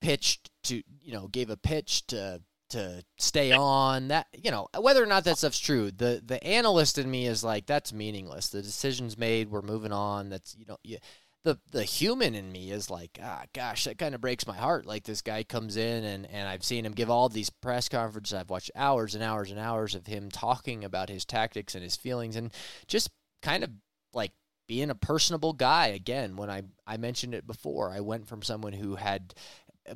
pitched 0.00 0.50
to, 0.64 0.82
you 1.02 1.12
know, 1.12 1.28
gave 1.28 1.50
a 1.50 1.56
pitch 1.56 2.04
to 2.08 2.42
to 2.70 3.02
stay 3.16 3.50
on 3.50 4.08
that 4.08 4.26
you 4.44 4.50
know 4.50 4.68
whether 4.78 5.02
or 5.02 5.06
not 5.06 5.24
that 5.24 5.38
stuff's 5.38 5.58
true 5.58 5.90
the 5.90 6.22
the 6.22 6.42
analyst 6.44 6.98
in 6.98 7.10
me 7.10 7.26
is 7.26 7.42
like 7.42 7.64
that's 7.64 7.94
meaningless. 7.94 8.48
The 8.48 8.60
decision's 8.60 9.16
made. 9.16 9.48
We're 9.48 9.62
moving 9.62 9.90
on. 9.90 10.28
That's 10.28 10.54
you 10.54 10.66
know 10.66 10.76
you, 10.84 10.98
the 11.44 11.58
the 11.70 11.84
human 11.84 12.34
in 12.34 12.50
me 12.50 12.70
is 12.70 12.90
like, 12.90 13.18
ah, 13.22 13.44
gosh, 13.52 13.84
that 13.84 13.98
kind 13.98 14.14
of 14.14 14.20
breaks 14.20 14.46
my 14.46 14.56
heart. 14.56 14.86
Like 14.86 15.04
this 15.04 15.22
guy 15.22 15.42
comes 15.44 15.76
in 15.76 16.04
and 16.04 16.26
and 16.30 16.48
I've 16.48 16.64
seen 16.64 16.84
him 16.84 16.92
give 16.92 17.10
all 17.10 17.28
these 17.28 17.50
press 17.50 17.88
conferences. 17.88 18.34
I've 18.34 18.50
watched 18.50 18.70
hours 18.74 19.14
and 19.14 19.22
hours 19.22 19.50
and 19.50 19.60
hours 19.60 19.94
of 19.94 20.06
him 20.06 20.30
talking 20.30 20.84
about 20.84 21.08
his 21.08 21.24
tactics 21.24 21.74
and 21.74 21.84
his 21.84 21.96
feelings 21.96 22.36
and 22.36 22.52
just 22.86 23.10
kind 23.42 23.62
of 23.64 23.70
like 24.12 24.32
being 24.66 24.90
a 24.90 24.94
personable 24.94 25.52
guy. 25.52 25.88
Again, 25.88 26.36
when 26.36 26.50
I 26.50 26.62
I 26.86 26.96
mentioned 26.96 27.34
it 27.34 27.46
before, 27.46 27.92
I 27.92 28.00
went 28.00 28.26
from 28.26 28.42
someone 28.42 28.72
who 28.72 28.96
had 28.96 29.34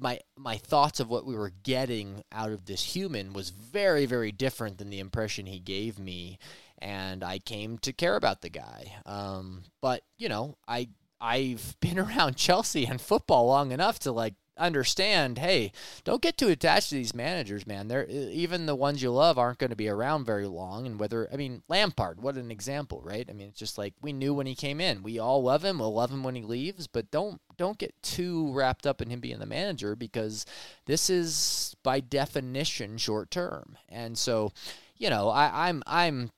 my 0.00 0.20
my 0.38 0.56
thoughts 0.56 1.00
of 1.00 1.10
what 1.10 1.26
we 1.26 1.34
were 1.34 1.52
getting 1.64 2.22
out 2.32 2.50
of 2.50 2.64
this 2.64 2.94
human 2.94 3.32
was 3.32 3.50
very 3.50 4.06
very 4.06 4.32
different 4.32 4.78
than 4.78 4.90
the 4.90 5.00
impression 5.00 5.44
he 5.46 5.58
gave 5.58 5.98
me 5.98 6.38
and 6.78 7.22
I 7.22 7.38
came 7.38 7.78
to 7.78 7.92
care 7.92 8.16
about 8.16 8.42
the 8.42 8.48
guy. 8.48 8.92
Um, 9.06 9.62
but 9.80 10.02
you 10.18 10.28
know, 10.28 10.56
I 10.66 10.88
I've 11.22 11.76
been 11.80 11.98
around 11.98 12.36
Chelsea 12.36 12.84
and 12.86 13.00
football 13.00 13.46
long 13.46 13.72
enough 13.72 13.98
to 14.00 14.12
like 14.12 14.34
understand 14.58 15.38
hey 15.38 15.72
don't 16.04 16.20
get 16.20 16.36
too 16.36 16.48
attached 16.48 16.90
to 16.90 16.94
these 16.94 17.14
managers 17.14 17.66
man. 17.66 17.88
They're 17.88 18.06
even 18.06 18.66
the 18.66 18.74
ones 18.74 19.02
you 19.02 19.10
love 19.10 19.38
aren't 19.38 19.58
going 19.58 19.70
to 19.70 19.76
be 19.76 19.88
around 19.88 20.26
very 20.26 20.46
long 20.46 20.86
and 20.86 21.00
whether 21.00 21.26
i 21.32 21.36
mean 21.36 21.62
lampard 21.68 22.20
what 22.20 22.36
an 22.36 22.50
example 22.50 23.00
right? 23.02 23.26
I 23.28 23.32
mean 23.32 23.48
it's 23.48 23.58
just 23.58 23.78
like 23.78 23.94
we 24.02 24.12
knew 24.12 24.34
when 24.34 24.46
he 24.46 24.54
came 24.54 24.80
in. 24.80 25.02
We 25.02 25.18
all 25.18 25.42
love 25.42 25.64
him. 25.64 25.78
We'll 25.78 25.94
love 25.94 26.10
him 26.10 26.22
when 26.22 26.34
he 26.34 26.42
leaves 26.42 26.86
but 26.86 27.10
don't 27.10 27.40
don't 27.56 27.78
get 27.78 27.94
too 28.02 28.52
wrapped 28.52 28.86
up 28.86 29.00
in 29.00 29.08
him 29.08 29.20
being 29.20 29.38
the 29.38 29.46
manager 29.46 29.96
because 29.96 30.44
this 30.84 31.08
is 31.08 31.74
by 31.82 32.00
definition 32.00 32.98
short 32.98 33.30
term. 33.30 33.78
And 33.88 34.18
so 34.18 34.52
you 34.96 35.08
know 35.08 35.30
I, 35.30 35.68
i'm 35.68 35.82
i'm 35.86 36.30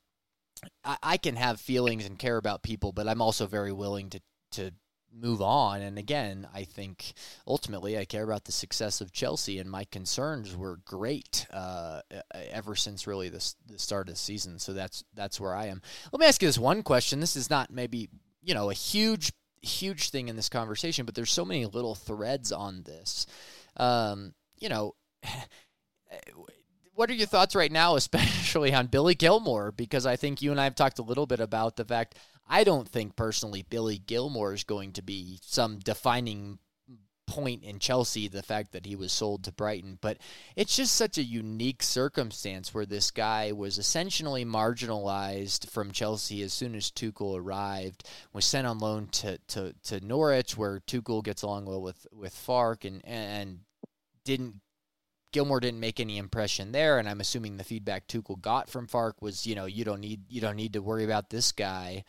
I 0.84 1.16
can 1.18 1.36
have 1.36 1.60
feelings 1.60 2.06
and 2.06 2.18
care 2.18 2.36
about 2.36 2.62
people, 2.62 2.92
but 2.92 3.08
I'm 3.08 3.20
also 3.20 3.46
very 3.46 3.72
willing 3.72 4.08
to 4.10 4.20
to 4.54 4.72
move 5.14 5.40
on. 5.40 5.80
And 5.80 5.98
again, 5.98 6.48
I 6.54 6.64
think 6.64 7.14
ultimately 7.46 7.98
I 7.98 8.04
care 8.04 8.24
about 8.24 8.44
the 8.44 8.52
success 8.52 9.00
of 9.00 9.12
Chelsea, 9.12 9.58
and 9.58 9.70
my 9.70 9.84
concerns 9.84 10.56
were 10.56 10.80
great 10.84 11.46
uh, 11.52 12.00
ever 12.50 12.74
since 12.74 13.06
really 13.06 13.28
the, 13.28 13.54
the 13.66 13.78
start 13.78 14.08
of 14.08 14.14
the 14.14 14.18
season. 14.18 14.58
So 14.58 14.72
that's 14.72 15.04
that's 15.14 15.40
where 15.40 15.54
I 15.54 15.66
am. 15.66 15.82
Let 16.12 16.20
me 16.20 16.26
ask 16.26 16.42
you 16.42 16.48
this 16.48 16.58
one 16.58 16.82
question. 16.82 17.20
This 17.20 17.36
is 17.36 17.50
not 17.50 17.70
maybe 17.70 18.08
you 18.42 18.54
know 18.54 18.70
a 18.70 18.74
huge 18.74 19.32
huge 19.62 20.10
thing 20.10 20.28
in 20.28 20.36
this 20.36 20.48
conversation, 20.48 21.06
but 21.06 21.14
there's 21.14 21.32
so 21.32 21.44
many 21.44 21.64
little 21.66 21.94
threads 21.94 22.52
on 22.52 22.82
this. 22.82 23.26
Um, 23.76 24.34
you 24.58 24.68
know. 24.68 24.94
What 26.96 27.10
are 27.10 27.14
your 27.14 27.26
thoughts 27.26 27.56
right 27.56 27.72
now, 27.72 27.96
especially 27.96 28.72
on 28.72 28.86
Billy 28.86 29.16
Gilmour? 29.16 29.72
Because 29.72 30.06
I 30.06 30.14
think 30.14 30.40
you 30.40 30.52
and 30.52 30.60
I 30.60 30.62
have 30.62 30.76
talked 30.76 31.00
a 31.00 31.02
little 31.02 31.26
bit 31.26 31.40
about 31.40 31.74
the 31.74 31.84
fact 31.84 32.14
I 32.46 32.64
don't 32.64 32.88
think 32.88 33.16
personally 33.16 33.62
Billy 33.62 33.98
Gilmour 33.98 34.52
is 34.54 34.64
going 34.64 34.92
to 34.92 35.02
be 35.02 35.38
some 35.42 35.78
defining 35.78 36.58
point 37.26 37.64
in 37.64 37.78
Chelsea, 37.78 38.28
the 38.28 38.42
fact 38.42 38.72
that 38.72 38.86
he 38.86 38.96
was 38.96 39.12
sold 39.12 39.44
to 39.44 39.52
Brighton. 39.52 39.98
But 40.00 40.18
it's 40.56 40.76
just 40.76 40.94
such 40.94 41.18
a 41.18 41.22
unique 41.22 41.82
circumstance 41.82 42.74
where 42.74 42.86
this 42.86 43.10
guy 43.10 43.52
was 43.52 43.78
essentially 43.78 44.44
marginalized 44.44 45.70
from 45.70 45.90
Chelsea 45.90 46.42
as 46.42 46.52
soon 46.52 46.74
as 46.74 46.90
Tuchel 46.90 47.38
arrived, 47.38 48.06
was 48.32 48.44
sent 48.44 48.66
on 48.66 48.78
loan 48.78 49.08
to, 49.12 49.38
to, 49.48 49.74
to 49.84 50.04
Norwich, 50.04 50.56
where 50.56 50.80
Tuchel 50.80 51.24
gets 51.24 51.42
along 51.42 51.66
well 51.66 51.82
with, 51.82 52.06
with 52.12 52.34
Farke 52.34 52.84
and, 52.84 53.00
and 53.04 53.60
didn't 54.24 54.60
Gilmour 55.34 55.60
didn't 55.60 55.80
make 55.80 55.98
any 55.98 56.16
impression 56.16 56.70
there, 56.70 56.98
and 56.98 57.08
I'm 57.08 57.20
assuming 57.20 57.56
the 57.56 57.64
feedback 57.64 58.06
Tuchel 58.06 58.40
got 58.40 58.70
from 58.70 58.86
Farke 58.86 59.20
was, 59.20 59.46
you 59.46 59.56
know, 59.56 59.66
you 59.66 59.84
don't 59.84 60.00
need 60.00 60.20
you 60.28 60.40
don't 60.40 60.56
need 60.56 60.74
to 60.74 60.82
worry 60.82 61.04
about 61.04 61.30
this 61.30 61.50
guy. 61.50 62.04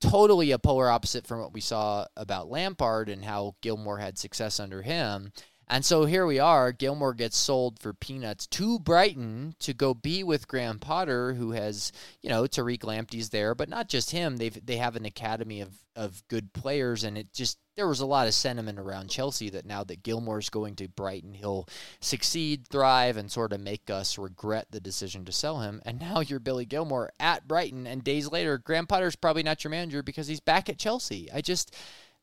Totally 0.00 0.52
a 0.52 0.58
polar 0.58 0.88
opposite 0.88 1.26
from 1.26 1.40
what 1.40 1.52
we 1.52 1.60
saw 1.60 2.06
about 2.16 2.48
Lampard 2.48 3.08
and 3.08 3.24
how 3.24 3.56
Gilmour 3.62 3.98
had 3.98 4.16
success 4.16 4.60
under 4.60 4.82
him. 4.82 5.32
And 5.68 5.84
so 5.84 6.04
here 6.04 6.24
we 6.24 6.38
are. 6.38 6.72
Gilmour 6.72 7.12
gets 7.12 7.36
sold 7.36 7.80
for 7.80 7.92
peanuts 7.92 8.46
to 8.48 8.78
Brighton 8.78 9.56
to 9.58 9.74
go 9.74 9.94
be 9.94 10.22
with 10.22 10.46
Graham 10.46 10.78
Potter, 10.78 11.34
who 11.34 11.52
has, 11.52 11.90
you 12.22 12.30
know, 12.30 12.44
Tariq 12.44 12.80
Lamptey's 12.80 13.30
there, 13.30 13.52
but 13.54 13.68
not 13.68 13.88
just 13.88 14.12
him. 14.12 14.36
They 14.36 14.50
they 14.50 14.76
have 14.76 14.94
an 14.94 15.04
academy 15.04 15.60
of 15.60 15.74
of 15.96 16.22
good 16.28 16.52
players, 16.52 17.02
and 17.02 17.18
it 17.18 17.32
just 17.32 17.58
there 17.74 17.88
was 17.88 17.98
a 17.98 18.06
lot 18.06 18.28
of 18.28 18.34
sentiment 18.34 18.78
around 18.78 19.10
Chelsea 19.10 19.50
that 19.50 19.66
now 19.66 19.82
that 19.84 20.04
Gilmour's 20.04 20.50
going 20.50 20.76
to 20.76 20.88
Brighton, 20.88 21.34
he'll 21.34 21.68
succeed, 22.00 22.68
thrive, 22.68 23.16
and 23.16 23.30
sort 23.30 23.52
of 23.52 23.60
make 23.60 23.90
us 23.90 24.18
regret 24.18 24.68
the 24.70 24.80
decision 24.80 25.24
to 25.24 25.32
sell 25.32 25.60
him. 25.60 25.82
And 25.84 25.98
now 25.98 26.20
you're 26.20 26.38
Billy 26.38 26.64
Gilmour 26.64 27.10
at 27.18 27.48
Brighton, 27.48 27.88
and 27.88 28.04
days 28.04 28.30
later, 28.30 28.56
Graham 28.56 28.86
Potter's 28.86 29.16
probably 29.16 29.42
not 29.42 29.64
your 29.64 29.72
manager 29.72 30.04
because 30.04 30.28
he's 30.28 30.40
back 30.40 30.68
at 30.68 30.78
Chelsea. 30.78 31.28
I 31.32 31.40
just, 31.40 31.74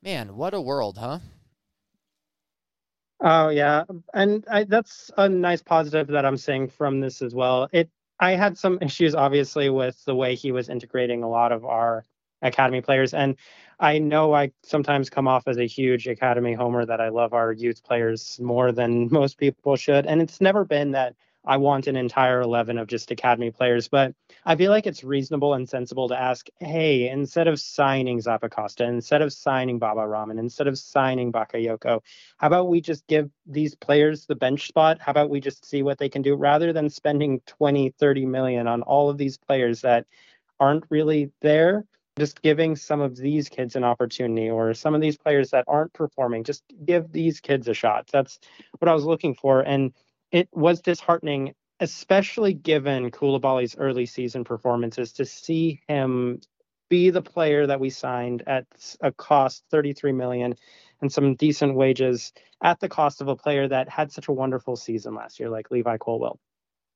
man, 0.01 0.37
what 0.37 0.53
a 0.53 0.61
world, 0.61 0.97
huh? 0.97 1.19
Oh 3.23 3.49
yeah, 3.49 3.85
and 4.13 4.45
I, 4.51 4.65
that's 4.65 5.11
a 5.17 5.29
nice 5.29 5.61
positive 5.63 6.07
that 6.07 6.25
I'm 6.25 6.37
seeing 6.37 6.67
from 6.69 7.01
this 7.01 7.21
as 7.21 7.35
well. 7.35 7.69
It 7.73 7.89
I 8.19 8.31
had 8.33 8.57
some 8.57 8.79
issues 8.81 9.15
obviously 9.15 9.69
with 9.71 10.03
the 10.05 10.15
way 10.15 10.35
he 10.35 10.51
was 10.53 10.69
integrating 10.69 11.23
a 11.23 11.29
lot 11.29 11.51
of 11.53 11.65
our 11.65 12.05
academy 12.43 12.81
players, 12.81 13.13
and 13.15 13.37
I 13.79 13.99
know 13.99 14.33
I 14.33 14.51
sometimes 14.63 15.09
come 15.09 15.27
off 15.27 15.47
as 15.47 15.57
a 15.57 15.67
huge 15.67 16.07
academy 16.07 16.53
homer 16.53 16.85
that 16.85 17.01
I 17.01 17.09
love 17.09 17.33
our 17.33 17.53
youth 17.53 17.83
players 17.83 18.39
more 18.41 18.71
than 18.73 19.09
most 19.11 19.37
people 19.39 19.77
should, 19.77 20.05
and 20.07 20.21
it's 20.21 20.41
never 20.41 20.65
been 20.65 20.91
that 20.91 21.15
I 21.45 21.57
want 21.57 21.87
an 21.87 21.95
entire 21.95 22.41
11 22.41 22.77
of 22.77 22.87
just 22.87 23.11
academy 23.11 23.51
players. 23.51 23.87
But 23.87 24.13
I 24.45 24.55
feel 24.55 24.71
like 24.71 24.87
it's 24.87 25.03
reasonable 25.03 25.53
and 25.53 25.67
sensible 25.67 26.07
to 26.09 26.19
ask, 26.19 26.47
hey, 26.59 27.09
instead 27.09 27.47
of 27.47 27.59
signing 27.59 28.19
Zappacosta, 28.19 28.87
instead 28.87 29.21
of 29.21 29.33
signing 29.33 29.79
Baba 29.79 30.07
Rahman, 30.07 30.39
instead 30.39 30.67
of 30.67 30.77
signing 30.77 31.31
Bakayoko, 31.31 32.01
how 32.37 32.47
about 32.47 32.69
we 32.69 32.81
just 32.81 33.05
give 33.07 33.29
these 33.45 33.75
players 33.75 34.25
the 34.25 34.35
bench 34.35 34.67
spot? 34.67 34.99
How 35.01 35.11
about 35.11 35.29
we 35.29 35.39
just 35.39 35.65
see 35.65 35.83
what 35.83 35.97
they 35.97 36.09
can 36.09 36.21
do 36.21 36.35
rather 36.35 36.71
than 36.71 36.89
spending 36.89 37.41
20, 37.45 37.93
30 37.99 38.25
million 38.25 38.67
on 38.67 38.81
all 38.81 39.09
of 39.09 39.17
these 39.17 39.37
players 39.37 39.81
that 39.81 40.05
aren't 40.59 40.85
really 40.89 41.31
there? 41.41 41.85
Just 42.17 42.43
giving 42.43 42.75
some 42.75 43.01
of 43.01 43.17
these 43.17 43.49
kids 43.49 43.75
an 43.75 43.83
opportunity 43.83 44.49
or 44.49 44.75
some 44.75 44.93
of 44.93 45.01
these 45.01 45.17
players 45.17 45.49
that 45.49 45.65
aren't 45.67 45.93
performing, 45.93 46.43
just 46.43 46.63
give 46.85 47.11
these 47.11 47.39
kids 47.39 47.67
a 47.67 47.73
shot. 47.73 48.07
That's 48.13 48.39
what 48.77 48.87
I 48.87 48.93
was 48.93 49.03
looking 49.03 49.33
for. 49.33 49.61
And 49.61 49.93
it 50.33 50.49
was 50.51 50.81
disheartening, 50.81 51.53
especially 51.79 52.53
given 52.53 53.11
Koulibaly's 53.11 53.77
early 53.77 54.07
season 54.07 54.43
performances, 54.43 55.13
to 55.13 55.25
see 55.25 55.79
him 55.87 56.41
be 56.89 57.11
the 57.11 57.21
player 57.21 57.67
that 57.67 57.79
we 57.79 57.91
signed 57.91 58.43
at 58.47 58.65
a 58.99 59.11
cost 59.11 59.63
33 59.69 60.11
million 60.11 60.55
and 61.01 61.11
some 61.13 61.35
decent 61.35 61.75
wages 61.75 62.33
at 62.63 62.79
the 62.79 62.89
cost 62.89 63.21
of 63.21 63.27
a 63.27 63.35
player 63.35 63.67
that 63.67 63.87
had 63.87 64.11
such 64.11 64.27
a 64.27 64.31
wonderful 64.33 64.75
season 64.75 65.13
last 65.13 65.39
year, 65.39 65.49
like 65.49 65.69
Levi 65.69 65.97
Colwill. 65.97 66.39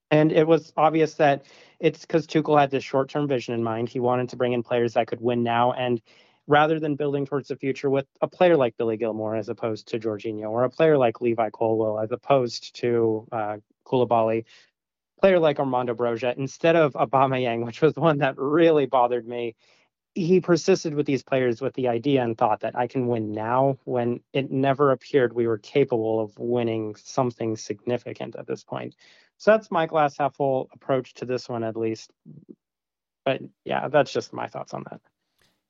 And 0.09 0.31
it 0.31 0.47
was 0.47 0.73
obvious 0.75 1.15
that 1.15 1.45
it's 1.79 2.01
because 2.01 2.25
Tuchel 2.25 2.59
had 2.59 2.71
this 2.71 2.83
short 2.83 3.09
term 3.09 3.27
vision 3.27 3.53
in 3.53 3.63
mind. 3.63 3.89
He 3.89 3.99
wanted 3.99 4.29
to 4.29 4.37
bring 4.37 4.53
in 4.53 4.63
players 4.63 4.93
that 4.93 5.07
could 5.07 5.21
win 5.21 5.43
now. 5.43 5.73
And 5.73 6.01
rather 6.47 6.79
than 6.79 6.95
building 6.95 7.25
towards 7.25 7.49
the 7.49 7.55
future 7.55 7.89
with 7.89 8.07
a 8.21 8.27
player 8.27 8.55
like 8.55 8.77
Billy 8.77 8.97
Gilmour 8.97 9.35
as 9.35 9.49
opposed 9.49 9.89
to 9.89 9.99
Jorginho, 9.99 10.49
or 10.49 10.63
a 10.63 10.69
player 10.69 10.97
like 10.97 11.21
Levi 11.21 11.49
Colwill 11.49 11.99
as 11.99 12.11
opposed 12.11 12.75
to 12.77 13.27
uh, 13.31 13.57
Koulibaly, 13.85 14.45
player 15.19 15.39
like 15.39 15.59
Armando 15.59 15.93
Broja, 15.93 16.35
instead 16.37 16.75
of 16.75 16.93
Aubameyang, 16.93 17.65
which 17.65 17.81
was 17.81 17.95
one 17.95 18.19
that 18.19 18.37
really 18.37 18.85
bothered 18.85 19.27
me. 19.27 19.55
He 20.15 20.39
persisted 20.39 20.95
with 20.95 21.05
these 21.05 21.21
players 21.21 21.61
with 21.61 21.75
the 21.75 21.89
idea 21.89 22.23
and 22.23 22.35
thought 22.35 22.61
that 22.61 22.75
I 22.75 22.87
can 22.87 23.05
win 23.05 23.33
now 23.33 23.77
when 23.83 24.21
it 24.33 24.49
never 24.49 24.91
appeared 24.91 25.31
we 25.31 25.45
were 25.45 25.59
capable 25.59 26.19
of 26.19 26.35
winning 26.39 26.95
something 26.95 27.55
significant 27.55 28.35
at 28.35 28.47
this 28.47 28.63
point. 28.63 28.95
So 29.37 29.51
that's 29.51 29.69
my 29.69 29.85
glass 29.85 30.17
half 30.17 30.35
full 30.35 30.69
approach 30.73 31.13
to 31.15 31.25
this 31.25 31.47
one, 31.47 31.63
at 31.63 31.77
least. 31.77 32.11
But 33.25 33.41
yeah, 33.63 33.89
that's 33.89 34.11
just 34.11 34.33
my 34.33 34.47
thoughts 34.47 34.73
on 34.73 34.85
that. 34.89 35.01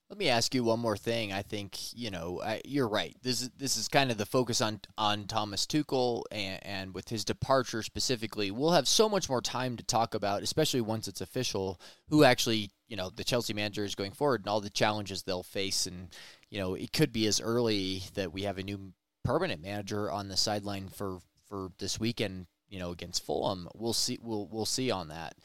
Let 0.10 0.18
me 0.18 0.30
ask 0.30 0.56
you 0.56 0.64
one 0.64 0.80
more 0.80 0.96
thing. 0.96 1.34
I 1.34 1.42
think 1.42 1.94
you 1.94 2.10
know 2.10 2.42
I, 2.42 2.62
you're 2.64 2.88
right. 2.88 3.16
This 3.24 3.42
is 3.42 3.50
this 3.58 3.76
is 3.76 3.90
kind 3.90 4.10
of 4.10 4.18
the 4.18 4.26
focus 4.26 4.62
on 4.62 4.80
on 4.98 5.26
Thomas 5.26 5.66
Tuchel 5.66 6.24
and, 6.32 6.66
and 6.66 6.94
with 6.94 7.10
his 7.10 7.26
departure 7.26 7.84
specifically. 7.84 8.50
We'll 8.50 8.72
have 8.72 8.88
so 8.88 9.10
much 9.10 9.28
more 9.28 9.42
time 9.42 9.76
to 9.76 9.84
talk 9.84 10.16
about, 10.16 10.44
especially 10.44 10.80
once 10.80 11.10
it's 11.10 11.20
official, 11.20 11.82
who 12.10 12.24
actually 12.24 12.72
you 12.88 12.96
know 12.96 13.10
the 13.10 13.26
Chelsea 13.26 13.54
manager 13.54 13.84
is 13.84 13.96
going 13.96 14.14
forward 14.14 14.42
and 14.42 14.48
all 14.48 14.62
the 14.62 14.70
challenges 14.70 15.24
they'll 15.24 15.44
face. 15.44 15.86
And 15.88 16.08
you 16.50 16.58
know 16.58 16.74
it 16.76 16.94
could 16.94 17.12
be 17.12 17.28
as 17.28 17.42
early 17.42 18.04
that 18.14 18.32
we 18.32 18.44
have 18.44 18.58
a 18.58 18.64
new 18.64 18.94
permanent 19.26 19.62
manager 19.62 20.10
on 20.10 20.30
the 20.30 20.38
sideline 20.38 20.88
for 20.88 21.20
for 21.50 21.70
this 21.80 22.00
weekend. 22.00 22.48
You 22.70 22.80
know 22.80 22.92
against 22.92 23.26
Fulham. 23.26 23.68
We'll 23.76 23.92
see. 23.92 24.20
We'll 24.22 24.48
we'll 24.48 24.66
see 24.66 24.90
on 24.90 25.10
that. 25.10 25.36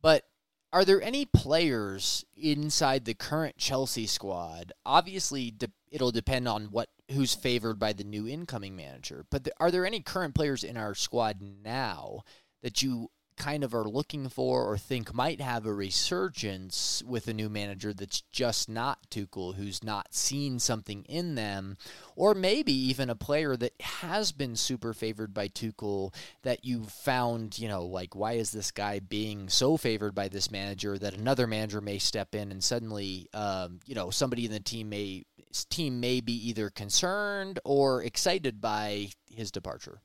But 0.00 0.24
are 0.72 0.84
there 0.84 1.02
any 1.02 1.24
players 1.24 2.24
inside 2.36 3.04
the 3.04 3.14
current 3.14 3.56
Chelsea 3.56 4.06
squad? 4.06 4.72
Obviously, 4.84 5.50
de- 5.50 5.72
it'll 5.90 6.10
depend 6.10 6.46
on 6.46 6.66
what 6.66 6.90
who's 7.10 7.34
favored 7.34 7.78
by 7.78 7.92
the 7.92 8.04
new 8.04 8.28
incoming 8.28 8.76
manager. 8.76 9.24
But 9.30 9.44
th- 9.44 9.54
are 9.58 9.70
there 9.70 9.86
any 9.86 10.00
current 10.00 10.34
players 10.34 10.62
in 10.62 10.76
our 10.76 10.94
squad 10.94 11.40
now 11.40 12.22
that 12.62 12.82
you 12.82 13.10
kind 13.38 13.64
of 13.64 13.72
are 13.74 13.88
looking 13.88 14.28
for 14.28 14.64
or 14.64 14.76
think 14.76 15.14
might 15.14 15.40
have 15.40 15.64
a 15.64 15.72
resurgence 15.72 17.02
with 17.06 17.28
a 17.28 17.32
new 17.32 17.48
manager 17.48 17.94
that's 17.94 18.20
just 18.32 18.68
not 18.68 19.08
Tuchel, 19.10 19.54
who's 19.54 19.82
not 19.82 20.12
seen 20.12 20.58
something 20.58 21.04
in 21.04 21.36
them, 21.36 21.76
or 22.16 22.34
maybe 22.34 22.72
even 22.72 23.08
a 23.08 23.14
player 23.14 23.56
that 23.56 23.80
has 23.80 24.32
been 24.32 24.56
super 24.56 24.92
favored 24.92 25.32
by 25.32 25.48
Tuchel 25.48 26.12
that 26.42 26.64
you 26.64 26.84
found, 26.84 27.58
you 27.58 27.68
know, 27.68 27.86
like 27.86 28.14
why 28.14 28.32
is 28.32 28.50
this 28.50 28.70
guy 28.70 28.98
being 28.98 29.48
so 29.48 29.76
favored 29.76 30.14
by 30.14 30.28
this 30.28 30.50
manager 30.50 30.98
that 30.98 31.14
another 31.14 31.46
manager 31.46 31.80
may 31.80 31.98
step 31.98 32.34
in 32.34 32.50
and 32.50 32.62
suddenly, 32.62 33.28
um, 33.32 33.80
you 33.86 33.94
know, 33.94 34.10
somebody 34.10 34.44
in 34.44 34.52
the 34.52 34.60
team 34.60 34.88
may 34.88 35.24
team 35.70 36.00
may 36.00 36.20
be 36.20 36.34
either 36.48 36.70
concerned 36.70 37.58
or 37.64 38.02
excited 38.02 38.60
by 38.60 39.08
his 39.30 39.50
departure. 39.50 40.02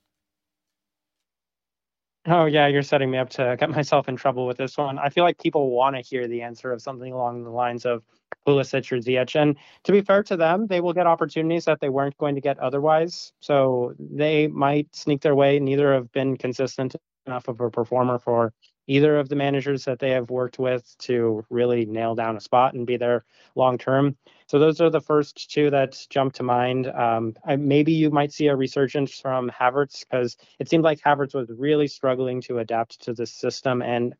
Oh 2.26 2.46
yeah, 2.46 2.68
you're 2.68 2.84
setting 2.84 3.12
me 3.12 3.18
up 3.18 3.30
to 3.32 3.58
get 3.60 3.70
myself 3.70 4.08
in 4.08 4.16
trouble 4.16 4.48
with 4.48 4.58
this 4.58 4.78
one. 4.78 4.98
I 4.98 5.10
feel 5.10 5.26
like 5.26 5.38
people 5.40 5.72
want 5.72 5.96
to 5.98 6.02
hear 6.02 6.28
the 6.28 6.42
answer 6.42 6.72
of 6.72 6.82
something 6.82 7.12
along 7.12 7.44
the 7.44 7.50
lines 7.50 7.86
of 7.86 8.04
Pulisic 8.48 8.90
or 8.92 8.98
Ziyech. 8.98 9.36
And 9.40 9.58
to 9.84 9.92
be 9.92 10.02
fair 10.02 10.24
to 10.24 10.38
them, 10.38 10.68
they 10.68 10.80
will 10.80 10.94
get 10.94 11.06
opportunities 11.06 11.66
that 11.66 11.82
they 11.82 11.90
weren't 11.90 12.18
going 12.18 12.36
to 12.36 12.42
get 12.42 12.60
otherwise. 12.60 13.34
So 13.42 13.94
they 14.00 14.48
might 14.48 14.96
sneak 14.96 15.22
their 15.22 15.36
way. 15.36 15.60
Neither 15.60 15.94
have 15.94 16.12
been 16.14 16.38
consistent 16.38 16.96
enough 17.26 17.50
of 17.50 17.60
a 17.60 17.70
performer 17.70 18.20
for 18.20 18.54
either 18.88 19.18
of 19.18 19.30
the 19.30 19.36
managers 19.36 19.86
that 19.86 20.00
they 20.00 20.12
have 20.12 20.30
worked 20.30 20.60
with 20.60 20.96
to 21.00 21.46
really 21.50 21.86
nail 21.86 22.16
down 22.16 22.36
a 22.36 22.42
spot 22.42 22.74
and 22.74 22.86
be 22.86 22.98
there 22.98 23.24
long 23.56 23.78
term. 23.78 24.16
So 24.48 24.60
those 24.60 24.82
are 24.82 24.90
the 24.90 25.02
first 25.02 25.52
two 25.52 25.70
that 25.70 26.06
jump 26.10 26.34
to 26.34 26.44
mind. 26.44 26.88
Um, 26.88 27.36
I, 27.46 27.56
maybe 27.56 27.94
you 27.94 28.12
might 28.12 28.34
see 28.34 28.48
a 28.48 28.56
resurgence 28.56 29.20
from 29.20 29.50
Havertz 29.50 30.02
because 30.02 30.38
it 30.60 30.70
seemed 30.70 30.84
like 30.84 31.00
Havertz 31.02 31.34
was 31.34 31.50
really 31.50 31.88
struggling 31.88 32.42
to 32.42 32.60
adapt 32.60 33.02
to 33.04 33.14
the 33.14 33.26
system. 33.26 33.82
And 33.82 34.16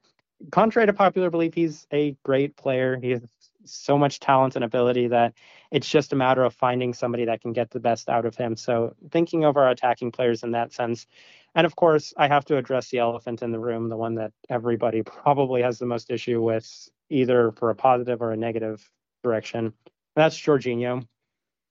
contrary 0.52 0.88
to 0.88 0.94
popular 0.94 1.30
belief, 1.30 1.54
he's 1.54 1.88
a 1.92 2.16
great 2.24 2.56
player. 2.56 2.98
He 3.02 3.12
has 3.12 3.22
so 3.66 3.98
much 3.98 4.20
talent 4.20 4.56
and 4.56 4.64
ability 4.64 5.08
that 5.08 5.34
it's 5.72 5.90
just 5.90 6.14
a 6.14 6.16
matter 6.16 6.44
of 6.44 6.54
finding 6.54 6.94
somebody 6.94 7.26
that 7.26 7.42
can 7.42 7.54
get 7.54 7.72
the 7.72 7.80
best 7.80 8.10
out 8.10 8.26
of 8.26 8.36
him. 8.36 8.56
So 8.56 8.96
thinking 9.12 9.46
of 9.46 9.58
our 9.58 9.70
attacking 9.70 10.12
players 10.12 10.44
in 10.44 10.52
that 10.52 10.74
sense, 10.74 11.08
and 11.56 11.66
of 11.66 11.76
course, 11.76 12.14
I 12.18 12.28
have 12.28 12.46
to 12.46 12.58
address 12.58 12.90
the 12.90 13.00
elephant 13.00 13.42
in 13.42 13.52
the 13.52 13.60
room, 13.60 13.90
the 13.90 13.98
one 13.98 14.16
that 14.16 14.32
everybody 14.50 15.02
probably 15.06 15.62
has 15.62 15.80
the 15.80 15.86
most 15.86 16.10
issue 16.10 16.42
with, 16.42 16.90
either 17.10 17.52
for 17.52 17.70
a 17.70 17.76
positive 17.76 18.22
or 18.22 18.32
a 18.32 18.38
negative 18.38 18.90
direction. 19.24 19.74
That's 20.16 20.38
Jorginho. 20.38 21.08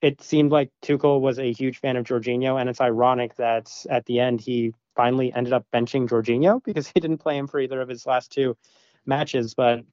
It 0.01 0.21
seemed 0.21 0.51
like 0.51 0.71
Tuchel 0.83 1.21
was 1.21 1.39
a 1.39 1.53
huge 1.53 1.79
fan 1.79 1.97
of 1.97 2.05
Jorginho, 2.05 2.61
and 2.61 2.69
it's 2.69 2.81
ironic 2.81 3.37
that 3.37 3.71
at 3.89 4.05
the 4.07 4.19
end 4.19 4.41
he 4.41 4.75
finally 4.97 5.33
ended 5.33 5.53
up 5.53 5.65
benching 5.73 6.09
Jorginho 6.09 6.63
because 6.63 6.89
he 6.95 7.01
didn't 7.01 7.19
play 7.19 7.37
him 7.37 7.47
for 7.47 7.61
either 7.61 7.81
of 7.81 7.89
his 7.89 8.07
last 8.07 8.33
two 8.33 8.57
matches. 9.07 9.55
But 9.55 9.85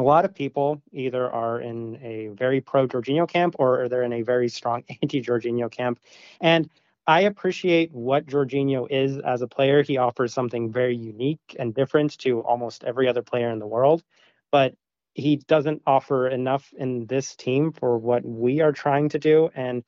a 0.00 0.02
lot 0.02 0.24
of 0.24 0.34
people 0.34 0.80
either 0.92 1.30
are 1.30 1.60
in 1.60 1.98
a 2.02 2.28
very 2.28 2.62
pro 2.62 2.88
Jorginho 2.88 3.28
camp 3.28 3.54
or 3.58 3.86
they're 3.90 4.02
in 4.02 4.14
a 4.14 4.22
very 4.22 4.48
strong 4.48 4.82
anti 5.02 5.20
Jorginho 5.20 5.70
camp. 5.70 6.00
And 6.40 6.70
I 7.06 7.22
appreciate 7.22 7.92
what 7.92 8.24
Jorginho 8.24 8.86
is 8.90 9.18
as 9.18 9.42
a 9.42 9.46
player. 9.46 9.82
He 9.82 9.98
offers 9.98 10.32
something 10.32 10.72
very 10.72 10.96
unique 10.96 11.54
and 11.58 11.74
different 11.74 12.16
to 12.20 12.40
almost 12.40 12.82
every 12.82 13.08
other 13.08 13.22
player 13.22 13.50
in 13.50 13.58
the 13.58 13.66
world, 13.66 14.02
but 14.50 14.74
he 15.12 15.36
doesn't 15.36 15.82
offer 15.86 16.28
enough 16.28 16.72
in 16.78 17.04
this 17.06 17.36
team 17.36 17.70
for 17.70 17.98
what 17.98 18.24
we 18.24 18.60
are 18.60 18.72
trying 18.72 19.10
to 19.10 19.18
do. 19.18 19.50
And 19.54 19.84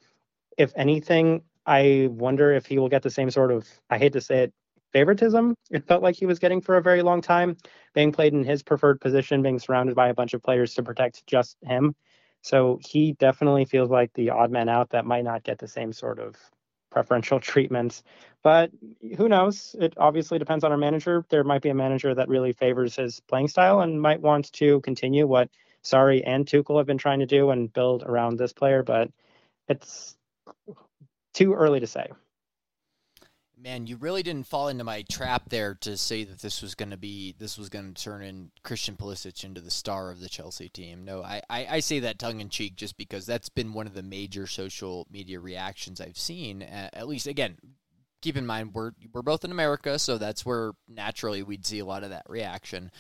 if 0.58 0.72
anything, 0.76 1.42
I 1.64 2.08
wonder 2.10 2.52
if 2.52 2.66
he 2.66 2.78
will 2.78 2.90
get 2.90 3.02
the 3.02 3.10
same 3.10 3.30
sort 3.30 3.50
of, 3.50 3.66
I 3.88 3.96
hate 3.96 4.12
to 4.12 4.20
say 4.20 4.44
it, 4.44 4.52
favoritism 4.93 5.55
it 5.72 5.86
felt 5.86 6.03
like 6.03 6.16
he 6.16 6.26
was 6.26 6.38
getting 6.38 6.61
for 6.61 6.76
a 6.76 6.82
very 6.82 7.03
long 7.03 7.22
time, 7.22 7.57
being 7.95 8.12
played 8.12 8.34
in 8.34 8.45
his 8.45 8.62
preferred 8.62 9.01
position, 9.01 9.43
being 9.43 9.59
surrounded 9.59 9.97
by 9.97 10.09
a 10.09 10.14
bunch 10.14 10.34
of 10.34 10.43
players 10.43 10.74
to 10.74 10.82
protect 10.82 11.26
just 11.26 11.57
him. 11.62 11.95
So 12.43 12.78
he 12.82 13.12
definitely 13.14 13.64
feels 13.64 13.90
like 13.90 14.12
the 14.12 14.30
odd 14.30 14.51
man 14.51 14.68
out 14.68 14.90
that 14.90 15.07
might 15.07 15.24
not 15.24 15.45
get 15.45 15.59
the 15.59 15.68
same 15.68 15.93
sort 15.93 16.18
of 16.18 16.36
preferential 16.90 17.40
treatments. 17.40 18.03
But 18.43 18.70
who 19.16 19.28
knows? 19.28 19.74
It 19.78 19.95
obviously 19.97 20.38
depends 20.38 20.62
on 20.62 20.72
our 20.72 20.78
manager. 20.78 21.24
There 21.30 21.45
might 21.45 21.62
be 21.62 21.70
a 21.70 21.74
manager 21.74 22.14
that 22.14 22.28
really 22.28 22.53
favors 22.53 22.97
his 22.97 23.20
playing 23.20 23.49
style 23.49 23.80
and 23.80 24.01
might 24.01 24.20
want 24.20 24.53
to 24.55 24.80
continue 24.82 25.26
what 25.26 25.49
Sarri 25.82 26.22
and 26.26 26.47
Tuchel 26.47 26.76
have 26.76 26.86
been 26.86 26.99
trying 26.99 27.20
to 27.20 27.26
do 27.26 27.51
and 27.51 27.72
build 27.72 28.03
around 28.03 28.36
this 28.36 28.53
player, 28.53 28.82
but 28.82 29.11
it's 29.68 30.16
too 31.32 31.55
early 31.55 31.80
to 31.80 31.86
say. 31.86 32.09
Man, 33.62 33.86
you 33.86 33.96
really 33.96 34.24
didn't 34.24 34.48
fall 34.48 34.66
into 34.66 34.82
my 34.82 35.02
trap 35.02 35.44
there 35.48 35.74
to 35.82 35.96
say 35.96 36.24
that 36.24 36.40
this 36.40 36.62
was 36.62 36.74
going 36.74 36.90
to 36.90 36.96
be 36.96 37.36
this 37.38 37.56
was 37.56 37.68
going 37.68 37.94
to 37.94 38.02
turn 38.02 38.22
in 38.22 38.50
Christian 38.64 38.96
Pulisic 38.96 39.44
into 39.44 39.60
the 39.60 39.70
star 39.70 40.10
of 40.10 40.18
the 40.18 40.28
Chelsea 40.28 40.68
team. 40.68 41.04
No, 41.04 41.22
I, 41.22 41.42
I, 41.48 41.66
I 41.70 41.80
say 41.80 42.00
that 42.00 42.18
tongue 42.18 42.40
in 42.40 42.48
cheek 42.48 42.74
just 42.74 42.96
because 42.96 43.24
that's 43.24 43.48
been 43.48 43.72
one 43.72 43.86
of 43.86 43.94
the 43.94 44.02
major 44.02 44.48
social 44.48 45.06
media 45.12 45.38
reactions 45.38 46.00
I've 46.00 46.18
seen. 46.18 46.62
at 46.62 47.06
least, 47.06 47.28
again, 47.28 47.56
keep 48.20 48.36
in 48.36 48.46
mind 48.46 48.72
we're 48.72 48.92
we're 49.12 49.22
both 49.22 49.44
in 49.44 49.52
America, 49.52 49.96
so 49.98 50.18
that's 50.18 50.44
where 50.44 50.72
naturally 50.88 51.44
we'd 51.44 51.66
see 51.66 51.78
a 51.78 51.84
lot 51.84 52.02
of 52.02 52.10
that 52.10 52.26
reaction. 52.28 52.90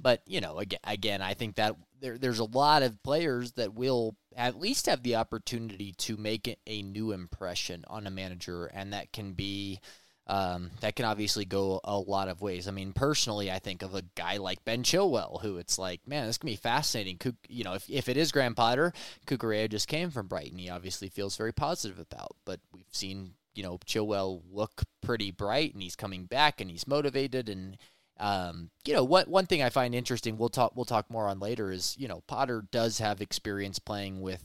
But 0.00 0.22
you 0.26 0.40
know, 0.40 0.58
again, 0.58 0.80
again, 0.84 1.22
I 1.22 1.34
think 1.34 1.56
that 1.56 1.76
there, 2.00 2.18
there's 2.18 2.38
a 2.38 2.44
lot 2.44 2.82
of 2.82 3.02
players 3.02 3.52
that 3.52 3.74
will 3.74 4.16
at 4.36 4.58
least 4.58 4.86
have 4.86 5.02
the 5.02 5.16
opportunity 5.16 5.92
to 5.98 6.16
make 6.16 6.58
a 6.66 6.82
new 6.82 7.12
impression 7.12 7.84
on 7.88 8.06
a 8.06 8.10
manager, 8.10 8.66
and 8.66 8.92
that 8.92 9.12
can 9.12 9.32
be 9.32 9.80
um, 10.28 10.70
that 10.80 10.94
can 10.94 11.06
obviously 11.06 11.46
go 11.46 11.80
a 11.84 11.98
lot 11.98 12.28
of 12.28 12.42
ways. 12.42 12.68
I 12.68 12.70
mean, 12.70 12.92
personally, 12.92 13.50
I 13.50 13.58
think 13.58 13.82
of 13.82 13.94
a 13.94 14.02
guy 14.14 14.36
like 14.36 14.64
Ben 14.64 14.82
Chilwell, 14.82 15.40
who 15.40 15.56
it's 15.56 15.78
like, 15.78 16.06
man, 16.06 16.26
this 16.26 16.36
can 16.36 16.48
be 16.48 16.56
fascinating. 16.56 17.18
You 17.48 17.64
know, 17.64 17.72
if, 17.72 17.88
if 17.88 18.08
it 18.10 18.18
is 18.18 18.30
Graham 18.30 18.54
Potter, 18.54 18.92
Cucurella 19.26 19.70
just 19.70 19.88
came 19.88 20.10
from 20.10 20.26
Brighton. 20.26 20.58
He 20.58 20.68
obviously 20.68 21.08
feels 21.08 21.36
very 21.36 21.52
positive 21.52 21.98
about, 21.98 22.36
but 22.44 22.60
we've 22.74 22.84
seen, 22.92 23.32
you 23.54 23.62
know, 23.62 23.78
Chilwell 23.86 24.42
look 24.52 24.82
pretty 25.00 25.30
bright 25.30 25.72
and 25.72 25.82
he's 25.82 25.96
coming 25.96 26.24
back 26.24 26.60
and 26.60 26.70
he's 26.70 26.86
motivated. 26.86 27.48
And, 27.48 27.78
um, 28.20 28.68
you 28.84 28.92
know, 28.92 29.04
what 29.04 29.28
one 29.28 29.46
thing 29.46 29.62
I 29.62 29.70
find 29.70 29.94
interesting, 29.94 30.36
we'll 30.36 30.50
talk, 30.50 30.72
we'll 30.76 30.84
talk 30.84 31.10
more 31.10 31.26
on 31.26 31.40
later 31.40 31.72
is, 31.72 31.96
you 31.98 32.06
know, 32.06 32.22
Potter 32.26 32.64
does 32.70 32.98
have 32.98 33.22
experience 33.22 33.78
playing 33.78 34.20
with 34.20 34.44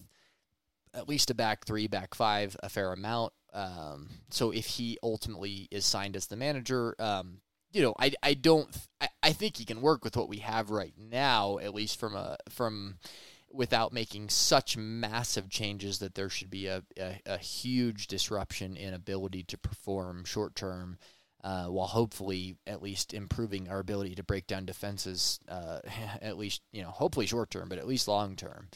at 0.94 1.10
least 1.10 1.30
a 1.30 1.34
back 1.34 1.66
three, 1.66 1.88
back 1.88 2.16
five, 2.16 2.56
a 2.62 2.70
fair 2.70 2.91
amount. 2.91 3.34
Um, 3.54 4.10
so 4.30 4.52
if 4.52 4.66
he 4.66 4.98
ultimately 5.04 5.68
is 5.72 5.86
signed 5.86 6.16
as 6.16 6.28
the 6.28 6.36
manager, 6.36 6.96
um, 7.00 7.39
you 7.72 7.82
know, 7.82 7.96
I, 8.00 8.14
I 8.22 8.34
don't, 8.36 8.70
I, 9.02 9.10
I 9.22 9.34
think 9.34 9.58
he 9.58 9.66
can 9.66 9.82
work 9.82 10.04
with 10.04 10.16
what 10.16 10.30
we 10.30 10.38
have 10.38 10.70
right 10.70 10.94
now, 10.98 11.58
at 11.60 11.74
least 11.74 12.00
from 12.00 12.16
a, 12.16 12.38
from, 12.50 12.96
without 13.52 13.94
making 13.94 14.30
such 14.30 14.76
massive 14.78 15.50
changes 15.50 16.00
that 16.00 16.16
there 16.16 16.30
should 16.30 16.50
be 16.50 16.68
a, 16.68 16.84
a, 17.00 17.20
a 17.26 17.38
huge 17.38 18.08
disruption 18.08 18.76
in 18.76 18.94
ability 18.94 19.44
to 19.44 19.58
perform 19.58 20.26
short 20.26 20.56
term, 20.56 20.98
uh, 21.44 21.66
while 21.66 21.88
hopefully 21.88 22.56
at 22.66 22.82
least 22.82 23.14
improving 23.14 23.70
our 23.70 23.80
ability 23.80 24.16
to 24.16 24.24
break 24.24 24.48
down 24.48 24.66
defenses, 24.66 25.39
uh, 25.48 25.80
at 26.22 26.38
least, 26.38 26.62
you 26.72 26.82
know, 26.82 26.89
hopefully 26.89 27.26
short 27.26 27.52
term, 27.52 27.70
but 27.70 27.78
at 27.78 27.88
least 27.88 28.08
long 28.08 28.36
term. 28.36 28.70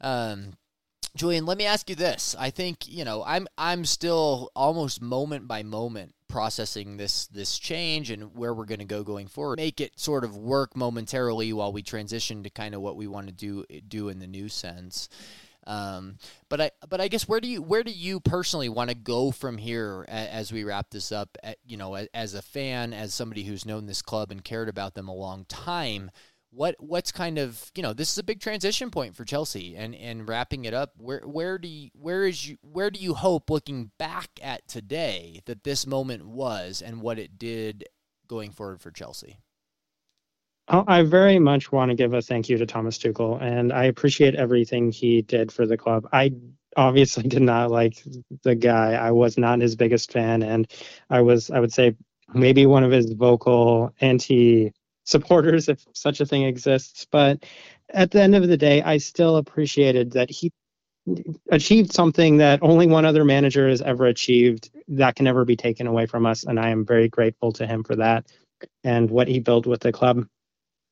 Um, 0.00 0.54
Julian, 1.16 1.46
let 1.46 1.58
me 1.58 1.64
ask 1.64 1.88
you 1.88 1.94
this. 1.94 2.34
I 2.38 2.50
think, 2.50 2.88
you 2.88 3.04
know, 3.04 3.22
I'm 3.24 3.46
I'm 3.56 3.84
still 3.84 4.50
almost 4.56 5.00
moment 5.00 5.46
by 5.46 5.62
moment 5.62 6.14
processing 6.28 6.96
this 6.96 7.28
this 7.28 7.58
change 7.58 8.10
and 8.10 8.34
where 8.34 8.52
we're 8.52 8.64
going 8.64 8.80
to 8.80 8.84
go 8.84 9.04
going 9.04 9.28
forward. 9.28 9.58
Make 9.58 9.80
it 9.80 9.98
sort 9.98 10.24
of 10.24 10.36
work 10.36 10.76
momentarily 10.76 11.52
while 11.52 11.72
we 11.72 11.82
transition 11.82 12.42
to 12.42 12.50
kind 12.50 12.74
of 12.74 12.80
what 12.80 12.96
we 12.96 13.06
want 13.06 13.28
to 13.28 13.32
do 13.32 13.64
do 13.86 14.08
in 14.08 14.18
the 14.18 14.26
new 14.26 14.48
sense. 14.48 15.08
Um, 15.66 16.18
but 16.48 16.60
I 16.60 16.70
but 16.88 17.00
I 17.00 17.06
guess 17.06 17.28
where 17.28 17.40
do 17.40 17.46
you 17.46 17.62
where 17.62 17.84
do 17.84 17.92
you 17.92 18.18
personally 18.18 18.68
want 18.68 18.90
to 18.90 18.96
go 18.96 19.30
from 19.30 19.56
here 19.56 20.04
as 20.08 20.52
we 20.52 20.64
wrap 20.64 20.90
this 20.90 21.12
up? 21.12 21.38
At, 21.44 21.58
you 21.64 21.76
know, 21.76 21.94
as 22.12 22.34
a 22.34 22.42
fan, 22.42 22.92
as 22.92 23.14
somebody 23.14 23.44
who's 23.44 23.64
known 23.64 23.86
this 23.86 24.02
club 24.02 24.32
and 24.32 24.42
cared 24.42 24.68
about 24.68 24.94
them 24.94 25.08
a 25.08 25.14
long 25.14 25.44
time 25.44 26.10
what 26.54 26.76
what's 26.78 27.10
kind 27.12 27.38
of 27.38 27.70
you 27.74 27.82
know 27.82 27.92
this 27.92 28.10
is 28.12 28.18
a 28.18 28.22
big 28.22 28.40
transition 28.40 28.90
point 28.90 29.14
for 29.16 29.24
Chelsea 29.24 29.76
and 29.76 29.94
and 29.94 30.28
wrapping 30.28 30.64
it 30.64 30.74
up. 30.74 30.92
Where 30.96 31.20
where 31.20 31.58
do 31.58 31.68
you 31.68 31.90
where 31.94 32.24
is 32.24 32.48
you 32.48 32.56
where 32.62 32.90
do 32.90 33.00
you 33.00 33.14
hope 33.14 33.50
looking 33.50 33.90
back 33.98 34.30
at 34.42 34.66
today 34.68 35.40
that 35.46 35.64
this 35.64 35.86
moment 35.86 36.26
was 36.26 36.82
and 36.82 37.02
what 37.02 37.18
it 37.18 37.38
did 37.38 37.84
going 38.28 38.50
forward 38.50 38.80
for 38.80 38.90
Chelsea? 38.90 39.38
Oh, 40.68 40.84
I 40.86 41.02
very 41.02 41.38
much 41.38 41.72
want 41.72 41.90
to 41.90 41.94
give 41.94 42.14
a 42.14 42.22
thank 42.22 42.48
you 42.48 42.56
to 42.56 42.66
Thomas 42.66 42.98
Tuchel 42.98 43.40
and 43.42 43.72
I 43.72 43.84
appreciate 43.84 44.34
everything 44.34 44.92
he 44.92 45.22
did 45.22 45.52
for 45.52 45.66
the 45.66 45.76
club. 45.76 46.08
I 46.12 46.32
obviously 46.76 47.22
did 47.28 47.42
not 47.42 47.70
like 47.70 48.02
the 48.42 48.54
guy. 48.54 48.92
I 48.94 49.10
was 49.10 49.36
not 49.36 49.60
his 49.60 49.76
biggest 49.76 50.12
fan 50.12 50.42
and 50.42 50.70
I 51.10 51.20
was 51.20 51.50
I 51.50 51.60
would 51.60 51.72
say 51.72 51.96
maybe 52.32 52.64
one 52.64 52.84
of 52.84 52.92
his 52.92 53.12
vocal 53.12 53.92
anti 54.00 54.72
supporters 55.04 55.68
if 55.68 55.84
such 55.92 56.20
a 56.20 56.26
thing 56.26 56.42
exists. 56.44 57.06
But 57.10 57.44
at 57.90 58.10
the 58.10 58.20
end 58.20 58.34
of 58.34 58.48
the 58.48 58.56
day, 58.56 58.82
I 58.82 58.98
still 58.98 59.36
appreciated 59.36 60.12
that 60.12 60.30
he 60.30 60.52
achieved 61.50 61.92
something 61.92 62.38
that 62.38 62.60
only 62.62 62.86
one 62.86 63.04
other 63.04 63.24
manager 63.24 63.68
has 63.68 63.82
ever 63.82 64.06
achieved 64.06 64.70
that 64.88 65.16
can 65.16 65.24
never 65.24 65.44
be 65.44 65.56
taken 65.56 65.86
away 65.86 66.06
from 66.06 66.24
us. 66.24 66.44
And 66.44 66.58
I 66.58 66.70
am 66.70 66.84
very 66.84 67.08
grateful 67.08 67.52
to 67.52 67.66
him 67.66 67.84
for 67.84 67.96
that 67.96 68.26
and 68.82 69.10
what 69.10 69.28
he 69.28 69.40
built 69.40 69.66
with 69.66 69.80
the 69.80 69.92
club. 69.92 70.26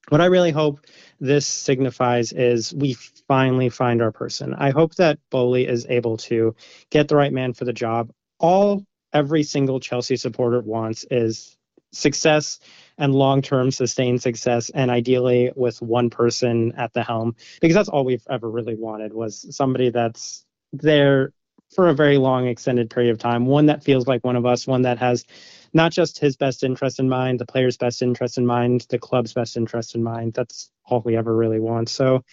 What 0.08 0.20
I 0.20 0.26
really 0.26 0.50
hope 0.50 0.80
this 1.20 1.46
signifies 1.46 2.32
is 2.32 2.74
we 2.74 2.94
finally 3.28 3.68
find 3.68 4.02
our 4.02 4.12
person. 4.12 4.52
I 4.52 4.70
hope 4.70 4.96
that 4.96 5.18
Boehly 5.30 5.66
is 5.66 5.86
able 5.88 6.16
to 6.18 6.54
get 6.90 7.08
the 7.08 7.16
right 7.16 7.32
man 7.32 7.52
for 7.52 7.64
the 7.64 7.72
job. 7.72 8.10
All 8.38 8.84
every 9.12 9.44
single 9.44 9.78
Chelsea 9.78 10.16
supporter 10.16 10.60
wants 10.60 11.04
is 11.10 11.56
success 11.93 12.59
and 12.99 13.14
long-term 13.14 13.70
sustained 13.70 14.22
success 14.22 14.70
and 14.70 14.90
ideally 14.90 15.51
with 15.57 15.80
one 15.80 16.11
person 16.11 16.72
at 16.76 16.93
the 16.93 17.03
helm 17.03 17.34
because 17.61 17.74
that's 17.74 17.88
all 17.88 18.05
we've 18.05 18.26
ever 18.28 18.51
really 18.51 18.74
wanted 18.74 19.12
was 19.12 19.47
somebody 19.55 19.90
that's 19.90 20.45
there 20.72 21.32
for 21.74 21.88
a 21.88 21.95
very 21.95 22.18
long 22.18 22.47
extended 22.47 22.90
period 22.90 23.11
of 23.11 23.18
time 23.18 23.47
one 23.47 23.66
that 23.66 23.82
feels 23.82 24.07
like 24.07 24.24
one 24.24 24.36
of 24.36 24.47
us 24.47 24.66
one 24.66 24.82
that 24.82 24.99
has 24.99 25.24
not 25.72 25.93
just 25.93 26.18
his 26.18 26.36
best 26.36 26.62
interest 26.62 26.99
in 26.99 27.09
mind 27.09 27.38
the 27.38 27.47
player's 27.47 27.76
best 27.76 28.03
interest 28.03 28.38
in 28.38 28.47
mind 28.47 28.86
the 28.90 28.99
club's 28.99 29.32
best 29.32 29.57
interest 29.57 29.95
in 29.95 30.03
mind. 30.03 30.34
That's 30.34 30.70
all 30.84 31.01
we 31.01 31.16
ever 31.16 31.34
really 31.34 31.61
want. 31.61 31.88
So 31.88 32.24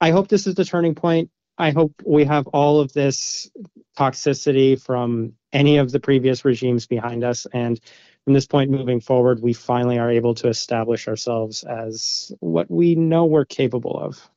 i 0.00 0.10
hope 0.10 0.28
this 0.28 0.46
is 0.46 0.54
the 0.54 0.64
turning 0.64 0.94
point. 0.94 1.30
I 1.58 1.70
hope 1.70 1.94
we 2.04 2.24
have 2.24 2.46
all 2.48 2.80
of 2.80 2.92
this 2.92 3.50
toxicity 3.98 4.80
from 4.80 5.32
any 5.52 5.78
of 5.78 5.90
the 5.90 6.00
previous 6.00 6.44
regimes 6.44 6.86
behind 6.86 7.24
us 7.24 7.46
and 7.52 7.80
from 8.26 8.34
this 8.34 8.46
point 8.46 8.72
moving 8.72 8.98
forward, 8.98 9.40
we 9.40 9.52
finally 9.52 9.98
are 9.98 10.10
able 10.10 10.34
to 10.34 10.48
establish 10.48 11.06
ourselves 11.06 11.62
as 11.62 12.32
what 12.40 12.68
we 12.68 12.96
know 12.96 13.24
we're 13.24 13.44
capable 13.44 13.96
of. 13.96 14.28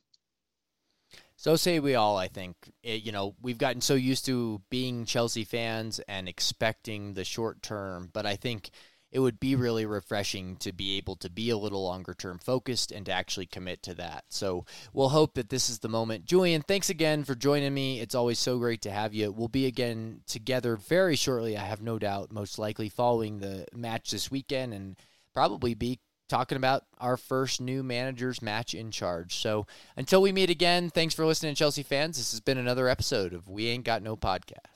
So 1.34 1.56
say 1.56 1.80
we 1.80 1.96
all, 1.96 2.16
I 2.16 2.28
think. 2.28 2.54
It, 2.84 3.02
you 3.02 3.10
know, 3.10 3.34
we've 3.42 3.58
gotten 3.58 3.80
so 3.80 3.94
used 3.94 4.26
to 4.26 4.62
being 4.70 5.06
Chelsea 5.06 5.42
fans 5.42 5.98
and 6.06 6.28
expecting 6.28 7.14
the 7.14 7.24
short 7.24 7.62
term, 7.62 8.10
but 8.12 8.26
I 8.26 8.36
think 8.36 8.70
it 9.12 9.18
would 9.18 9.40
be 9.40 9.56
really 9.56 9.86
refreshing 9.86 10.56
to 10.56 10.72
be 10.72 10.96
able 10.96 11.16
to 11.16 11.30
be 11.30 11.50
a 11.50 11.56
little 11.56 11.84
longer 11.84 12.14
term 12.14 12.38
focused 12.38 12.92
and 12.92 13.06
to 13.06 13.12
actually 13.12 13.46
commit 13.46 13.82
to 13.82 13.94
that. 13.94 14.24
So 14.28 14.64
we'll 14.92 15.08
hope 15.08 15.34
that 15.34 15.48
this 15.48 15.68
is 15.68 15.80
the 15.80 15.88
moment. 15.88 16.24
Julian, 16.24 16.62
thanks 16.62 16.90
again 16.90 17.24
for 17.24 17.34
joining 17.34 17.74
me. 17.74 18.00
It's 18.00 18.14
always 18.14 18.38
so 18.38 18.58
great 18.58 18.82
to 18.82 18.90
have 18.90 19.12
you. 19.14 19.32
We'll 19.32 19.48
be 19.48 19.66
again 19.66 20.20
together 20.26 20.76
very 20.76 21.16
shortly, 21.16 21.56
I 21.56 21.64
have 21.64 21.82
no 21.82 21.98
doubt, 21.98 22.32
most 22.32 22.58
likely 22.58 22.88
following 22.88 23.40
the 23.40 23.66
match 23.74 24.10
this 24.10 24.30
weekend 24.30 24.74
and 24.74 24.96
probably 25.34 25.74
be 25.74 25.98
talking 26.28 26.56
about 26.56 26.84
our 26.98 27.16
first 27.16 27.60
new 27.60 27.82
manager's 27.82 28.40
match 28.40 28.72
in 28.72 28.92
charge. 28.92 29.36
So 29.36 29.66
until 29.96 30.22
we 30.22 30.30
meet 30.30 30.48
again, 30.48 30.88
thanks 30.88 31.14
for 31.14 31.26
listening, 31.26 31.56
Chelsea 31.56 31.82
fans. 31.82 32.16
This 32.16 32.30
has 32.30 32.40
been 32.40 32.58
another 32.58 32.88
episode 32.88 33.32
of 33.34 33.48
We 33.48 33.66
Ain't 33.66 33.84
Got 33.84 34.02
No 34.02 34.16
Podcast. 34.16 34.69